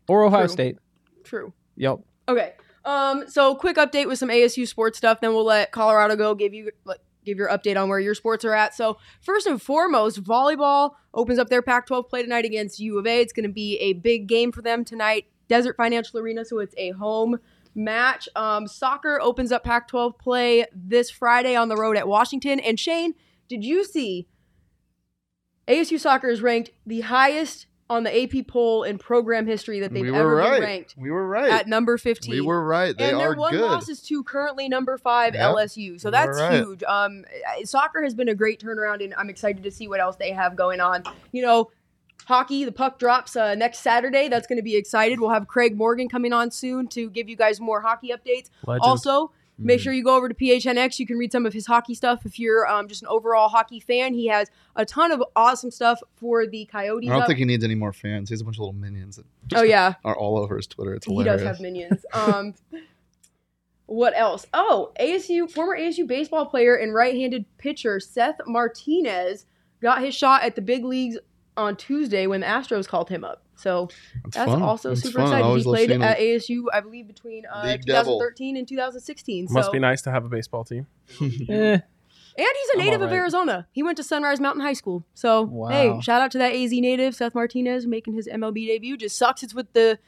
Or 0.09 0.25
Ohio 0.25 0.43
True. 0.47 0.49
State. 0.53 0.77
true. 1.25 1.53
Yep. 1.77 2.01
Okay. 2.29 2.53
Um, 2.85 3.25
so 3.29 3.55
quick 3.55 3.77
update 3.77 4.07
with 4.07 4.19
some 4.19 4.29
ASU 4.29 4.67
sports 4.69 4.99
stuff, 4.99 5.21
then 5.21 5.33
we'll 5.35 5.45
let 5.45 5.71
Colorado 5.73 6.17
go. 6.17 6.35
Give 6.35 6.53
you 6.53 6.71
like, 6.85 6.99
give 7.25 7.39
your 7.39 7.49
update 7.49 7.81
on 7.81 7.89
where 7.89 8.01
your 8.01 8.15
sports 8.15 8.45
are 8.45 8.55
at. 8.55 8.75
So 8.75 8.99
first 9.21 9.47
and 9.47 9.61
foremost, 9.61 10.23
volleyball 10.23 10.93
opens 11.15 11.39
up 11.39 11.49
their 11.49 11.63
Pac-12 11.63 12.09
play 12.09 12.23
tonight 12.23 12.45
against 12.45 12.81
U 12.81 12.99
of 12.99 13.07
A. 13.07 13.21
It's 13.21 13.33
going 13.33 13.47
to 13.47 13.53
be 13.53 13.77
a 13.79 13.95
big 13.95 14.27
game 14.27 14.53
for 14.53 14.63
them 14.63 14.85
tonight, 14.85 15.27
Desert 15.49 15.77
Financial 15.77 16.19
Arena. 16.19 16.45
So 16.45 16.59
it's 16.59 16.75
a 16.77 16.91
home 16.91 17.39
match. 17.75 18.29
Um, 18.37 18.67
soccer 18.67 19.21
opens 19.21 19.53
up 19.53 19.65
Pac-12 19.65 20.19
play 20.19 20.67
this 20.75 21.11
Friday 21.11 21.55
on 21.55 21.69
the 21.69 21.77
road 21.77 21.97
at 21.97 22.09
Washington. 22.09 22.61
And 22.61 22.79
Shane, 22.79 23.15
did 23.49 23.65
you 23.65 23.85
see 23.85 24.29
ASU 25.69 26.01
soccer 26.01 26.29
is 26.29 26.43
ranked 26.43 26.71
the 26.85 27.03
highest 27.03 27.67
on 27.91 28.05
the 28.05 28.23
AP 28.23 28.47
poll 28.47 28.85
in 28.85 28.97
program 28.99 29.47
history 29.47 29.81
that 29.81 29.93
they've 29.93 30.05
we 30.05 30.15
ever 30.17 30.37
right. 30.37 30.53
been 30.53 30.63
ranked 30.63 30.95
We 30.97 31.11
were 31.11 31.27
right. 31.27 31.51
at 31.51 31.67
number 31.67 31.99
15. 31.99 32.31
we 32.33 32.41
were 32.41 32.65
right. 32.65 32.97
They 32.97 33.11
and 33.11 33.19
their 33.19 33.33
are 33.33 33.37
one 33.37 33.53
good. 33.53 33.63
loss 33.63 33.89
is 33.89 34.01
to 34.03 34.23
currently 34.23 34.69
number 34.69 34.97
five 34.97 35.35
Yep. 35.35 35.43
LSU. 35.57 36.01
So 36.01 36.09
that's 36.11 36.39
right. 36.39 36.55
huge. 36.55 36.85
Um, 36.85 37.25
uh, 37.59 37.65
soccer 37.65 38.03
has 38.03 38.15
been 38.15 38.29
a 38.29 38.35
great 38.35 38.61
turnaround, 38.63 39.03
and 39.05 39.13
I'm 39.19 39.29
excited 39.29 39.65
to 39.65 39.71
see 39.73 39.89
what 39.89 39.99
else 40.01 40.15
they 40.17 40.31
have 40.31 40.55
going 40.55 40.81
on. 40.81 41.03
You 41.33 41.43
know, 41.43 41.71
hockey, 42.27 42.65
the 42.65 42.71
puck 42.73 43.01
drops 43.01 43.35
uh, 43.35 43.57
next 43.57 43.81
Saturday. 43.81 44.29
That's 44.29 44.47
going 44.47 44.59
to 44.59 44.63
be 44.63 44.77
excited. 44.77 45.19
We'll 45.19 45.31
have 45.31 45.49
Craig 45.49 45.77
Morgan 45.77 46.09
coming 46.09 46.33
on 46.33 46.53
soon 46.53 46.87
to 46.89 47.11
give 47.11 47.29
you 47.29 47.35
guys 47.37 47.61
more 47.61 47.81
hockey 47.81 48.11
updates. 48.11 48.51
Legend. 48.67 48.83
Also, 48.85 49.33
Hmm. 49.61 49.67
make 49.67 49.81
sure 49.81 49.93
you 49.93 50.03
go 50.03 50.17
over 50.17 50.29
to 50.29 50.35
PHNX. 50.35 50.99
You 50.99 51.07
can 51.07 51.19
read 51.19 51.33
some 51.33 51.45
of 51.47 51.53
his 51.53 51.67
hockey 51.67 51.95
stuff 51.95 52.25
if 52.25 52.39
you're 52.39 52.67
um, 52.67 52.89
just 52.89 53.03
an 53.03 53.09
overall 53.09 53.49
hockey 53.49 53.81
fan. 53.81 54.15
He 54.15 54.27
has 54.29 54.51
a 54.77 54.85
ton 54.85 55.13
of 55.13 55.23
awesome 55.37 55.71
stuff 55.71 56.01
for 56.17 56.47
the 56.47 56.65
Coyotes. 56.67 57.09
I 57.09 57.13
don't 57.13 57.23
up. 57.23 57.27
think 57.27 57.39
he 57.39 57.45
needs 57.45 57.65
any 57.65 57.75
more 57.75 57.93
fans. 57.93 58.29
He 58.29 58.33
has 58.33 58.41
a 58.41 58.45
bunch 58.45 58.57
of 58.57 58.61
little 58.61 58.73
minions 58.73 59.17
that 59.17 59.27
oh 59.55 59.63
yeah, 59.63 59.95
are 60.05 60.17
all 60.17 60.39
over 60.39 60.57
his 60.57 60.67
Twitter. 60.67 60.95
It's 60.95 61.07
hilarious. 61.07 61.41
he 61.41 61.45
does 61.45 61.57
have 61.57 61.61
minions. 61.61 62.05
Um, 62.15 62.55
what 63.87 64.13
else? 64.17 64.47
Oh, 64.55 64.93
ASU 65.01 65.51
former 65.51 65.77
ASU 65.77 66.07
baseball 66.07 66.47
player 66.47 66.77
and 66.77 66.95
right-handed 66.95 67.45
pitcher 67.59 67.99
Seth 67.99 68.37
Martinez 68.47 69.47
got 69.83 70.01
his 70.01 70.15
shot 70.15 70.45
at 70.45 70.55
the 70.55 70.63
big 70.63 70.85
leagues 70.85 71.19
on 71.57 71.77
Tuesday 71.77 72.27
when 72.27 72.41
the 72.41 72.47
Astros 72.47 72.87
called 72.89 73.09
him 73.09 73.25
up. 73.25 73.43
So 73.57 73.89
That's, 74.25 74.37
that's 74.37 74.51
also 74.63 74.91
That's 74.91 75.03
super 75.03 75.19
fun. 75.19 75.27
Exciting. 75.39 75.57
He 75.59 75.63
played 75.65 75.91
at. 75.91 76.19
ASU, 76.19 76.65
I 76.73 76.81
believe, 76.81 77.07
between 77.07 77.45
uh, 77.53 77.63
Big 77.65 77.83
devil. 77.83 78.15
2013 78.19 78.57
and 78.57 78.67
2016. 78.67 79.49
Must 79.51 79.67
so. 79.67 79.73
be 79.73 79.79
nice 79.79 80.01
to 80.03 80.11
have 80.11 80.25
a 80.25 80.29
baseball 80.29 80.65
team. 80.65 80.87
Eh, 81.21 81.79
And 82.39 82.47
he's 82.57 82.69
a 82.71 82.79
I'm 82.79 82.85
native 82.87 83.03
of. 83.03 83.13
Arizona. 83.13 83.67
He 83.73 83.83
went 83.83 83.97
to 83.99 84.05
Sunrise 84.05 84.41
Mountain 84.41 84.63
High 84.63 84.73
School. 84.73 85.05
So 85.15 85.43
Wow. 85.43 85.69
hey, 85.69 86.01
shout 86.01 86.23
out 86.23 86.31
to 86.31 86.39
that 86.39 86.53
AZ 86.55 86.71
native, 86.73 87.15
Seth 87.15 87.35
Martinez, 87.35 87.87
making 87.87 88.15
his 88.15 88.27
MLB 88.29 88.67
debut. 88.67 88.97
Just 88.97 89.19
sucks 89.19 89.43
it's 89.43 89.53
with 89.55 89.71
the 89.75 89.99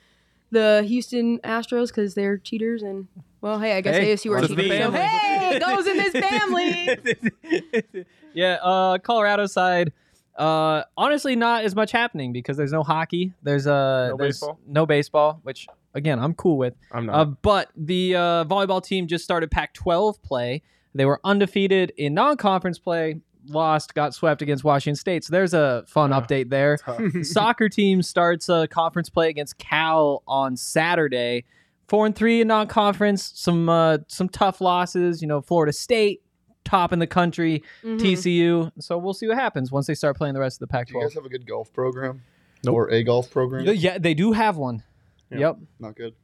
the 0.50 0.85
Houston 0.87 1.38
Astros 1.40 1.88
because 1.88 2.14
they're 2.14 2.38
cheaters 2.38 2.83
and 2.83 3.09
well, 3.42 3.59
hey, 3.59 3.76
I 3.76 3.81
guess 3.83 3.96
Hey, 3.96 4.14
ASU 4.14 4.31
are 4.31 4.38
it's 4.38 4.48
cheaters. 4.48 4.64
the 4.68 4.70
So 4.70 4.92
family. 4.92 4.98
hey, 5.00 5.57
it 5.57 5.61
goes 5.61 5.87
in 5.87 5.96
this 5.96 6.12
family. 7.90 8.07
yeah, 8.35 8.59
uh, 8.62 8.98
Colorado 8.98 9.46
side. 9.46 9.92
Uh, 10.37 10.83
honestly, 10.97 11.37
not 11.37 11.64
as 11.64 11.75
much 11.75 11.92
happening 11.92 12.33
because 12.33 12.57
there's 12.57 12.73
no 12.73 12.83
hockey. 12.83 13.33
There's 13.42 13.66
uh, 13.66 14.09
No 14.11 14.16
there's 14.16 14.40
baseball? 14.40 14.59
no 14.66 14.87
baseball, 14.87 15.40
which 15.42 15.66
again 15.95 16.18
I'm 16.18 16.35
cool 16.35 16.57
with. 16.59 16.75
I'm 16.90 17.07
not. 17.07 17.14
Uh, 17.14 17.25
but 17.27 17.68
the 17.77 18.16
uh, 18.16 18.45
volleyball 18.45 18.83
team 18.83 19.07
just 19.07 19.25
started 19.25 19.51
Pac-12 19.51 20.23
play. 20.23 20.62
They 20.95 21.05
were 21.05 21.21
undefeated 21.25 21.92
in 21.97 22.14
non-conference 22.14 22.79
play. 22.79 23.21
Lost, 23.49 23.95
got 23.95 24.14
swept 24.14 24.40
against 24.40 24.62
Washington 24.62 24.95
State. 24.95 25.25
So 25.25 25.33
there's 25.33 25.53
a 25.53 25.83
fun 25.88 26.12
Ah. 26.12 26.21
update 26.21 26.49
there. 26.49 26.79
The 26.87 27.25
soccer 27.31 27.68
team 27.68 28.01
starts 28.01 28.49
a 28.49 28.68
conference 28.68 29.11
play 29.11 29.29
against 29.31 29.59
Cal 29.59 30.23
on 30.29 30.57
Saturday. 30.57 31.45
Four 31.88 32.07
and 32.07 32.14
three 32.14 32.40
in 32.40 32.49
non-conference. 32.49 33.33
Some 33.35 33.68
uh, 33.68 33.99
some 34.07 34.29
tough 34.29 34.61
losses. 34.61 35.21
You 35.21 35.29
know, 35.29 35.40
Florida 35.42 35.73
State 35.73 36.23
top 36.64 36.92
in 36.92 36.98
the 36.98 37.07
country, 37.07 37.62
Mhm. 37.85 37.98
TCU. 38.01 38.72
So 38.79 38.98
we'll 38.98 39.14
see 39.14 39.27
what 39.29 39.37
happens 39.38 39.70
once 39.72 39.87
they 39.87 39.94
start 39.94 40.16
playing 40.16 40.35
the 40.35 40.40
rest 40.40 40.57
of 40.57 40.61
the 40.61 40.66
Pac. 40.72 40.88
Do 40.88 40.94
you 40.94 41.01
guys 41.03 41.14
have 41.14 41.25
a 41.25 41.29
good 41.29 41.46
golf 41.46 41.72
program? 41.72 42.22
Nope. 42.64 42.75
Or 42.75 42.90
a 42.90 43.03
golf 43.03 43.31
program? 43.31 43.64
Yeah, 43.66 43.98
they 43.98 44.14
do 44.14 44.33
have 44.33 44.57
one. 44.57 44.83
Yeah. 45.31 45.38
Yep. 45.38 45.57
Not 45.81 45.96
good. 45.96 46.14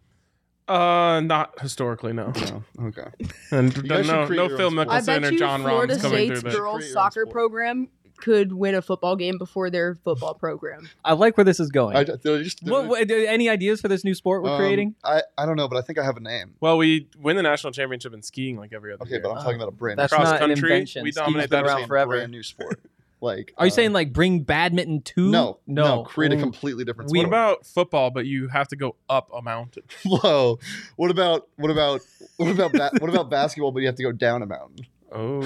uh, 0.68 1.20
not 1.20 1.58
historically, 1.60 2.12
no. 2.12 2.30
No. 2.78 2.88
Okay. 2.88 3.08
And 3.50 3.74
You 3.74 3.82
guys 3.84 4.04
should 4.06 4.12
no, 4.12 4.26
no 4.26 4.48
Phil 4.56 4.66
own 4.66 4.74
Mickelson 4.74 5.24
or 5.32 5.38
Jon 5.38 5.62
Florida 5.62 5.94
Rahm's 5.94 6.02
coming 6.02 6.26
State's 6.26 6.40
through 6.42 6.50
there. 6.50 6.60
girls 6.60 6.76
Create 6.76 6.88
your 6.90 6.96
own 6.98 7.04
soccer 7.04 7.22
sport. 7.22 7.30
program 7.32 7.88
could 8.20 8.52
win 8.52 8.74
a 8.74 8.82
football 8.82 9.16
game 9.16 9.38
before 9.38 9.70
their 9.70 9.94
football 9.96 10.34
program. 10.34 10.88
I 11.04 11.14
like 11.14 11.36
where 11.36 11.44
this 11.44 11.60
is 11.60 11.70
going. 11.70 11.96
I, 11.96 12.04
they're 12.04 12.42
just, 12.42 12.62
what, 12.62 12.86
what- 12.86 13.10
any 13.10 13.48
ideas 13.48 13.80
for 13.80 13.88
this 13.88 14.04
new 14.04 14.14
sport 14.14 14.42
we're 14.42 14.50
um, 14.50 14.58
creating? 14.58 14.94
I, 15.04 15.22
I 15.36 15.46
don't 15.46 15.56
know, 15.56 15.68
but 15.68 15.76
I 15.76 15.82
think 15.82 15.98
I 15.98 16.04
have 16.04 16.16
a 16.16 16.20
name. 16.20 16.54
Well, 16.60 16.76
we 16.78 17.08
win 17.18 17.36
the 17.36 17.42
national 17.42 17.72
championship 17.72 18.12
in 18.14 18.22
skiing 18.22 18.56
like 18.56 18.72
every 18.72 18.92
other 18.92 19.02
Okay, 19.02 19.12
year. 19.12 19.20
but 19.22 19.30
I'm 19.30 19.36
talking 19.42 19.56
about 19.56 19.68
a 19.68 19.72
brand 19.72 19.98
That's 19.98 20.12
Cross 20.12 20.24
not 20.24 20.42
an 20.42 20.48
country, 20.50 20.70
invention. 20.72 21.02
we 21.02 21.12
Ski's 21.12 21.24
dominate 21.24 21.50
been 21.50 21.62
that 21.62 21.68
around 21.68 21.78
scene. 21.80 21.88
forever. 21.88 22.10
brand 22.16 22.32
new 22.32 22.42
sport. 22.42 22.80
Like, 23.20 23.52
Are 23.58 23.66
you 23.66 23.72
uh, 23.72 23.74
saying 23.74 23.92
like 23.92 24.12
bring 24.12 24.42
badminton 24.42 25.00
to? 25.02 25.28
no, 25.32 25.58
no, 25.66 25.82
no. 25.96 26.02
create 26.04 26.32
a 26.32 26.36
completely 26.36 26.84
different 26.84 27.10
We- 27.10 27.18
what 27.18 27.26
about 27.26 27.66
football? 27.66 28.12
But 28.12 28.26
you 28.26 28.46
have 28.46 28.68
to 28.68 28.76
go 28.76 28.94
up 29.10 29.28
a 29.34 29.42
mountain. 29.42 29.82
Whoa. 30.06 30.60
What 30.94 31.10
about 31.10 31.48
what 31.56 31.72
about 31.72 32.00
what 32.36 32.48
about 32.52 32.70
ba- 32.70 32.90
what 33.00 33.10
about 33.10 33.28
basketball? 33.30 33.72
But 33.72 33.80
you 33.80 33.86
have 33.86 33.96
to 33.96 34.04
go 34.04 34.12
down 34.12 34.42
a 34.42 34.46
mountain. 34.46 34.86
Oh, 35.10 35.40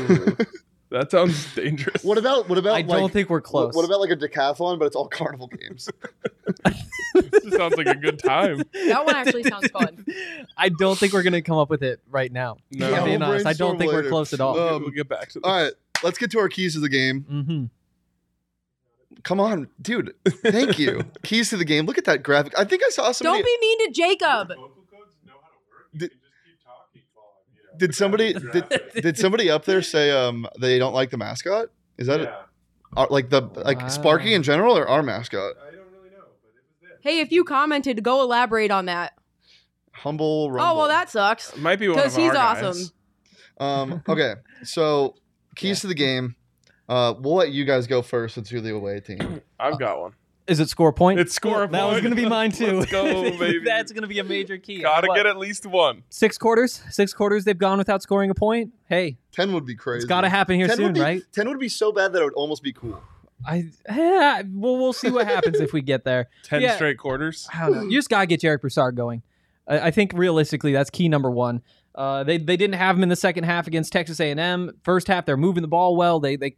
that 0.92 1.10
sounds 1.10 1.54
dangerous. 1.54 2.04
What 2.04 2.18
about 2.18 2.48
what 2.48 2.58
about 2.58 2.74
I 2.74 2.82
don't 2.82 3.12
think 3.12 3.30
we're 3.30 3.40
close. 3.40 3.74
What, 3.74 3.84
about 3.84 4.00
like 4.00 4.10
a 4.10 4.16
decathlon, 4.16 4.78
but 4.78 4.84
it's 4.86 4.96
all 4.96 5.08
carnival 5.08 5.48
games? 5.48 5.88
this 7.14 7.54
sounds 7.54 7.76
like 7.76 7.86
a 7.86 7.94
good 7.94 8.18
time. 8.18 8.62
That 8.72 9.04
one 9.04 9.16
actually 9.16 9.44
sounds 9.44 9.68
fun. 9.70 10.04
I 10.56 10.68
don't 10.68 10.98
think 10.98 11.12
we're 11.12 11.22
gonna 11.22 11.42
come 11.42 11.56
up 11.56 11.70
with 11.70 11.82
it 11.82 12.00
right 12.10 12.30
now. 12.30 12.58
No, 12.70 12.88
if 12.88 12.94
I'm 12.94 13.04
being 13.04 13.20
we'll 13.20 13.30
honest, 13.30 13.46
I 13.46 13.52
don't 13.54 13.76
brainstorm 13.76 13.78
think 13.78 13.92
we're 13.92 14.08
close 14.10 14.32
at 14.32 14.40
all. 14.40 14.58
Uh, 14.58 14.78
we'll 14.78 14.90
get 14.90 15.08
back 15.08 15.30
to 15.30 15.40
this. 15.40 15.44
All 15.44 15.62
right, 15.62 15.72
let's 16.02 16.18
get 16.18 16.30
to 16.32 16.38
our 16.38 16.48
keys 16.48 16.74
to 16.74 16.80
the 16.80 16.88
game. 16.88 17.20
hmm 17.22 17.64
Come 19.22 19.40
on, 19.40 19.68
dude. 19.80 20.14
Thank 20.26 20.78
you. 20.78 21.04
keys 21.22 21.50
to 21.50 21.56
the 21.56 21.64
game. 21.64 21.86
Look 21.86 21.96
at 21.96 22.06
that 22.06 22.22
graphic. 22.22 22.58
I 22.58 22.64
think 22.64 22.82
I 22.84 22.90
saw 22.90 23.12
some. 23.12 23.24
Don't 23.24 23.44
be 23.44 23.58
mean 23.60 23.86
to 23.86 23.92
Jacob. 23.92 24.52
Did, 25.94 26.10
did 27.76 27.94
somebody 27.94 28.32
did, 28.52 28.64
did 28.94 29.18
somebody 29.18 29.50
up 29.50 29.64
there 29.64 29.82
say 29.82 30.10
um 30.10 30.46
they 30.60 30.78
don't 30.78 30.94
like 30.94 31.10
the 31.10 31.18
mascot? 31.18 31.68
Is 31.98 32.06
that 32.06 32.20
it? 32.20 32.32
Uh, 32.96 33.06
like 33.10 33.30
the 33.30 33.42
like 33.42 33.80
Wow. 33.80 33.88
Sparky 33.88 34.34
in 34.34 34.42
general 34.42 34.76
or 34.76 34.86
our 34.88 35.02
mascot? 35.02 35.54
Hey, 37.00 37.20
if 37.20 37.32
you 37.32 37.42
commented, 37.44 38.02
go 38.04 38.22
elaborate 38.22 38.70
on 38.70 38.86
that. 38.86 39.14
Humble. 39.92 40.50
Rumble. 40.50 40.72
Oh 40.74 40.78
well, 40.78 40.88
that 40.88 41.10
sucks. 41.10 41.56
Might 41.56 41.78
be 41.78 41.88
one 41.88 41.98
of 41.98 42.04
Because 42.04 42.16
he's 42.16 42.28
our 42.28 42.34
guys. 42.34 42.62
awesome. 42.62 42.92
Um. 43.92 44.02
Okay. 44.08 44.34
So 44.64 45.14
keys 45.56 45.80
to 45.80 45.86
the 45.86 45.94
game. 45.94 46.36
Uh, 46.88 47.14
we'll 47.18 47.34
let 47.36 47.50
you 47.52 47.64
guys 47.64 47.86
go 47.86 48.02
first 48.02 48.34
since 48.34 48.50
you're 48.52 48.60
the 48.60 48.74
away 48.74 49.00
team. 49.00 49.40
I've 49.58 49.78
got 49.78 50.00
one. 50.00 50.12
Is 50.48 50.58
it 50.60 50.68
score 50.68 50.92
point? 50.92 51.20
It's 51.20 51.34
score 51.34 51.60
point. 51.60 51.72
That 51.72 51.84
was 51.84 52.00
gonna 52.00 52.16
be 52.16 52.26
mine 52.28 52.50
too. 52.52 52.80
Let's 52.80 52.90
go, 52.90 53.04
baby. 53.38 53.60
That's 53.64 53.92
gonna 53.92 54.06
be 54.08 54.18
a 54.18 54.24
major 54.24 54.58
key. 54.58 54.80
Gotta 54.82 55.06
What? 55.08 55.16
get 55.16 55.26
at 55.26 55.38
least 55.38 55.66
one. 55.66 56.02
Six 56.10 56.36
quarters. 56.38 56.82
Six 56.90 57.12
quarters. 57.14 57.44
They've 57.44 57.56
gone 57.56 57.78
without 57.78 58.02
scoring 58.02 58.30
a 58.30 58.34
point. 58.34 58.72
Hey, 58.88 59.18
Ten 59.32 59.52
would 59.52 59.64
be 59.66 59.74
crazy. 59.76 59.98
it's 59.98 60.06
got 60.06 60.22
to 60.22 60.28
happen 60.28 60.56
here 60.56 60.66
10 60.66 60.78
would 60.78 60.84
soon, 60.86 60.92
be, 60.94 61.00
right? 61.00 61.22
Ten 61.32 61.48
would 61.48 61.60
be 61.60 61.68
so 61.68 61.92
bad 61.92 62.12
that 62.12 62.20
it 62.20 62.24
would 62.24 62.34
almost 62.34 62.62
be 62.62 62.72
cool. 62.72 63.00
I 63.46 63.70
eh, 63.86 64.42
well, 64.52 64.76
we'll 64.78 64.92
see 64.92 65.10
what 65.10 65.26
happens 65.26 65.58
if 65.60 65.72
we 65.72 65.80
get 65.80 66.04
there. 66.04 66.28
Ten 66.44 66.60
Yeah. 66.62 66.74
straight 66.74 66.98
quarters. 66.98 67.48
I 67.52 67.66
don't 67.66 67.74
know. 67.76 67.82
You 67.84 67.98
just 67.98 68.08
gotta 68.10 68.26
get 68.26 68.40
Jarek 68.40 68.60
Broussard 68.60 68.94
going. 68.96 69.22
I, 69.68 69.80
I 69.88 69.90
think 69.92 70.12
realistically, 70.14 70.72
that's 70.72 70.90
key 70.90 71.08
number 71.08 71.30
one. 71.30 71.62
Uh, 71.94 72.24
they 72.24 72.38
they 72.38 72.56
didn't 72.56 72.74
have 72.76 72.96
him 72.96 73.02
in 73.02 73.08
the 73.08 73.16
second 73.16 73.44
half 73.44 73.66
against 73.66 73.92
Texas 73.92 74.18
A&M. 74.18 74.72
First 74.82 75.08
half, 75.08 75.26
they're 75.26 75.36
moving 75.36 75.62
the 75.62 75.68
ball 75.68 75.94
well. 75.96 76.18
They 76.20 76.36
they 76.36 76.56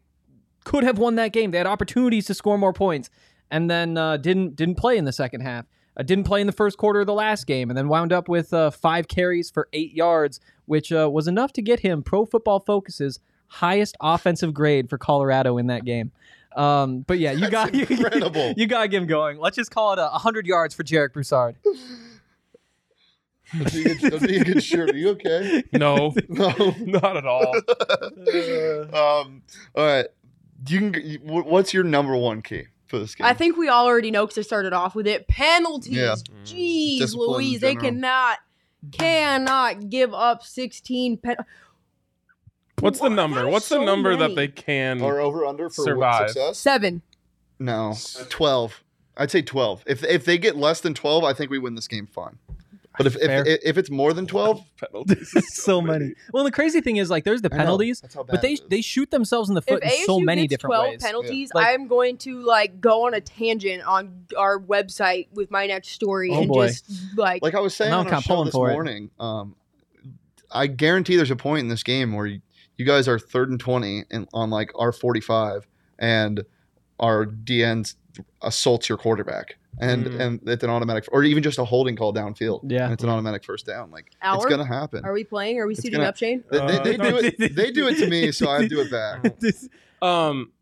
could 0.64 0.84
have 0.84 0.98
won 0.98 1.16
that 1.16 1.32
game. 1.32 1.50
They 1.50 1.58
had 1.58 1.66
opportunities 1.66 2.26
to 2.26 2.34
score 2.34 2.56
more 2.58 2.72
points, 2.72 3.10
and 3.50 3.70
then 3.70 3.96
uh, 3.96 4.16
didn't 4.16 4.56
didn't 4.56 4.76
play 4.76 4.96
in 4.96 5.04
the 5.04 5.12
second 5.12 5.40
half. 5.42 5.66
Uh, 5.96 6.02
didn't 6.02 6.24
play 6.24 6.40
in 6.40 6.46
the 6.48 6.52
first 6.52 6.76
quarter 6.76 7.00
of 7.00 7.06
the 7.06 7.12
last 7.14 7.46
game, 7.46 7.70
and 7.70 7.76
then 7.78 7.88
wound 7.88 8.12
up 8.12 8.28
with 8.28 8.52
uh, 8.52 8.70
five 8.70 9.06
carries 9.06 9.50
for 9.50 9.68
eight 9.72 9.92
yards, 9.92 10.40
which 10.66 10.92
uh, 10.92 11.08
was 11.12 11.28
enough 11.28 11.52
to 11.52 11.62
get 11.62 11.80
him 11.80 12.02
Pro 12.02 12.24
Football 12.26 12.58
Focus's 12.60 13.20
highest 13.46 13.96
offensive 14.00 14.52
grade 14.52 14.90
for 14.90 14.98
Colorado 14.98 15.56
in 15.58 15.68
that 15.68 15.84
game. 15.84 16.10
Um, 16.56 17.00
but 17.00 17.18
yeah, 17.18 17.32
you 17.32 17.48
That's 17.48 17.50
got 17.50 17.74
you, 17.76 17.86
incredible. 17.88 18.54
you 18.56 18.66
gotta 18.66 18.88
get 18.88 19.02
him 19.02 19.06
going. 19.08 19.38
Let's 19.38 19.56
just 19.56 19.70
call 19.70 19.92
it 19.92 19.98
a 20.00 20.08
hundred 20.08 20.46
yards 20.46 20.74
for 20.74 20.82
Jarek 20.82 21.12
Broussard. 21.12 21.56
That'd 23.52 23.72
be 23.84 23.90
a 23.90 23.94
good, 23.94 24.12
that'd 24.12 24.28
be 24.28 24.36
a 24.38 24.44
good 24.44 24.64
shirt. 24.64 24.90
Are 24.90 24.96
you 24.96 25.10
okay? 25.10 25.62
No, 25.72 26.12
No. 26.28 26.74
not 26.80 27.16
at 27.16 27.26
all. 27.26 27.54
um. 28.92 29.42
All 29.76 29.84
right. 29.86 30.06
You 30.68 30.78
can. 30.90 30.94
you- 31.04 31.18
What's 31.22 31.72
your 31.74 31.84
number 31.84 32.16
one 32.16 32.42
key 32.42 32.64
for 32.86 32.98
this 32.98 33.14
game? 33.14 33.26
I 33.26 33.34
think 33.34 33.56
we 33.56 33.68
all 33.68 33.86
already 33.86 34.10
know 34.10 34.24
because 34.26 34.38
I 34.38 34.42
started 34.42 34.72
off 34.72 34.94
with 34.94 35.06
it. 35.06 35.26
Penalties. 35.28 35.92
Yeah. 35.94 36.14
Jeez, 36.44 36.98
Discipline 36.98 37.28
in 37.28 37.34
Louise, 37.36 37.60
they 37.60 37.74
general. 37.74 37.84
cannot, 37.92 38.38
cannot 38.92 39.88
give 39.90 40.12
up 40.14 40.42
16 40.42 41.16
pen- 41.18 41.36
What's 42.80 43.00
the 43.00 43.08
number? 43.08 43.42
that 43.42 43.48
is 43.48 43.52
What's 43.52 43.68
the 43.68 43.76
so 43.76 43.84
number 43.84 44.10
many. 44.16 44.28
that 44.28 44.34
they 44.36 44.48
can? 44.48 45.00
or 45.00 45.20
over 45.20 45.44
under 45.46 45.70
for 45.70 45.84
Survive. 45.84 46.30
success? 46.30 46.58
seven. 46.58 47.02
No, 47.58 47.94
twelve. 48.30 48.82
I'd 49.16 49.30
say 49.30 49.40
twelve. 49.42 49.84
If 49.86 50.02
if 50.04 50.24
they 50.24 50.36
get 50.38 50.56
less 50.56 50.80
than 50.80 50.92
twelve, 50.92 51.22
I 51.22 51.32
think 51.32 51.50
we 51.52 51.58
win 51.58 51.76
this 51.76 51.86
game 51.86 52.06
fine. 52.08 52.36
But 52.96 53.06
if 53.06 53.14
Fair. 53.14 53.44
if, 53.46 53.60
if 53.64 53.78
it's 53.78 53.90
more 53.90 54.12
than 54.12 54.26
twelve, 54.26 54.64
penalties. 54.76 55.34
is 55.34 55.54
so 55.62 55.80
many. 55.82 56.12
Well, 56.32 56.44
the 56.44 56.52
crazy 56.52 56.80
thing 56.80 56.96
is 56.98 57.10
like 57.10 57.24
there's 57.24 57.42
the 57.42 57.50
penalties, 57.50 58.00
That's 58.00 58.14
how 58.14 58.22
bad 58.22 58.32
but 58.32 58.42
they 58.42 58.56
they 58.68 58.80
shoot 58.82 59.10
themselves 59.10 59.48
in 59.48 59.54
the 59.56 59.60
If 59.60 59.64
foot 59.66 59.82
in 59.82 60.04
so 60.06 60.20
many 60.20 60.42
gets 60.42 60.50
different 60.62 60.74
12 60.76 60.88
ways. 60.92 61.02
penalties, 61.02 61.50
Like- 61.54 61.66
I'm 61.68 61.88
going 61.88 62.18
to 62.18 62.40
like 62.42 62.80
go 62.80 63.06
on 63.06 63.14
a 63.14 63.20
tangent 63.20 63.82
on 63.84 64.26
our 64.36 64.60
website 64.60 65.26
with 65.32 65.50
my 65.50 65.66
next 65.66 65.88
story 65.88 66.30
Oh, 66.30 66.38
and 66.42 66.48
boy. 66.48 66.68
just 66.68 66.88
like, 67.16 67.42
like 67.42 67.54
I 67.54 67.60
was 67.60 67.74
saying 67.74 67.92
on 67.92 68.00
I'm 68.00 68.06
our 68.06 68.10
kinda 68.12 68.22
show 68.22 68.28
pulling 68.34 68.44
this 68.46 68.54
for 68.54 68.70
it. 68.70 68.72
morning, 68.74 69.10
um, 69.18 69.56
I 70.52 70.68
guarantee 70.68 71.16
there's 71.16 71.30
a 71.32 71.36
point 71.36 71.60
in 71.60 71.68
this 71.68 71.82
game 71.82 72.12
where 72.12 72.26
you, 72.26 72.40
you 72.76 72.84
guys 72.84 73.08
are 73.08 73.18
third 73.18 73.50
and 73.50 73.58
twenty 73.58 74.04
and 74.10 74.28
on 74.32 74.50
like 74.50 74.70
our 74.76 74.92
forty 74.92 75.20
five, 75.20 75.66
and 75.98 76.44
our 77.00 77.26
DNs 77.26 77.96
assaults 78.40 78.88
your 78.88 78.98
quarterback, 78.98 79.56
and 79.80 80.06
Mm. 80.06 80.20
and 80.20 80.40
it's 80.48 80.62
an 80.64 80.70
automatic, 80.70 81.08
or 81.12 81.24
even 81.24 81.42
just 81.42 81.58
a 81.58 81.64
holding 81.64 81.96
call 81.96 82.12
downfield. 82.14 82.60
Yeah. 82.70 82.84
and 82.84 82.92
it's 82.92 83.02
an 83.02 83.10
automatic 83.10 83.44
first 83.44 83.66
down. 83.66 83.90
Like 83.90 84.10
it's 84.22 84.44
gonna 84.46 84.64
happen. 84.66 85.04
are 85.04 85.12
we 85.12 85.24
playing? 85.24 85.58
Are 85.58 85.66
we 85.66 85.72
It's 85.74 85.82
suiting 85.82 85.98
gonna- 85.98 86.08
up, 86.10 86.16
Shane? 86.16 86.44
They, 86.50 86.58
they, 86.58 86.66
they 86.96 86.98
Uh, 86.98 87.10
do 87.10 87.16
it. 87.18 87.54
They 87.56 87.70
do 87.70 87.88
it 87.88 87.96
to 87.98 88.06
me, 88.08 88.32
so 88.32 88.48
I 88.48 88.66
do 88.68 88.80
it 88.80 88.90
back. 88.90 89.34
Um, 90.02 90.52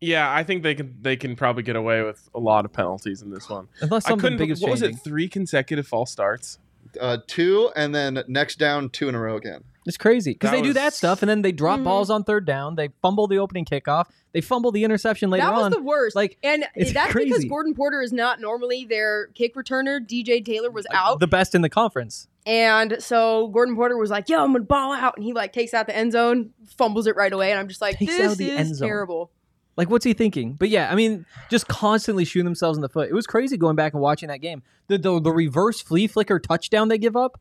yeah, 0.00 0.32
I 0.32 0.42
think 0.44 0.62
they 0.62 0.74
can 0.74 0.96
they 1.00 1.16
can 1.16 1.36
probably 1.36 1.62
get 1.62 1.76
away 1.76 2.02
with 2.02 2.28
a 2.34 2.40
lot 2.40 2.64
of 2.64 2.72
penalties 2.72 3.22
in 3.22 3.30
this 3.30 3.48
one. 3.48 3.68
Unless 3.80 4.06
I 4.06 4.10
something 4.10 4.22
couldn't. 4.22 4.38
big 4.38 4.50
is 4.50 4.60
What 4.60 4.70
was 4.72 4.82
it? 4.82 4.96
Three 4.96 5.28
consecutive 5.28 5.86
false 5.86 6.10
starts. 6.10 6.58
Uh, 7.00 7.18
two, 7.26 7.70
and 7.76 7.94
then 7.94 8.22
next 8.28 8.58
down, 8.58 8.88
two 8.90 9.08
in 9.08 9.14
a 9.14 9.20
row 9.20 9.36
again. 9.36 9.62
It's 9.88 9.96
crazy 9.96 10.32
because 10.34 10.50
That 10.50 10.56
they 10.58 10.62
do 10.62 10.72
that 10.74 10.92
stuff 10.94 11.22
and 11.22 11.28
then 11.28 11.42
they 11.42 11.50
drop 11.50 11.80
Mhm. 11.80 11.84
balls 11.84 12.10
on 12.10 12.22
third 12.22 12.44
down. 12.46 12.76
They 12.76 12.90
fumble 13.02 13.26
the 13.26 13.38
opening 13.38 13.64
kickoff. 13.64 14.04
They 14.32 14.40
fumble 14.42 14.70
the 14.70 14.84
interception 14.84 15.30
later 15.30 15.44
on. 15.46 15.50
that 15.52 15.56
was 15.56 15.64
on. 15.64 15.70
the 15.72 15.82
worst. 15.82 16.14
like, 16.14 16.36
and 16.42 16.64
it's 16.74 16.92
that's 16.92 17.14
because. 17.14 17.44
Gordon 17.46 17.74
Porter 17.74 18.02
is 18.02 18.12
not 18.12 18.40
normally 18.40 18.84
their 18.84 19.28
kick 19.28 19.54
returner. 19.56 19.98
DJ 20.06 20.44
Taylor 20.44 20.70
was 20.70 20.86
out, 20.92 21.18
the 21.20 21.26
best 21.26 21.54
in 21.54 21.62
the 21.62 21.70
conference. 21.70 22.28
and 22.46 22.96
so 23.02 23.48
Gordon 23.48 23.74
Porter 23.74 23.96
was 23.96 24.10
like, 24.10 24.28
"Yo, 24.28 24.42
I'm 24.44 24.52
gonna 24.52 24.64
ball 24.64 24.92
out," 24.92 25.14
and 25.16 25.24
he 25.24 25.32
like 25.32 25.52
takes 25.54 25.72
out 25.74 25.86
the 25.86 25.96
end 25.96 26.12
zone, 26.12 26.50
fumbles 26.76 27.06
it 27.06 27.16
right 27.16 27.32
away, 27.32 27.50
and 27.50 27.58
I'm 27.58 27.68
just 27.68 27.80
like, 27.80 27.96
Takes 27.98 28.16
"This 28.16 28.32
out 28.32 28.36
the 28.36 28.50
end 28.50 28.70
is 28.70 28.78
zone. 28.78 28.88
terrible." 28.88 29.30
Like, 29.78 29.88
what's 29.90 30.04
he 30.04 30.12
thinking? 30.12 30.54
But 30.54 30.68
yeah, 30.70 30.90
I 30.90 30.94
mean, 30.96 31.24
just 31.50 31.68
constantly 31.68 32.24
shooting 32.24 32.44
themselves 32.46 32.76
in 32.76 32.82
the 32.82 32.88
foot. 32.88 33.08
It 33.08 33.14
was 33.14 33.26
crazy 33.28 33.56
going 33.56 33.76
back 33.76 33.92
and 33.94 34.02
watching 34.02 34.28
that 34.28 34.40
game. 34.40 34.62
The 34.88 34.98
the, 34.98 35.20
the 35.20 35.30
reverse 35.32 35.80
flea 35.80 36.06
flicker 36.08 36.38
touchdown 36.38 36.88
they 36.88 36.98
give 36.98 37.16
up, 37.16 37.40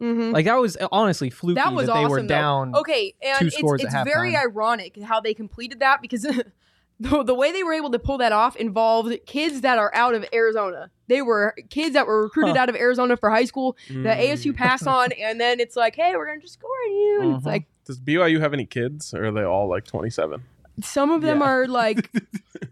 hmm 0.00 0.30
like 0.32 0.46
that 0.46 0.54
was 0.58 0.76
honestly 0.90 1.30
fluky 1.30 1.56
That 1.60 1.72
was 1.74 1.86
they 1.86 1.92
awesome. 1.92 2.10
were 2.10 2.22
though. 2.22 2.26
down. 2.28 2.74
Okay, 2.74 3.14
and 3.22 3.38
two 3.38 3.46
it's, 3.46 3.56
scores 3.58 3.82
it's 3.84 3.94
at 3.94 4.04
very 4.04 4.32
halftime. 4.32 4.42
ironic 4.42 5.02
how 5.02 5.20
they 5.20 5.34
completed 5.34 5.80
that 5.80 6.00
because 6.02 6.22
the, 7.00 7.22
the 7.24 7.34
way 7.34 7.52
they 7.52 7.62
were 7.62 7.72
able 7.74 7.90
to 7.90 7.98
pull 7.98 8.18
that 8.18 8.32
off 8.32 8.56
involved 8.56 9.14
kids 9.26 9.60
that 9.62 9.78
are 9.78 9.94
out 9.94 10.14
of 10.14 10.24
Arizona. 10.32 10.90
They 11.08 11.22
were 11.22 11.54
kids 11.70 11.94
that 11.94 12.06
were 12.06 12.22
recruited 12.22 12.56
Huh. 12.56 12.62
out 12.62 12.68
of 12.68 12.76
Arizona 12.76 13.16
for 13.16 13.30
high 13.30 13.44
school. 13.44 13.76
The 13.88 13.94
Mm. 13.94 14.20
ASU 14.32 14.54
pass 14.54 14.86
on, 14.86 15.12
and 15.20 15.40
then 15.40 15.60
it's 15.60 15.76
like, 15.76 15.96
hey, 15.96 16.14
we're 16.16 16.26
gonna 16.26 16.40
just 16.40 16.54
score 16.54 16.70
on 16.86 16.92
you, 16.92 17.18
and 17.22 17.34
it's 17.36 17.42
Mhm. 17.44 17.46
like 17.46 17.64
Does 17.86 17.98
BYU 18.00 18.40
have 18.40 18.52
any 18.54 18.64
kids, 18.66 19.12
or 19.14 19.24
are 19.26 19.32
they 19.32 19.42
all 19.44 19.68
like 19.68 19.84
twenty 19.84 20.10
seven? 20.10 20.42
some 20.82 21.10
of 21.10 21.20
them 21.22 21.40
Yeah. 21.40 21.46
are 21.46 21.66
like. 21.68 22.10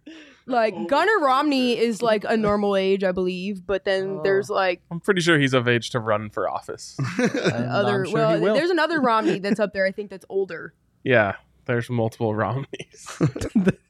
Like 0.48 0.88
Gunnar 0.88 1.18
Romney 1.20 1.78
is 1.78 2.02
like 2.10 2.24
a 2.26 2.36
normal 2.36 2.74
age, 2.76 3.04
I 3.04 3.12
believe, 3.12 3.66
but 3.66 3.84
then 3.84 4.18
Oh. 4.18 4.22
there's 4.22 4.48
like 4.50 4.80
I'm 4.90 5.00
pretty 5.00 5.20
sure 5.20 5.38
he's 5.38 5.52
of 5.54 5.68
age 5.68 5.90
to 5.90 6.00
run 6.00 6.30
for 6.30 6.48
office. 6.50 6.96
Other. 7.18 8.00
I'm 8.00 8.04
sure 8.06 8.14
well, 8.14 8.34
he 8.34 8.40
will. 8.40 8.54
there's 8.54 8.70
another 8.70 9.00
Romney 9.00 9.38
that's 9.38 9.60
up 9.60 9.72
there. 9.72 9.86
I 9.86 9.92
think 9.92 10.10
that's 10.10 10.24
older. 10.28 10.74
yeah, 11.04 11.34
there's 11.66 11.90
multiple 11.90 12.34
Romneys. 12.34 13.06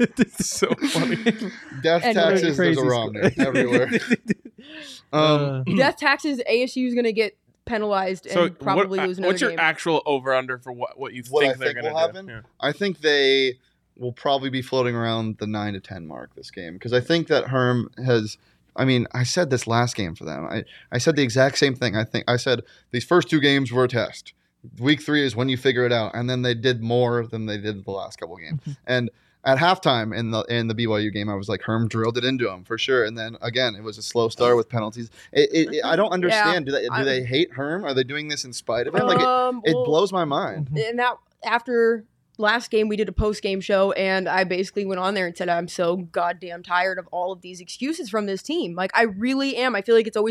it's 0.00 0.50
so 0.50 0.68
funny. 0.74 1.16
Death 1.82 2.02
Anyway. 2.04 2.12
taxes. 2.14 2.42
There's 2.42 2.56
Crazy 2.56 2.80
a 2.80 2.84
Romney 2.84 3.20
everywhere. 3.38 3.88
Uh, 5.12 5.62
Um, 5.66 5.76
Death 5.76 5.96
taxes. 5.96 6.42
ASU 6.50 6.86
is 6.88 6.94
gonna 6.94 7.12
get 7.12 7.36
penalized 7.64 8.24
and 8.26 8.32
So 8.34 8.48
probably 8.50 8.98
what, 8.98 9.08
lose 9.08 9.18
another 9.18 9.30
what's 9.32 9.40
your 9.42 9.50
game. 9.50 9.58
actual 9.60 10.02
over 10.06 10.34
under 10.34 10.58
for 10.58 10.72
what 10.72 10.98
what 10.98 11.12
you 11.12 11.22
What 11.30 11.42
think 11.42 11.54
I 11.54 11.56
they're 11.58 11.68
think 11.74 11.82
going 11.82 11.92
will 11.94 12.00
to 12.00 12.06
happen? 12.06 12.26
do? 12.26 12.32
Yeah. 12.32 12.40
I 12.60 12.72
think 12.72 13.00
they 13.00 13.58
will 13.98 14.12
probably 14.12 14.50
be 14.50 14.62
floating 14.62 14.94
around 14.94 15.38
the 15.38 15.46
nine 15.46 15.74
to 15.74 15.80
ten 15.80 16.06
mark 16.06 16.34
this 16.34 16.50
game 16.50 16.74
because 16.74 16.92
I 16.92 17.00
think 17.00 17.28
that 17.28 17.48
Herm 17.48 17.90
has. 18.04 18.38
I 18.76 18.84
mean, 18.84 19.08
I 19.12 19.24
said 19.24 19.50
this 19.50 19.66
last 19.66 19.96
game 19.96 20.14
for 20.14 20.24
them. 20.24 20.46
I, 20.46 20.62
I 20.92 20.98
said 20.98 21.16
the 21.16 21.22
exact 21.22 21.58
same 21.58 21.74
thing. 21.74 21.96
I 21.96 22.04
think 22.04 22.24
I 22.28 22.36
said 22.36 22.60
these 22.92 23.04
first 23.04 23.28
two 23.28 23.40
games 23.40 23.72
were 23.72 23.84
a 23.84 23.88
test. 23.88 24.34
Week 24.78 25.02
three 25.02 25.24
is 25.24 25.34
when 25.34 25.48
you 25.48 25.56
figure 25.56 25.84
it 25.84 25.92
out, 25.92 26.12
and 26.14 26.30
then 26.30 26.42
they 26.42 26.54
did 26.54 26.80
more 26.80 27.26
than 27.26 27.46
they 27.46 27.58
did 27.58 27.84
the 27.84 27.90
last 27.90 28.18
couple 28.20 28.36
games. 28.36 28.60
and 28.86 29.10
at 29.44 29.58
halftime 29.58 30.16
in 30.16 30.30
the 30.30 30.42
in 30.42 30.68
the 30.68 30.74
BYU 30.74 31.12
game, 31.12 31.28
I 31.28 31.34
was 31.34 31.48
like, 31.48 31.62
Herm 31.62 31.88
drilled 31.88 32.18
it 32.18 32.24
into 32.24 32.48
him 32.50 32.64
for 32.64 32.76
sure. 32.78 33.04
And 33.04 33.16
then 33.16 33.36
again, 33.40 33.74
it 33.74 33.82
was 33.82 33.98
a 33.98 34.02
slow 34.02 34.28
start 34.28 34.56
with 34.56 34.68
penalties. 34.68 35.10
It, 35.32 35.48
it, 35.52 35.74
it- 35.76 35.84
I 35.84 35.96
don't 35.96 36.10
understand. 36.18 36.66
do 36.66 36.72
they 36.72 36.86
do 36.88 37.04
they 37.04 37.24
hate 37.24 37.52
Herm? 37.52 37.84
Are 37.84 37.94
they 37.94 38.04
doing 38.04 38.28
this 38.28 38.44
in 38.44 38.52
spite 38.52 38.86
of 38.86 38.94
him? 38.94 39.06
Like 39.06 39.18
it, 39.18 39.24
Um, 39.24 39.62
it 39.64 39.74
well, 39.74 39.84
blows 39.84 40.12
my 40.12 40.24
mind. 40.24 40.70
And 40.76 40.98
that 40.98 41.16
after 41.44 42.04
last 42.38 42.70
game, 42.70 42.88
we 42.88 42.96
did 42.96 43.08
a 43.08 43.12
post 43.12 43.42
game 43.42 43.60
show, 43.60 43.92
and 43.92 44.28
I 44.28 44.44
basically 44.44 44.86
went 44.86 45.00
on 45.00 45.14
there 45.14 45.26
and 45.26 45.36
said, 45.36 45.48
"I'm 45.48 45.68
so 45.68 45.96
goddamn 45.96 46.62
tired 46.62 46.98
of 46.98 47.06
all 47.08 47.32
of 47.32 47.42
these 47.42 47.60
excuses 47.60 48.08
from 48.08 48.26
this 48.26 48.42
team. 48.42 48.74
Like, 48.74 48.90
I 48.94 49.02
really 49.02 49.56
am. 49.56 49.74
I 49.74 49.82
feel 49.82 49.94
like 49.94 50.06
it's 50.06 50.16
always." 50.16 50.26